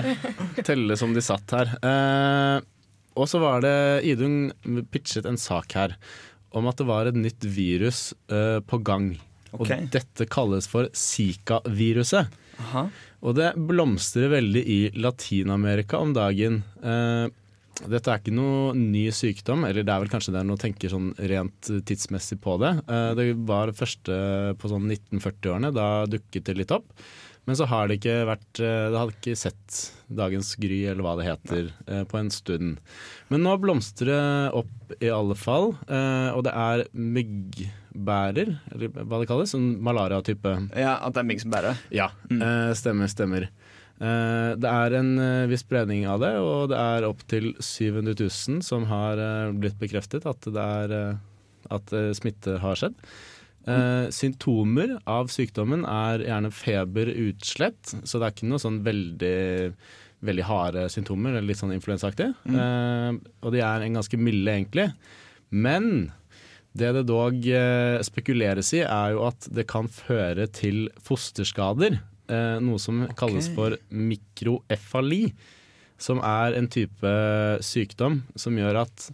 telle 0.68 0.98
som 0.98 1.14
de 1.16 1.24
satt 1.24 1.56
her. 1.56 1.72
Uh, 1.80 2.58
og 3.16 3.30
så 3.30 3.40
var 3.40 3.64
det 3.64 3.76
Idun 4.10 4.50
pitchet 4.92 5.28
en 5.30 5.40
sak 5.40 5.72
her 5.78 5.96
om 6.56 6.68
at 6.68 6.76
det 6.80 6.88
var 6.88 7.08
et 7.08 7.16
nytt 7.16 7.46
virus 7.48 8.10
på 8.28 8.78
gang. 8.84 9.14
Ok. 9.56 9.70
Og 9.70 9.88
dette 9.94 10.28
kalles 10.30 10.68
for 10.70 10.90
Zika-viruset. 10.96 12.32
Og 13.26 13.34
det 13.36 13.50
blomstrer 13.68 14.30
veldig 14.32 14.62
i 14.62 14.78
Latin-Amerika 14.96 16.00
om 16.00 16.14
dagen. 16.16 16.62
Eh, 16.82 17.26
dette 17.84 18.08
er 18.08 18.22
ikke 18.22 18.32
noe 18.32 18.72
ny 18.76 19.04
sykdom, 19.12 19.66
eller 19.68 19.84
det 19.84 19.92
er 19.92 20.00
vel 20.00 20.12
kanskje 20.12 20.32
det 20.32 20.44
når 20.48 20.56
å 20.56 20.62
tenker 20.62 20.92
sånn 20.92 21.10
rent 21.32 21.70
tidsmessig 21.88 22.38
på 22.44 22.56
det. 22.62 22.72
Eh, 22.88 23.10
det 23.18 23.28
var 23.48 23.74
første 23.76 24.16
på 24.60 24.72
sånn 24.72 24.88
1940-årene, 24.88 25.72
da 25.76 25.88
dukket 26.08 26.48
det 26.48 26.56
litt 26.62 26.72
opp. 26.76 26.88
Men 27.46 27.54
så 27.58 27.66
har 27.70 27.86
det 27.86 28.00
ikke 28.00 28.14
vært 28.26 28.58
eh, 28.58 28.88
Det 28.90 28.98
har 28.98 29.12
ikke 29.12 29.36
sett 29.38 29.76
dagens 30.10 30.48
Gry, 30.58 30.80
eller 30.90 31.02
hva 31.06 31.12
det 31.18 31.26
heter, 31.28 31.68
eh, 31.86 32.02
på 32.10 32.18
en 32.18 32.30
stund. 32.34 32.80
Men 33.30 33.42
nå 33.46 33.52
blomstrer 33.62 34.10
det 34.10 34.58
opp 34.58 34.96
i 35.02 35.10
alle 35.14 35.34
fall, 35.38 35.72
eh, 35.86 36.28
og 36.34 36.42
det 36.46 36.52
er 36.54 36.82
myggbærer, 36.94 38.50
eller 38.74 38.92
hva 39.02 39.20
det 39.22 39.28
kalles, 39.30 39.54
en 39.58 39.68
malaria-type. 39.82 40.52
Ja, 40.78 40.96
At 41.06 41.14
det 41.16 41.22
er 41.22 41.28
mygg 41.30 41.42
som 41.42 41.54
bærer? 41.54 41.78
Ja, 41.94 42.08
Mm. 42.30 42.42
stemmer, 42.74 43.06
stemmer. 43.10 43.48
Det 43.98 44.68
er 44.68 44.92
en 44.98 45.48
viss 45.48 45.62
spredning 45.64 46.04
av 46.06 46.20
det, 46.20 46.34
og 46.36 46.68
det 46.68 46.76
er 46.78 47.06
opptil 47.08 47.54
700 47.58 48.14
000 48.14 48.60
som 48.62 48.84
har 48.90 49.16
blitt 49.56 49.78
bekreftet 49.80 50.26
at, 50.26 50.40
det 50.42 50.60
er, 50.60 51.18
at 51.70 51.94
smitte 52.14 52.58
har 52.60 52.76
skjedd. 52.76 52.94
Eh, 53.66 54.08
symptomer 54.14 54.92
av 55.10 55.26
sykdommen 55.32 55.82
er 55.90 56.22
gjerne 56.22 56.52
feber, 56.54 57.08
utslett, 57.26 57.96
så 58.06 58.20
det 58.20 58.28
er 58.28 58.34
ikke 58.36 58.50
noe 58.52 58.62
sånn 58.62 58.82
veldig 58.86 59.38
Veldig 60.26 60.44
harde 60.48 60.82
symptomer, 60.88 61.34
eller 61.36 61.44
litt 61.44 61.58
sånn 61.60 61.74
influensaktig. 61.74 62.30
Mm. 62.48 62.54
Uh, 62.56 63.34
og 63.44 63.52
de 63.52 63.60
er 63.60 63.82
en 63.84 63.98
ganske 63.98 64.16
milde, 64.16 64.48
egentlig. 64.48 64.86
Men 65.52 66.08
det 66.72 66.94
det 66.96 67.02
dog 67.06 67.36
uh, 67.44 68.00
spekuleres 68.02 68.72
i, 68.78 68.80
er 68.80 69.12
jo 69.12 69.26
at 69.28 69.44
det 69.52 69.66
kan 69.68 69.90
føre 69.92 70.48
til 70.48 70.86
fosterskader. 71.04 72.00
Noe 72.64 72.80
som 72.82 73.04
kalles 73.14 73.50
for 73.54 73.76
mikroefali. 73.92 75.20
Som 76.00 76.24
er 76.24 76.56
en 76.56 76.72
type 76.72 77.12
sykdom 77.62 78.22
som 78.40 78.56
gjør 78.56 78.80
at 78.86 79.10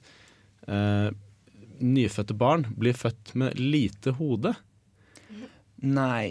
nyfødte 1.83 2.37
barn 2.39 2.67
blir 2.79 2.97
født 2.97 3.35
med 3.39 3.59
lite 3.61 4.15
hode. 4.19 4.55
Nei 5.83 6.31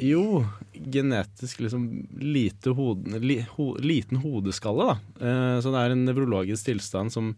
Jo, 0.00 0.40
genetisk 0.72 1.60
liksom 1.60 1.88
lite 2.16 2.72
hode, 2.76 3.20
li, 3.20 3.42
ho, 3.58 3.74
liten 3.76 4.22
hodeskalle, 4.22 4.86
da. 4.88 4.96
Eh, 5.20 5.56
så 5.60 5.72
det 5.74 5.82
er 5.82 5.96
en 5.96 6.06
nevrologisk 6.08 6.70
tilstand 6.70 7.12
som 7.12 7.34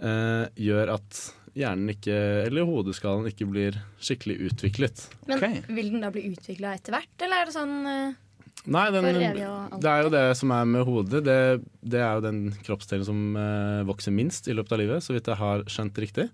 eh, 0.00 0.46
gjør 0.56 0.94
at 0.96 1.20
hjernen 1.58 1.92
ikke, 1.92 2.16
eller 2.46 2.68
hodeskallen 2.68 3.28
ikke 3.28 3.50
blir 3.50 3.76
skikkelig 4.00 4.38
utviklet. 4.48 5.04
Men 5.28 5.36
okay. 5.36 5.60
vil 5.68 5.92
den 5.92 6.06
da 6.06 6.12
bli 6.14 6.24
utvikla 6.30 6.72
etter 6.78 6.96
hvert, 6.96 7.14
eller 7.20 7.42
er 7.42 7.50
det 7.50 7.56
sånn 7.58 7.76
eh, 7.92 8.24
Nei, 8.68 8.88
den, 8.92 9.06
det 9.06 9.88
er 9.88 10.02
jo 10.02 10.10
det 10.12 10.24
som 10.36 10.50
er 10.52 10.66
med 10.68 10.82
hodet. 10.84 11.22
Det, 11.24 11.36
det 11.80 12.00
er 12.02 12.18
jo 12.18 12.24
den 12.24 12.40
kroppsdelen 12.66 13.06
som 13.06 13.38
eh, 13.38 13.84
vokser 13.88 14.12
minst 14.12 14.48
i 14.50 14.56
løpet 14.56 14.74
av 14.74 14.80
livet, 14.82 15.04
så 15.04 15.14
vidt 15.14 15.30
jeg 15.30 15.40
har 15.40 15.64
skjønt 15.70 16.00
riktig. 16.02 16.26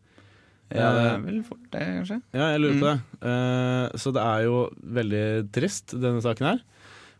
Ja, 0.74 0.88
det 0.96 1.04
er 1.12 1.20
vel 1.24 1.42
fort 1.46 1.66
det, 1.70 1.82
kanskje. 2.00 2.18
Ja, 2.34 2.48
jeg 2.54 2.60
lurer 2.64 2.80
på 2.80 2.88
Mm. 2.88 3.02
det. 3.20 3.28
Uh, 3.28 3.98
så 4.02 4.12
det 4.16 4.22
er 4.24 4.42
jo 4.48 4.56
veldig 5.00 5.26
trist, 5.54 5.94
denne 5.94 6.20
saken 6.24 6.46
her. 6.52 6.64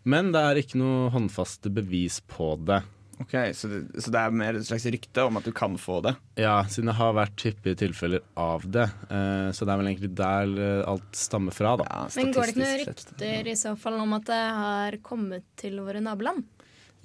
Men 0.05 0.33
det 0.35 0.43
er 0.45 0.59
ikke 0.61 0.77
noe 0.81 1.09
håndfaste 1.15 1.71
bevis 1.73 2.19
på 2.29 2.55
det. 2.69 2.83
Ok, 3.23 3.31
så 3.55 3.69
det, 3.71 3.79
så 4.03 4.11
det 4.11 4.19
er 4.21 4.33
mer 4.35 4.57
et 4.59 4.67
slags 4.67 4.85
rykte 4.91 5.23
om 5.23 5.37
at 5.39 5.45
du 5.47 5.53
kan 5.55 5.77
få 5.79 6.01
det? 6.03 6.17
Ja, 6.43 6.57
siden 6.67 6.91
det 6.91 6.97
har 6.99 7.13
vært 7.15 7.45
hyppige 7.47 7.79
tilfeller 7.85 8.25
av 8.37 8.67
det. 8.67 8.89
Uh, 9.07 9.53
så 9.55 9.63
det 9.65 9.71
er 9.71 9.79
vel 9.81 9.91
egentlig 9.93 10.11
der 10.19 10.55
eh, 10.59 10.81
alt 10.91 11.15
stammer 11.15 11.55
fra, 11.55 11.77
da. 11.79 11.87
Ja, 11.87 12.01
Men 12.19 12.33
går 12.35 12.43
det 12.51 12.57
ikke 12.57 12.65
noen 12.65 12.83
rykter 12.83 13.53
i 13.53 13.55
så 13.61 13.77
fall 13.79 14.01
om 14.03 14.17
at 14.19 14.27
det 14.27 14.41
har 14.59 14.99
kommet 15.07 15.47
til 15.63 15.79
våre 15.87 16.03
naboland? 16.03 16.43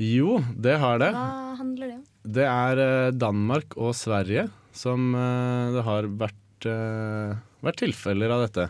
Jo, 0.02 0.40
det 0.58 0.80
har 0.82 0.98
det. 0.98 1.12
Hva 1.14 1.56
handler 1.60 1.88
det 1.92 1.96
om? 2.00 2.04
Det 2.40 2.46
er 2.50 2.82
eh, 2.88 3.12
Danmark 3.16 3.78
og 3.78 3.94
Sverige 3.96 4.50
som 4.76 5.14
eh, 5.16 5.72
det 5.76 5.84
har 5.88 6.08
vært, 6.20 6.68
eh, 6.70 7.36
vært 7.66 7.82
tilfeller 7.84 8.32
av 8.36 8.46
dette. 8.48 8.70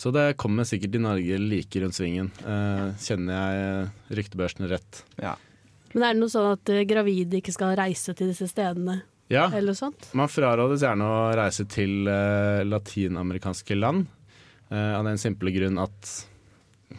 Så 0.00 0.12
det 0.14 0.36
kommer 0.40 0.64
sikkert 0.64 0.94
i 0.96 1.02
Norge 1.02 1.38
like 1.42 1.80
rundt 1.82 1.96
svingen, 1.98 2.30
eh, 2.40 2.86
kjenner 3.04 3.36
jeg 3.36 4.18
ryktebørsene 4.20 4.70
rett. 4.70 5.02
Ja. 5.20 5.34
Men 5.92 6.02
er 6.06 6.14
det 6.14 6.20
noe 6.22 6.32
sånn 6.32 6.52
at 6.54 6.70
gravide 6.88 7.40
ikke 7.40 7.52
skal 7.52 7.74
reise 7.76 8.14
til 8.16 8.30
disse 8.32 8.46
stedene, 8.48 9.02
Ja, 9.30 9.48
eller 9.50 9.72
noe 9.74 9.78
sånt? 9.78 10.08
man 10.14 10.30
frarådes 10.30 10.80
gjerne 10.82 11.04
å 11.06 11.34
reise 11.38 11.66
til 11.68 12.06
latinamerikanske 12.66 13.76
land, 13.78 14.06
eh, 14.70 14.94
av 14.96 15.04
den 15.04 15.18
simple 15.18 15.50
grunn 15.54 15.78
at 15.82 16.26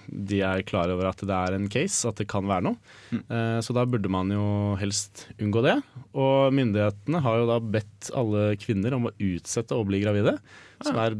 de 0.08 0.40
er 0.46 0.64
klar 0.68 0.92
over 0.94 1.10
at 1.10 1.22
det 1.28 1.36
er 1.36 1.56
en 1.56 1.68
case, 1.72 2.08
at 2.08 2.20
det 2.22 2.28
kan 2.32 2.48
være 2.50 2.66
noe. 2.70 2.78
Eh, 3.12 3.60
så 3.64 3.76
da 3.76 3.84
burde 3.90 4.12
man 4.12 4.32
jo 4.34 4.44
helst 4.82 5.26
unngå 5.42 5.64
det. 5.66 5.78
Og 6.16 6.54
myndighetene 6.56 7.22
har 7.24 7.42
jo 7.42 7.50
da 7.50 7.58
bedt 7.64 8.12
alle 8.18 8.52
kvinner 8.62 8.96
om 8.98 9.10
å 9.10 9.14
utsette 9.16 9.76
å 9.78 9.86
bli 9.88 10.02
gravide, 10.04 10.38
som 10.82 11.00
er 11.02 11.18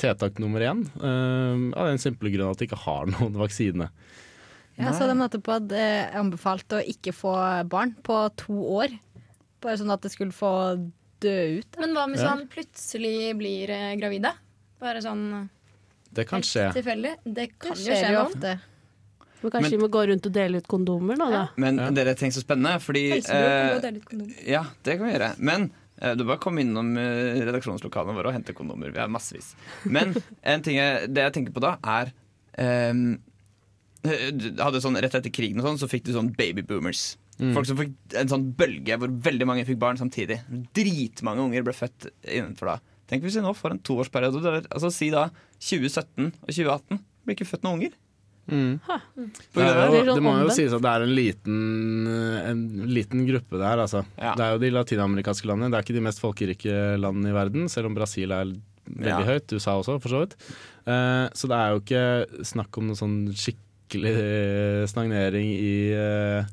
tiltak 0.00 0.38
nummer 0.42 0.64
én. 0.64 0.84
eh, 0.98 1.66
av 1.78 1.90
den 1.90 2.02
simple 2.02 2.32
grunn 2.34 2.52
at 2.52 2.62
de 2.62 2.68
ikke 2.68 2.82
har 2.86 3.10
noen 3.14 3.38
vaksine. 3.38 3.90
Ja, 4.78 4.92
så 4.94 5.08
de 5.10 5.16
nettopp 5.18 5.48
hadde 5.50 5.82
anbefalt 6.14 6.76
å 6.76 6.84
ikke 6.86 7.12
få 7.16 7.34
barn 7.66 7.96
på 8.06 8.20
to 8.38 8.60
år. 8.78 8.94
Bare 9.58 9.78
sånn 9.80 9.90
at 9.90 10.04
det 10.06 10.12
skulle 10.14 10.34
få 10.34 10.52
dø 11.18 11.38
ut. 11.58 11.78
Men 11.82 11.96
hva 11.96 12.06
hvis 12.12 12.22
sånn 12.22 12.46
plutselig 12.52 13.32
blir 13.40 13.66
gravide? 13.66 13.98
gravid, 13.98 14.26
da? 14.28 14.36
Bare 14.78 15.02
sånn 15.02 15.48
Det 16.14 16.26
kan 16.28 16.40
skje. 16.42 16.72
tilfeldig? 16.74 17.14
Det 17.24 17.34
Det 17.34 17.58
kan 17.58 17.76
jo 17.76 17.82
skjer 17.84 18.04
skje 18.04 18.12
jo 18.12 18.20
ofte. 18.24 18.60
Men 19.40 19.50
kanskje 19.52 19.70
Men- 19.70 19.70
vi 19.70 19.84
må 19.84 19.88
gå 19.88 20.00
rundt 20.08 20.26
og 20.26 20.32
dele 20.32 20.56
ut 20.58 20.66
kondomer 20.66 21.16
nå, 21.16 21.30
da? 21.30 21.48
Men 21.56 21.76
Ja. 21.78 21.90
dere 21.90 22.14
tenker 22.14 22.34
så 22.34 22.42
spennende, 22.42 22.80
fordi 22.82 23.12
eh. 23.12 24.50
Ja, 24.50 24.64
det 24.82 24.98
kan 24.98 25.06
vi 25.06 25.12
gjøre. 25.14 25.38
Men 25.38 25.70
eh, 26.00 26.14
du 26.14 26.24
bare 26.24 26.38
kom 26.38 26.58
innom 26.58 26.96
eh, 26.98 27.38
redaksjonslokalene 27.46 28.14
våre 28.18 28.26
og 28.26 28.34
hente 28.34 28.52
kondomer. 28.54 28.90
Vi 28.92 28.98
har 28.98 29.08
massevis. 29.08 29.54
Men 29.84 30.16
en 30.42 30.62
ting 30.62 30.76
jeg, 30.76 31.12
det 31.14 31.22
jeg 31.22 31.32
tenker 31.34 31.52
på 31.52 31.60
da, 31.60 31.76
er 31.84 32.12
ehm, 32.58 33.20
eh, 34.04 34.30
hadde 34.58 34.80
sånn 34.82 34.98
Rett 35.00 35.14
etter 35.14 35.30
krigen 35.30 35.58
og 35.60 35.66
sånn, 35.66 35.78
så 35.78 35.88
fikk 35.90 36.04
du 36.04 36.12
sånn 36.12 36.34
babyboomers. 36.34 37.16
Folk 37.54 37.66
som 37.66 37.76
fikk 37.78 37.92
en 38.18 38.26
sånn 38.26 38.52
bølge 38.58 38.96
hvor 38.98 39.06
veldig 39.22 39.46
mange 39.46 39.64
fikk 39.64 39.78
barn 39.78 39.96
samtidig. 39.96 40.40
Dritmange 40.74 41.38
unger 41.38 41.62
ble 41.62 41.72
født 41.72 42.08
innenfor 42.26 42.72
da. 42.74 42.78
Tenk 43.08 43.24
hvis 43.24 43.38
vi 43.38 43.44
nå 43.44 43.54
får 43.56 43.72
en 43.76 43.78
toårsperiode. 43.88 44.42
der- 44.44 44.68
Altså 44.70 44.90
Si 44.92 45.08
da 45.10 45.28
2017 45.58 46.26
og 46.42 46.52
2018 46.52 47.00
blir 47.26 47.34
ikke 47.36 47.48
født 47.48 47.64
noen 47.64 47.78
unger. 47.80 47.96
Mm. 48.48 48.80
Det, 48.80 49.60
er 49.60 49.90
det. 49.92 50.06
jo, 50.06 50.14
det 50.16 50.22
må 50.24 50.32
jo 50.40 50.48
sies 50.56 50.72
at 50.72 50.80
det 50.80 50.88
er 50.88 51.02
en 51.04 51.12
liten, 51.12 51.56
en 52.48 52.62
liten 52.88 53.26
gruppe 53.28 53.58
der, 53.60 53.82
altså. 53.84 54.00
Ja. 54.16 54.32
Det 54.38 54.44
er 54.46 54.54
jo 54.54 54.62
de 54.62 54.70
latinamerikanske 54.72 55.50
landene. 55.50 55.68
Det 55.74 55.76
er 55.76 55.84
ikke 55.84 55.98
de 55.98 56.04
mest 56.06 56.22
folkerike 56.22 56.78
landene 57.00 57.28
i 57.28 57.36
verden, 57.36 57.68
selv 57.68 57.90
om 57.90 57.94
Brasil 57.98 58.32
er 58.32 58.54
veldig 58.88 59.04
Ja. 59.04 59.20
høyt. 59.28 59.52
USA 59.52 59.76
også, 59.76 59.98
for 60.00 60.08
så 60.08 60.22
vidt. 60.24 60.36
Uh, 60.88 61.28
så 61.36 61.44
det 61.52 61.58
er 61.60 61.74
jo 61.74 61.80
ikke 61.84 62.44
snakk 62.48 62.78
om 62.80 62.86
noen 62.88 62.96
sånn 62.96 63.18
skikkelig 63.36 64.14
eh, 64.16 64.86
stagnering 64.88 65.48
i 65.52 65.92
uh, 65.92 66.44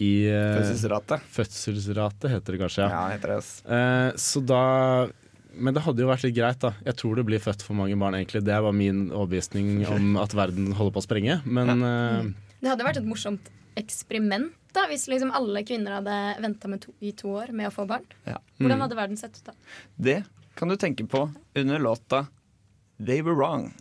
i 0.00 0.12
uh, 0.32 0.56
Fødselsrate. 0.62 1.20
fødselsrate, 1.36 2.30
heter 2.32 2.56
det 2.56 2.60
kanskje. 2.64 2.88
Ja. 2.88 2.88
Ja, 2.88 3.02
heter 3.12 3.36
det. 3.36 3.44
Eh, 3.68 4.12
så 4.16 4.40
da 4.48 4.62
Men 5.54 5.76
det 5.76 5.82
hadde 5.84 6.04
jo 6.04 6.08
vært 6.08 6.24
litt 6.26 6.36
greit, 6.36 6.60
da. 6.62 6.72
Jeg 6.86 6.96
tror 7.00 7.18
det 7.18 7.26
blir 7.28 7.42
født 7.42 7.64
for 7.64 7.76
mange 7.78 7.96
barn, 8.00 8.16
egentlig. 8.18 8.44
Det 8.46 8.58
var 8.64 8.72
min 8.76 9.04
overbevisning 9.10 9.82
om 9.90 10.16
at 10.22 10.34
verden 10.36 10.72
holder 10.78 10.94
på 10.96 11.02
å 11.02 11.06
sprenge. 11.06 11.40
Men 11.44 11.84
eh, 11.86 12.30
Det 12.62 12.72
hadde 12.72 12.86
vært 12.86 13.02
et 13.02 13.08
morsomt 13.08 13.50
eksperiment 13.80 14.52
da, 14.72 14.86
hvis 14.88 15.04
liksom 15.10 15.32
alle 15.36 15.62
kvinner 15.68 15.98
hadde 15.98 16.16
venta 16.40 16.70
i 17.04 17.12
to 17.16 17.34
år 17.36 17.52
med 17.52 17.68
å 17.68 17.74
få 17.74 17.84
barn. 17.88 18.04
Ja. 18.24 18.38
Hvordan 18.56 18.84
hadde 18.84 18.96
verden 18.96 19.20
sett 19.20 19.36
ut 19.36 19.50
da? 19.50 19.56
Det 19.96 20.22
kan 20.56 20.72
du 20.72 20.76
tenke 20.76 21.04
på 21.04 21.26
under 21.54 21.78
låta 21.78 22.26
'They 22.98 23.22
Were 23.22 23.36
Wrong' 23.36 23.72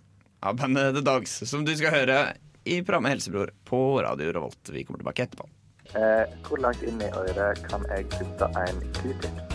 av 0.41 0.57
bandet 0.57 0.95
The 0.95 1.01
Dogs, 1.01 1.49
som 1.49 1.65
du 1.65 1.75
skal 1.75 1.93
høre 1.95 2.33
i 2.65 2.81
programmet 2.81 3.15
Helsebror 3.15 3.51
på 3.65 4.01
Radio 4.03 4.31
Revolt. 4.31 4.69
Vi 4.69 4.83
kommer 4.83 4.99
tilbake 4.99 5.23
etterpå. 5.23 5.47
Eh, 5.95 6.27
hvor 6.47 6.57
langt 6.57 6.83
inn 6.83 7.01
i 7.01 7.09
øret 7.11 7.63
kan 7.67 7.85
jeg 7.91 8.07
putte 8.09 8.51
en 8.55 8.85
q-tip? 8.99 9.50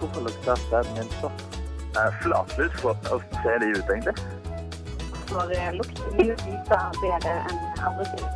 Hvorfor 0.00 0.20
lukter 0.26 0.54
sæden 0.68 0.92
min? 0.98 1.08
Eh, 2.00 2.10
flatlus, 2.22 2.72
hvordan 2.80 3.20
ser 3.42 3.56
de 3.62 3.66
ut 3.78 3.90
egentlig? 3.94 4.14
For 5.30 5.42
lukter 5.80 6.06
mye 6.18 6.36
lite 6.44 6.78
bedre 7.02 7.34
enn 7.50 7.58
andre 7.88 8.04
ting. 8.12 8.28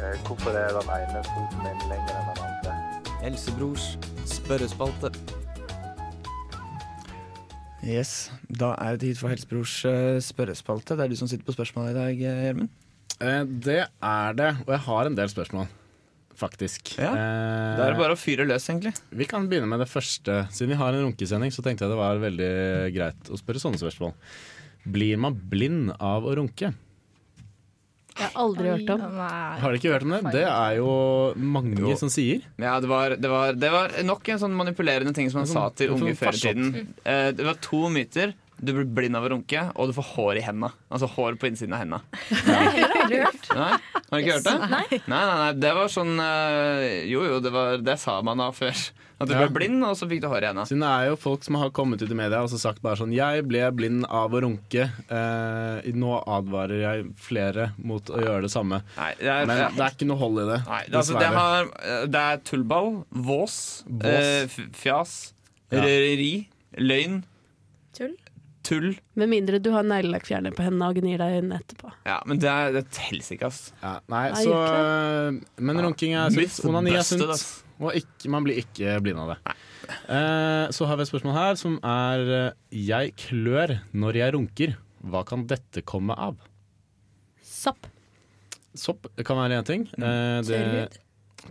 Eh, 0.00 0.16
hvorfor 0.26 0.50
er 0.62 0.72
den 0.78 0.88
ene 0.98 1.22
foten 1.30 1.62
min 1.66 1.84
lenger 1.90 2.18
enn 2.18 2.26
den 2.30 2.42
andre? 2.48 2.72
Elsebrors 3.28 3.86
spørrespalte. 4.26 5.12
Yes, 7.82 8.30
Da 8.60 8.74
er 8.78 8.94
det 8.94 9.00
tid 9.00 9.18
for 9.18 9.28
Helsebrors 9.32 9.84
eh, 9.84 10.20
spørrespalte. 10.22 10.94
Det 10.96 11.04
er 11.04 11.08
du 11.10 11.16
som 11.18 11.28
sitter 11.30 11.46
på 11.48 11.54
spørsmålet 11.56 11.90
i 11.90 11.98
dag, 11.98 12.10
eh, 12.12 12.42
Gjermund. 12.44 12.68
eh, 13.20 13.44
det 13.66 13.80
er 14.02 14.32
det. 14.38 14.50
Og 14.66 14.72
jeg 14.76 14.80
har 14.80 15.06
en 15.06 15.16
del 15.16 15.28
spørsmål, 15.28 15.66
faktisk. 16.42 16.92
Ja, 16.98 17.12
Eh, 17.14 17.76
Da 17.78 17.86
er 17.86 17.94
det 17.94 18.00
bare 18.02 18.16
å 18.16 18.20
fyre 18.20 18.44
løs, 18.48 18.66
egentlig. 18.68 18.94
Vi 19.14 19.24
kan 19.30 19.48
begynne 19.48 19.68
med 19.70 19.80
det 19.80 19.88
første. 19.92 20.42
Siden 20.50 20.74
vi 20.74 20.80
har 20.82 20.92
en 20.92 21.06
runkesending, 21.06 21.50
så 21.54 21.62
tenkte 21.64 21.86
jeg 21.86 21.94
det 21.94 22.00
var 22.02 22.18
veldig 22.22 22.52
greit 22.94 23.30
å 23.30 23.38
spørre 23.40 23.62
sånne 23.62 23.78
spørsmål. 23.80 24.12
Blir 24.84 25.16
man 25.22 25.34
blind 25.38 25.92
av 26.00 26.24
å 26.26 26.34
runke? 26.36 26.72
Jeg 28.12 28.28
har 28.28 28.42
aldri 28.42 28.68
hørt 28.68 28.90
om. 28.92 29.00
Nei. 29.16 29.58
Har 29.62 29.70
dere 29.72 29.78
ikke 29.80 29.92
hørt 29.94 30.02
om 30.04 30.10
det? 30.12 30.32
Det 30.34 30.42
er 30.44 30.74
jo 30.76 30.88
mange 31.40 31.78
Jo. 31.80 31.94
som 31.96 32.10
sier. 32.12 32.42
Ja, 32.60 32.74
det 32.78 32.90
var, 32.90 33.14
det, 33.16 33.30
var, 33.30 33.54
det 33.56 33.70
var 33.72 33.88
nok 34.04 34.28
en 34.34 34.38
sånn 34.42 34.52
manipulerende 34.58 35.14
ting 35.16 35.30
som 35.32 35.40
han 35.40 35.48
Sånn- 35.48 35.54
sa 35.56 35.70
til 35.70 35.88
sånn 35.94 36.02
unge 36.02 36.18
før 36.20 36.36
i 36.36 36.42
tiden. 36.42 36.94
Eh, 37.06 37.30
Det 37.32 37.46
var 37.46 37.54
to 37.64 37.88
myter. 37.88 38.34
Du 38.62 38.70
blir 38.76 38.86
blind 38.86 39.16
av 39.18 39.24
å 39.26 39.30
runke, 39.32 39.62
og 39.74 39.88
du 39.90 39.92
får 39.96 40.04
hår 40.14 40.38
i 40.38 40.42
henda. 40.46 40.68
Altså 40.92 41.08
hår 41.10 41.34
på 41.42 41.48
innsiden 41.50 41.72
av 41.74 41.80
henda. 41.82 41.98
Nei, 42.46 43.22
Har 43.50 43.80
du 44.12 44.20
ikke 44.22 44.36
hørt 44.36 44.46
det? 44.46 44.52
Nei. 44.70 44.84
Nei, 44.90 45.00
nei, 45.10 45.36
nei, 45.40 45.52
det 45.58 45.72
var 45.74 45.88
sånn 45.90 46.12
eh, 46.22 46.84
Jo, 47.10 47.24
jo, 47.26 47.40
det, 47.42 47.50
var, 47.54 47.80
det 47.82 47.96
sa 47.98 48.20
man 48.22 48.38
da 48.38 48.50
før. 48.54 48.76
At 49.22 49.28
du 49.30 49.34
Ja. 49.34 49.40
ble 49.44 49.54
blind, 49.54 49.82
og 49.86 49.96
så 49.98 50.06
fikk 50.10 50.22
du 50.24 50.28
hår 50.30 50.42
i 50.42 50.48
henda. 50.52 50.64
Siden 50.66 50.82
det 50.82 50.90
er 50.94 51.08
jo 51.12 51.18
folk 51.24 51.42
som 51.46 51.58
har 51.58 51.70
kommet 51.74 52.02
ut 52.02 52.10
i 52.10 52.18
media 52.18 52.40
og 52.42 52.50
så 52.50 52.58
sagt 52.62 52.80
bare 52.82 52.98
sånn 52.98 53.12
Jeg 53.14 53.44
ble 53.50 53.64
blind 53.74 54.06
av 54.08 54.34
å 54.34 54.40
runke. 54.46 54.86
Eh, 55.10 55.90
nå 55.98 56.14
advarer 56.22 56.80
jeg 56.82 57.10
flere 57.22 57.68
mot 57.82 58.10
å 58.14 58.22
gjøre 58.22 58.46
det 58.46 58.52
samme. 58.54 58.82
Nei, 58.96 59.10
det 59.20 59.30
er, 59.30 59.46
Men 59.50 59.62
det 59.76 59.84
er 59.88 59.94
ikke 59.94 60.08
noe 60.10 60.22
hold 60.22 60.42
i 60.42 60.48
det. 60.52 60.60
nei, 60.70 60.80
det, 60.88 60.96
altså, 61.02 61.18
det, 61.18 61.30
har, 61.34 61.70
det 62.14 62.24
er 62.32 62.42
tullball, 62.50 62.92
vås, 63.10 63.58
eh, 64.06 64.46
fjas, 64.74 65.32
Ja. 65.72 65.80
røveri, 65.82 66.34
løgn, 66.78 67.22
Tull? 67.92 68.14
Tull. 68.66 68.92
Med 69.18 69.30
mindre 69.32 69.58
du 69.62 69.70
har 69.74 69.84
neglelakkfjerner 69.86 70.54
på 70.56 70.64
hendene 70.66 70.88
og 70.92 70.98
gnir 71.00 71.20
deg 71.20 71.34
i 71.34 71.40
øynene 71.40 71.58
etterpå. 71.60 71.92
Ja, 72.08 72.20
men 72.28 72.40
det 72.42 72.50
er 72.52 72.72
det 72.76 72.84
teller 72.94 73.34
ikke, 73.36 73.50
ass. 73.50 73.60
Ja, 73.82 73.96
nei, 74.12 74.22
Nei, 74.32 74.44
så 74.44 74.54
gjør 74.54 74.78
eh, 74.78 75.40
Men 75.68 75.82
runking 75.86 76.16
er 76.18 76.32
sunt. 76.34 76.62
Onani 76.70 76.94
er 76.98 77.06
sunt. 77.06 77.44
Og 77.82 77.96
ikke, 77.98 78.30
man 78.30 78.46
blir 78.46 78.60
ikke 78.62 78.96
blind 79.02 79.18
av 79.22 79.34
det. 79.34 79.56
Eh, 80.06 80.66
så 80.74 80.86
har 80.86 80.98
vi 80.98 81.04
et 81.04 81.10
spørsmål 81.10 81.34
her 81.36 81.58
som 81.58 81.78
er 81.82 82.22
eh, 82.38 82.50
Jeg 82.78 83.14
klør 83.26 83.76
når 83.92 84.20
jeg 84.20 84.36
runker. 84.36 84.76
Hva 85.02 85.24
kan 85.26 85.46
dette 85.50 85.82
komme 85.82 86.14
av? 86.14 86.38
Sopp. 87.42 87.88
Sopp 88.78 89.08
kan 89.26 89.40
være 89.42 89.58
én 89.60 89.66
ting. 89.68 89.88
Eh, 89.98 90.38
det, 90.46 90.60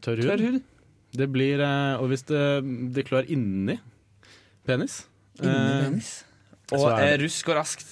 Tørr 0.01 0.21
hud? 0.23 0.29
Tørr 0.31 0.45
hud. 0.47 0.61
Det 1.11 1.27
blir 1.27 1.59
eh, 1.59 1.99
Og 1.99 2.07
hvis 2.13 2.23
det, 2.29 2.41
det 2.95 3.03
klør 3.09 3.27
inni 3.27 3.75
penis 4.63 5.01
Inni 5.41 5.51
eh, 5.51 5.81
penis. 5.89 6.11
Og 6.77 6.85
er 6.91 7.13
eh, 7.13 7.17
rusk 7.23 7.49
og 7.51 7.55
raskt 7.57 7.83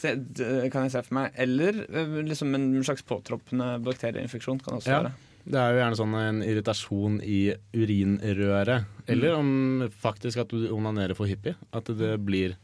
kan 0.71 0.85
jeg 0.87 0.91
se 0.93 1.01
for 1.03 1.13
meg. 1.19 1.31
Eller 1.35 1.81
eh, 1.89 2.13
liksom 2.27 2.53
en 2.55 2.69
slags 2.87 3.03
påtroppende 3.03 3.73
bakterieinfeksjon 3.83 4.61
kan 4.63 4.77
også 4.79 4.87
Ja. 4.93 5.01
være. 5.03 5.13
Det 5.49 5.57
er 5.57 5.71
jo 5.73 5.79
gjerne 5.79 5.97
sånn 5.97 6.15
en 6.19 6.41
irritasjon 6.45 7.13
i 7.25 7.37
urinrøret. 7.73 8.85
Eller 9.09 9.33
om 9.39 9.89
faktisk 10.01 10.41
at 10.43 10.51
du 10.53 10.67
onanerer 10.75 11.15
for 11.17 11.25
hyppig. 11.29 11.55
At 11.73 11.85
det 11.85 12.11
blir 12.25 12.55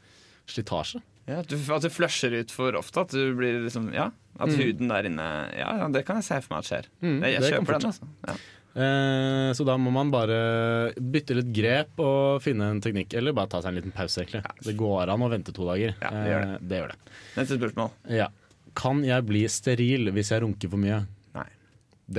slitasje. 0.48 1.02
Ja, 1.26 1.40
at, 1.42 1.50
du, 1.50 1.56
at 1.74 1.82
du 1.82 1.90
flusher 1.90 2.36
ut 2.38 2.52
for 2.54 2.76
ofte. 2.78 3.02
At 3.02 3.16
du 3.16 3.34
blir 3.38 3.64
liksom 3.64 3.92
Ja, 3.96 4.12
at 4.40 4.50
Mm. 4.52 4.60
huden 4.60 4.88
der 4.92 5.04
inne 5.10 5.26
Ja, 5.58 5.78
ja, 5.80 5.88
det 5.90 6.06
kan 6.06 6.18
jeg 6.18 6.26
se 6.28 6.42
for 6.42 6.54
meg 6.54 6.60
at 6.60 6.70
skjer. 6.70 6.86
Mm, 7.02 7.22
jeg 7.24 7.34
jeg 7.42 7.54
kjøper 7.54 7.80
den, 7.80 7.90
altså. 7.90 8.08
Ja. 8.28 8.36
Eh, 8.76 9.50
så 9.56 9.64
da 9.68 9.78
må 9.80 9.92
man 9.96 10.10
bare 10.12 10.92
bytte 11.00 11.38
litt 11.38 11.52
grep 11.56 12.02
og 12.04 12.42
finne 12.44 12.68
en 12.74 12.82
teknikk. 12.84 13.14
Eller 13.16 13.36
bare 13.36 13.48
ta 13.54 13.62
seg 13.64 13.72
en 13.72 13.80
liten 13.80 13.94
pause, 13.96 14.24
egentlig. 14.26 14.44
Det 14.66 14.76
går 14.80 15.12
an 15.14 15.24
å 15.24 15.30
vente 15.32 15.54
to 15.56 15.68
dager. 15.70 15.96
Ja, 16.02 16.12
det 16.12 16.26
gjør 16.34 16.44
det. 16.44 16.58
Eh, 16.58 16.66
det 16.72 16.82
gjør 16.82 16.92
det. 16.96 17.00
Neste 17.38 17.60
spørsmål. 17.62 17.94
Ja. 18.18 18.28
Kan 18.76 19.06
jeg 19.08 19.24
bli 19.30 19.46
steril 19.48 20.12
hvis 20.16 20.34
jeg 20.34 20.44
runker 20.44 20.72
for 20.74 20.82
mye? 20.84 21.00
Nei. 21.38 21.48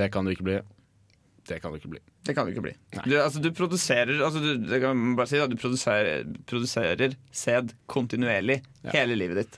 Det 0.01 0.09
kan 0.15 0.25
du 0.25 0.33
ikke 0.33 0.47
bli. 0.49 0.57
Det 1.47 1.61
kan 1.63 1.71
du 1.71 1.77
ikke 1.79 1.93
bli. 1.93 2.01
Det 2.27 2.33
kan 2.35 2.43
du 2.47 2.51
ikke 2.51 2.63
bli. 2.65 2.73
Du, 3.05 3.13
altså, 3.21 3.39
du 3.39 3.51
produserer 3.55 4.17
altså, 4.19 4.41
du, 4.43 4.65
det 4.67 4.81
kan 4.83 4.97
man 4.99 5.13
bare 5.15 5.29
si, 5.31 5.37
da, 5.39 5.45
du 5.47 5.55
produserer, 5.55 6.25
produserer 6.49 7.13
sæd 7.31 7.71
kontinuerlig 7.87 8.57
Ja. 8.83 8.91
hele 8.97 9.15
livet 9.15 9.43
ditt. 9.45 9.55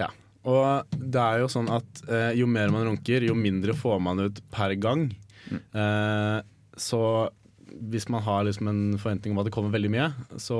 Ja. 0.00 0.08
Og 0.48 0.88
det 0.96 1.20
er 1.22 1.44
jo 1.44 1.50
sånn 1.52 1.68
at 1.70 2.00
eh, 2.08 2.32
jo 2.40 2.48
mer 2.50 2.72
man 2.74 2.88
runker, 2.88 3.22
jo 3.28 3.36
mindre 3.38 3.76
får 3.78 4.00
man 4.02 4.24
ut 4.24 4.40
per 4.50 4.74
gang. 4.80 5.04
Mm. 5.48 5.60
Eh, 5.82 6.38
så 6.80 7.02
hvis 7.70 8.08
man 8.10 8.22
har 8.26 8.44
liksom 8.46 8.68
en 8.70 8.82
forventning 8.98 9.34
om 9.34 9.40
at 9.42 9.46
det 9.46 9.54
kommer 9.54 9.74
veldig 9.74 9.90
mye, 9.94 10.08
så 10.42 10.58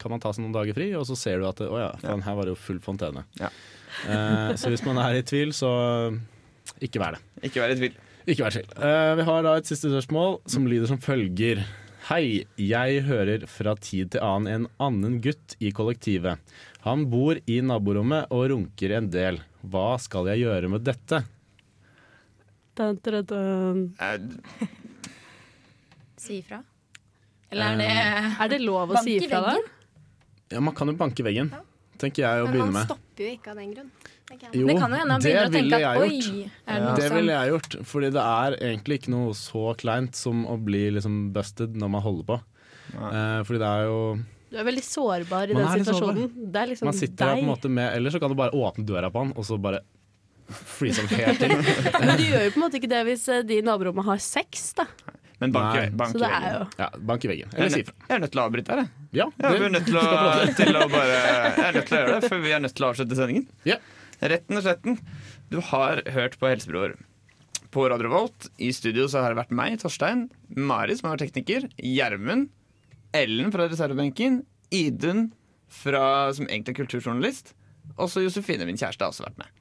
kan 0.00 0.14
man 0.14 0.22
ta 0.22 0.32
seg 0.32 0.44
noen 0.44 0.54
dager 0.56 0.76
fri, 0.76 0.88
og 0.96 1.04
så 1.08 1.16
ser 1.18 1.40
du 1.40 1.48
at 1.48 1.60
det, 1.60 1.68
å 1.68 1.80
ja, 1.80 1.90
faen, 2.00 2.24
her 2.24 2.38
var 2.38 2.48
det 2.48 2.54
jo 2.54 2.60
full 2.60 2.80
fontene. 2.84 3.26
Ja. 3.40 3.50
Eh, 4.08 4.52
så 4.60 4.72
hvis 4.72 4.84
man 4.86 5.00
er 5.02 5.18
i 5.18 5.24
tvil, 5.26 5.52
så 5.56 5.70
ikke 6.82 7.02
vær 7.02 7.16
det. 7.16 7.24
Ikke 7.48 7.62
vær 7.62 7.74
i 7.74 7.80
tvil. 7.80 7.98
Ikke 8.26 8.46
vær 8.46 8.54
i 8.54 8.60
tvil. 8.60 8.70
Eh, 8.76 9.10
vi 9.20 9.26
har 9.28 9.44
da 9.46 9.56
et 9.58 9.68
siste 9.68 9.92
spørsmål 9.92 10.40
som 10.50 10.68
lyder 10.70 10.90
som 10.90 11.02
følger. 11.02 11.62
Hei, 12.08 12.46
jeg 12.60 13.02
hører 13.08 13.48
fra 13.50 13.74
tid 13.82 14.14
til 14.14 14.22
annen 14.22 14.52
en 14.52 14.66
annen 14.82 15.20
gutt 15.24 15.56
i 15.58 15.72
kollektivet. 15.74 16.38
Han 16.86 17.08
bor 17.10 17.38
i 17.50 17.60
naborommet 17.66 18.30
og 18.34 18.44
runker 18.52 18.94
en 18.94 19.08
del. 19.10 19.40
Hva 19.66 19.96
skal 19.98 20.30
jeg 20.30 20.44
gjøre 20.44 20.70
med 20.70 20.84
dette? 20.86 21.24
Dun, 22.76 22.98
dun, 23.02 23.22
dun. 23.24 23.78
Eh, 24.00 24.66
Si 26.16 26.40
ifra? 26.42 26.62
Eller 27.50 27.72
er 27.72 27.78
det 27.78 27.88
Er 28.42 28.48
det 28.52 28.60
lov 28.64 28.90
å 28.92 29.02
si 29.04 29.16
ifra 29.20 29.40
da? 29.44 29.56
Ja, 30.52 30.60
Man 30.60 30.74
kan 30.74 30.90
jo 30.90 30.94
banke 30.98 31.24
veggen, 31.26 31.50
tenker 32.00 32.24
jeg 32.24 32.44
å 32.44 32.50
begynne 32.50 32.72
med. 32.72 32.74
Men 32.74 32.82
han 32.82 32.90
stopper 32.90 33.24
jo 33.24 33.32
ikke 33.36 33.52
av 33.52 33.60
den 33.60 33.72
grunn. 33.74 33.90
Jo, 34.26 34.66
det 34.66 34.74
kan 34.80 34.90
jo 34.90 34.98
hende 34.98 35.14
han 35.14 35.22
det 35.22 35.30
begynner 35.30 35.46
å 35.46 35.52
ville 35.54 35.70
tenke 35.70 35.80
jeg 35.80 35.86
at 35.86 36.02
oi, 36.02 36.16
gjort. 36.18 36.54
er 36.66 36.74
det 36.80 36.86
noe 36.86 36.96
Det 36.98 37.10
ville 37.14 37.34
jeg 37.36 37.50
gjort, 37.52 37.76
fordi 37.86 38.08
det 38.16 38.22
er 38.26 38.56
egentlig 38.68 38.98
ikke 39.00 39.12
noe 39.14 39.34
så 39.38 39.62
kleint 39.78 40.18
som 40.18 40.40
å 40.50 40.56
bli 40.66 40.80
liksom 40.96 41.18
busted 41.36 41.76
når 41.78 41.92
man 41.94 42.02
holder 42.02 42.26
på. 42.32 42.38
Uh, 42.96 43.40
fordi 43.46 43.60
det 43.62 43.68
er 43.70 43.84
jo 43.86 44.00
Du 44.50 44.58
er 44.62 44.66
veldig 44.66 44.84
sårbar 44.86 45.50
i 45.50 45.54
Man 45.56 45.66
den 45.66 45.84
situasjonen. 45.84 46.34
Det 46.52 46.60
er 46.62 46.72
liksom 46.72 46.90
Man 46.90 46.98
sitter 46.98 47.22
der 47.22 47.38
på 47.38 47.42
en 47.42 47.48
måte 47.50 47.70
med 47.78 47.96
Eller 47.96 48.14
så 48.14 48.20
kan 48.22 48.30
du 48.30 48.36
bare 48.38 48.54
åpne 48.54 48.86
døra 48.86 49.10
på 49.10 49.24
han, 49.24 49.32
og 49.34 49.46
så 49.46 49.58
bare 49.62 49.80
freeze 50.48 51.02
han 51.02 51.08
helt 51.18 51.40
til. 51.40 51.54
Men 52.06 52.16
du 52.18 52.24
gjør 52.26 52.44
jo 52.46 52.50
på 52.54 52.60
en 52.60 52.64
måte 52.66 52.78
ikke 52.80 52.90
det 52.92 53.02
hvis 53.08 53.24
eh, 53.32 53.42
de 53.46 53.58
i 53.60 53.64
naborommet 53.66 54.04
har 54.06 54.20
sex, 54.22 54.68
da. 54.78 54.86
Men 55.40 55.52
bank, 55.52 55.74
i- 55.76 55.90
bank 55.92 56.14
i 56.16 56.20
veggen. 56.22 56.44
jo 56.54 56.66
Ja, 56.80 56.86
bank 57.10 57.24
i 57.26 57.28
veggen. 57.28 57.50
Eller 57.52 57.66
er, 57.66 57.72
si 57.74 57.80
ifra. 57.84 57.92
jeg 58.08 58.14
er 58.16 58.22
nødt 58.22 58.32
til 58.32 58.40
å 58.40 58.44
avbryte 58.48 58.72
her, 58.72 58.78
jeg. 58.84 58.90
Ja, 59.18 59.26
Ja, 59.42 59.50
vi 59.52 59.64
er 59.66 59.74
nødt 59.74 59.84
til 59.90 59.98
å, 60.00 60.04
til 60.56 60.78
å 60.80 60.84
bare 60.92 61.18
Jeg 61.18 61.66
er 61.66 61.76
nødt 61.76 61.90
til 61.90 61.96
å 61.96 62.00
gjøre 62.00 62.14
det, 62.20 62.30
for 62.32 62.40
vi 62.46 62.54
er 62.56 62.62
nødt 62.64 62.74
til 62.78 62.86
å 62.86 62.88
avslutte 62.94 63.18
sendingen. 63.18 63.44
Ja. 63.68 63.76
Retten 64.22 64.56
og 64.56 64.64
sletten. 64.64 64.96
Du 65.52 65.58
har 65.60 66.00
hørt 66.14 66.38
på 66.40 66.48
Helsebror 66.48 66.94
på 67.76 67.84
Radio 67.92 68.08
Volt. 68.14 68.48
I 68.64 68.70
studio 68.72 69.04
så 69.12 69.20
har 69.20 69.34
det 69.34 69.40
vært 69.42 69.52
meg, 69.52 69.76
Torstein, 69.82 70.30
Mari, 70.56 70.96
som 70.96 71.10
har 71.10 71.18
vært 71.18 71.28
tekniker, 71.28 71.68
Gjermund, 71.84 72.48
Ellen 73.12 73.52
fra 73.52 73.66
reservebenken, 73.68 74.40
Idun 74.72 75.26
fra, 75.68 76.32
som 76.32 76.48
egentlig 76.48 76.72
er 76.72 76.80
kulturjournalist, 76.80 77.52
og 78.00 78.08
så 78.08 78.24
Josefine, 78.24 78.64
min 78.64 78.78
kjæreste, 78.80 79.04
har 79.04 79.12
også 79.12 79.26
vært 79.28 79.36
med. 79.44 79.52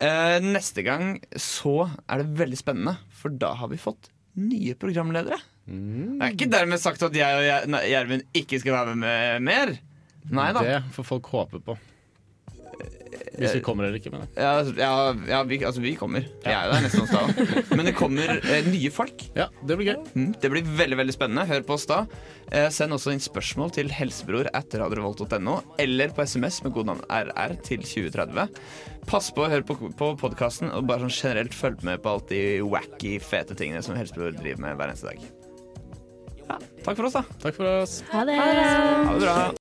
Eh, 0.00 0.38
neste 0.44 0.84
gang 0.86 1.16
så 1.34 1.88
er 2.08 2.22
det 2.22 2.36
veldig 2.38 2.58
spennende, 2.60 2.96
for 3.10 3.34
da 3.34 3.52
har 3.58 3.68
vi 3.72 3.80
fått 3.82 4.10
nye 4.38 4.76
programledere. 4.78 5.40
Det 5.68 6.22
er 6.22 6.32
ikke 6.36 6.46
dermed 6.52 6.78
sagt 6.80 7.02
at 7.02 7.12
jeg 7.18 7.34
og 7.34 7.42
Gjer- 7.44 7.88
Gjermund 7.90 8.22
ikke 8.38 8.60
skal 8.62 8.72
være 8.76 8.94
med 8.96 9.42
mer. 9.42 9.74
Nei 10.30 10.52
da. 10.54 10.62
Det 10.62 10.76
får 10.94 11.04
folk 11.10 11.26
håpe 11.34 11.60
på. 11.66 11.74
Hvis 13.38 13.54
vi 13.58 13.62
kommer 13.64 13.86
eller 13.86 14.00
ikke, 14.00 14.12
mener 14.14 14.26
jeg. 14.26 14.42
Ja, 14.42 14.52
ja, 14.82 15.12
ja 15.30 15.42
vi, 15.48 15.60
altså 15.64 15.82
vi 15.84 15.94
kommer. 15.98 16.26
Jeg 16.44 16.54
er 16.54 16.66
jo 16.66 16.74
der 16.74 16.84
neste 16.86 17.02
onsdag. 17.04 17.52
Men 17.78 17.88
det 17.88 17.94
kommer 17.98 18.34
eh, 18.38 18.68
nye 18.68 18.90
folk. 18.94 19.24
Ja, 19.38 19.48
det 19.62 19.78
blir 19.78 19.92
gøy. 19.92 20.02
Mm, 20.14 20.32
det 20.42 20.50
blir 20.52 20.74
veldig 20.80 20.98
veldig 21.02 21.14
spennende. 21.14 21.46
Hør 21.48 21.64
på 21.68 21.76
oss 21.78 21.86
da. 21.90 22.02
Eh, 22.50 22.68
send 22.74 22.96
også 22.96 23.14
inn 23.14 23.22
spørsmål 23.22 23.72
til 23.76 23.92
helsebror 23.92 24.50
etter 24.56 24.82
radiovolt.no, 24.84 25.58
eller 25.82 26.14
på 26.16 26.24
SMS 26.24 26.62
med 26.64 26.74
kodenavn 26.76 27.04
RR 27.08 27.58
til 27.66 27.84
2030. 27.84 28.62
Pass 29.08 29.30
på 29.34 29.44
å 29.44 29.50
høre 29.52 29.66
på, 29.68 29.78
på 29.98 30.12
podkasten, 30.20 30.72
og 30.74 30.88
bare 30.88 31.06
sånn 31.06 31.14
generelt 31.14 31.56
følg 31.56 31.84
med 31.86 32.02
på 32.04 32.16
alt 32.16 32.32
de 32.32 32.42
wacky, 32.64 33.18
fete 33.24 33.56
tingene 33.58 33.84
som 33.84 33.96
Helsebror 33.98 34.36
driver 34.36 34.64
med 34.66 34.80
hver 34.80 34.92
eneste 34.92 35.12
dag. 35.12 35.28
Ja, 36.48 36.56
takk 36.84 36.96
for 36.96 37.08
oss, 37.10 37.16
da. 37.18 37.24
Takk 37.42 37.58
for 37.60 37.72
oss. 37.82 37.98
Ha 38.12 38.24
det! 38.24 38.38
Ha 38.40 39.12
det 39.12 39.20
bra. 39.20 39.52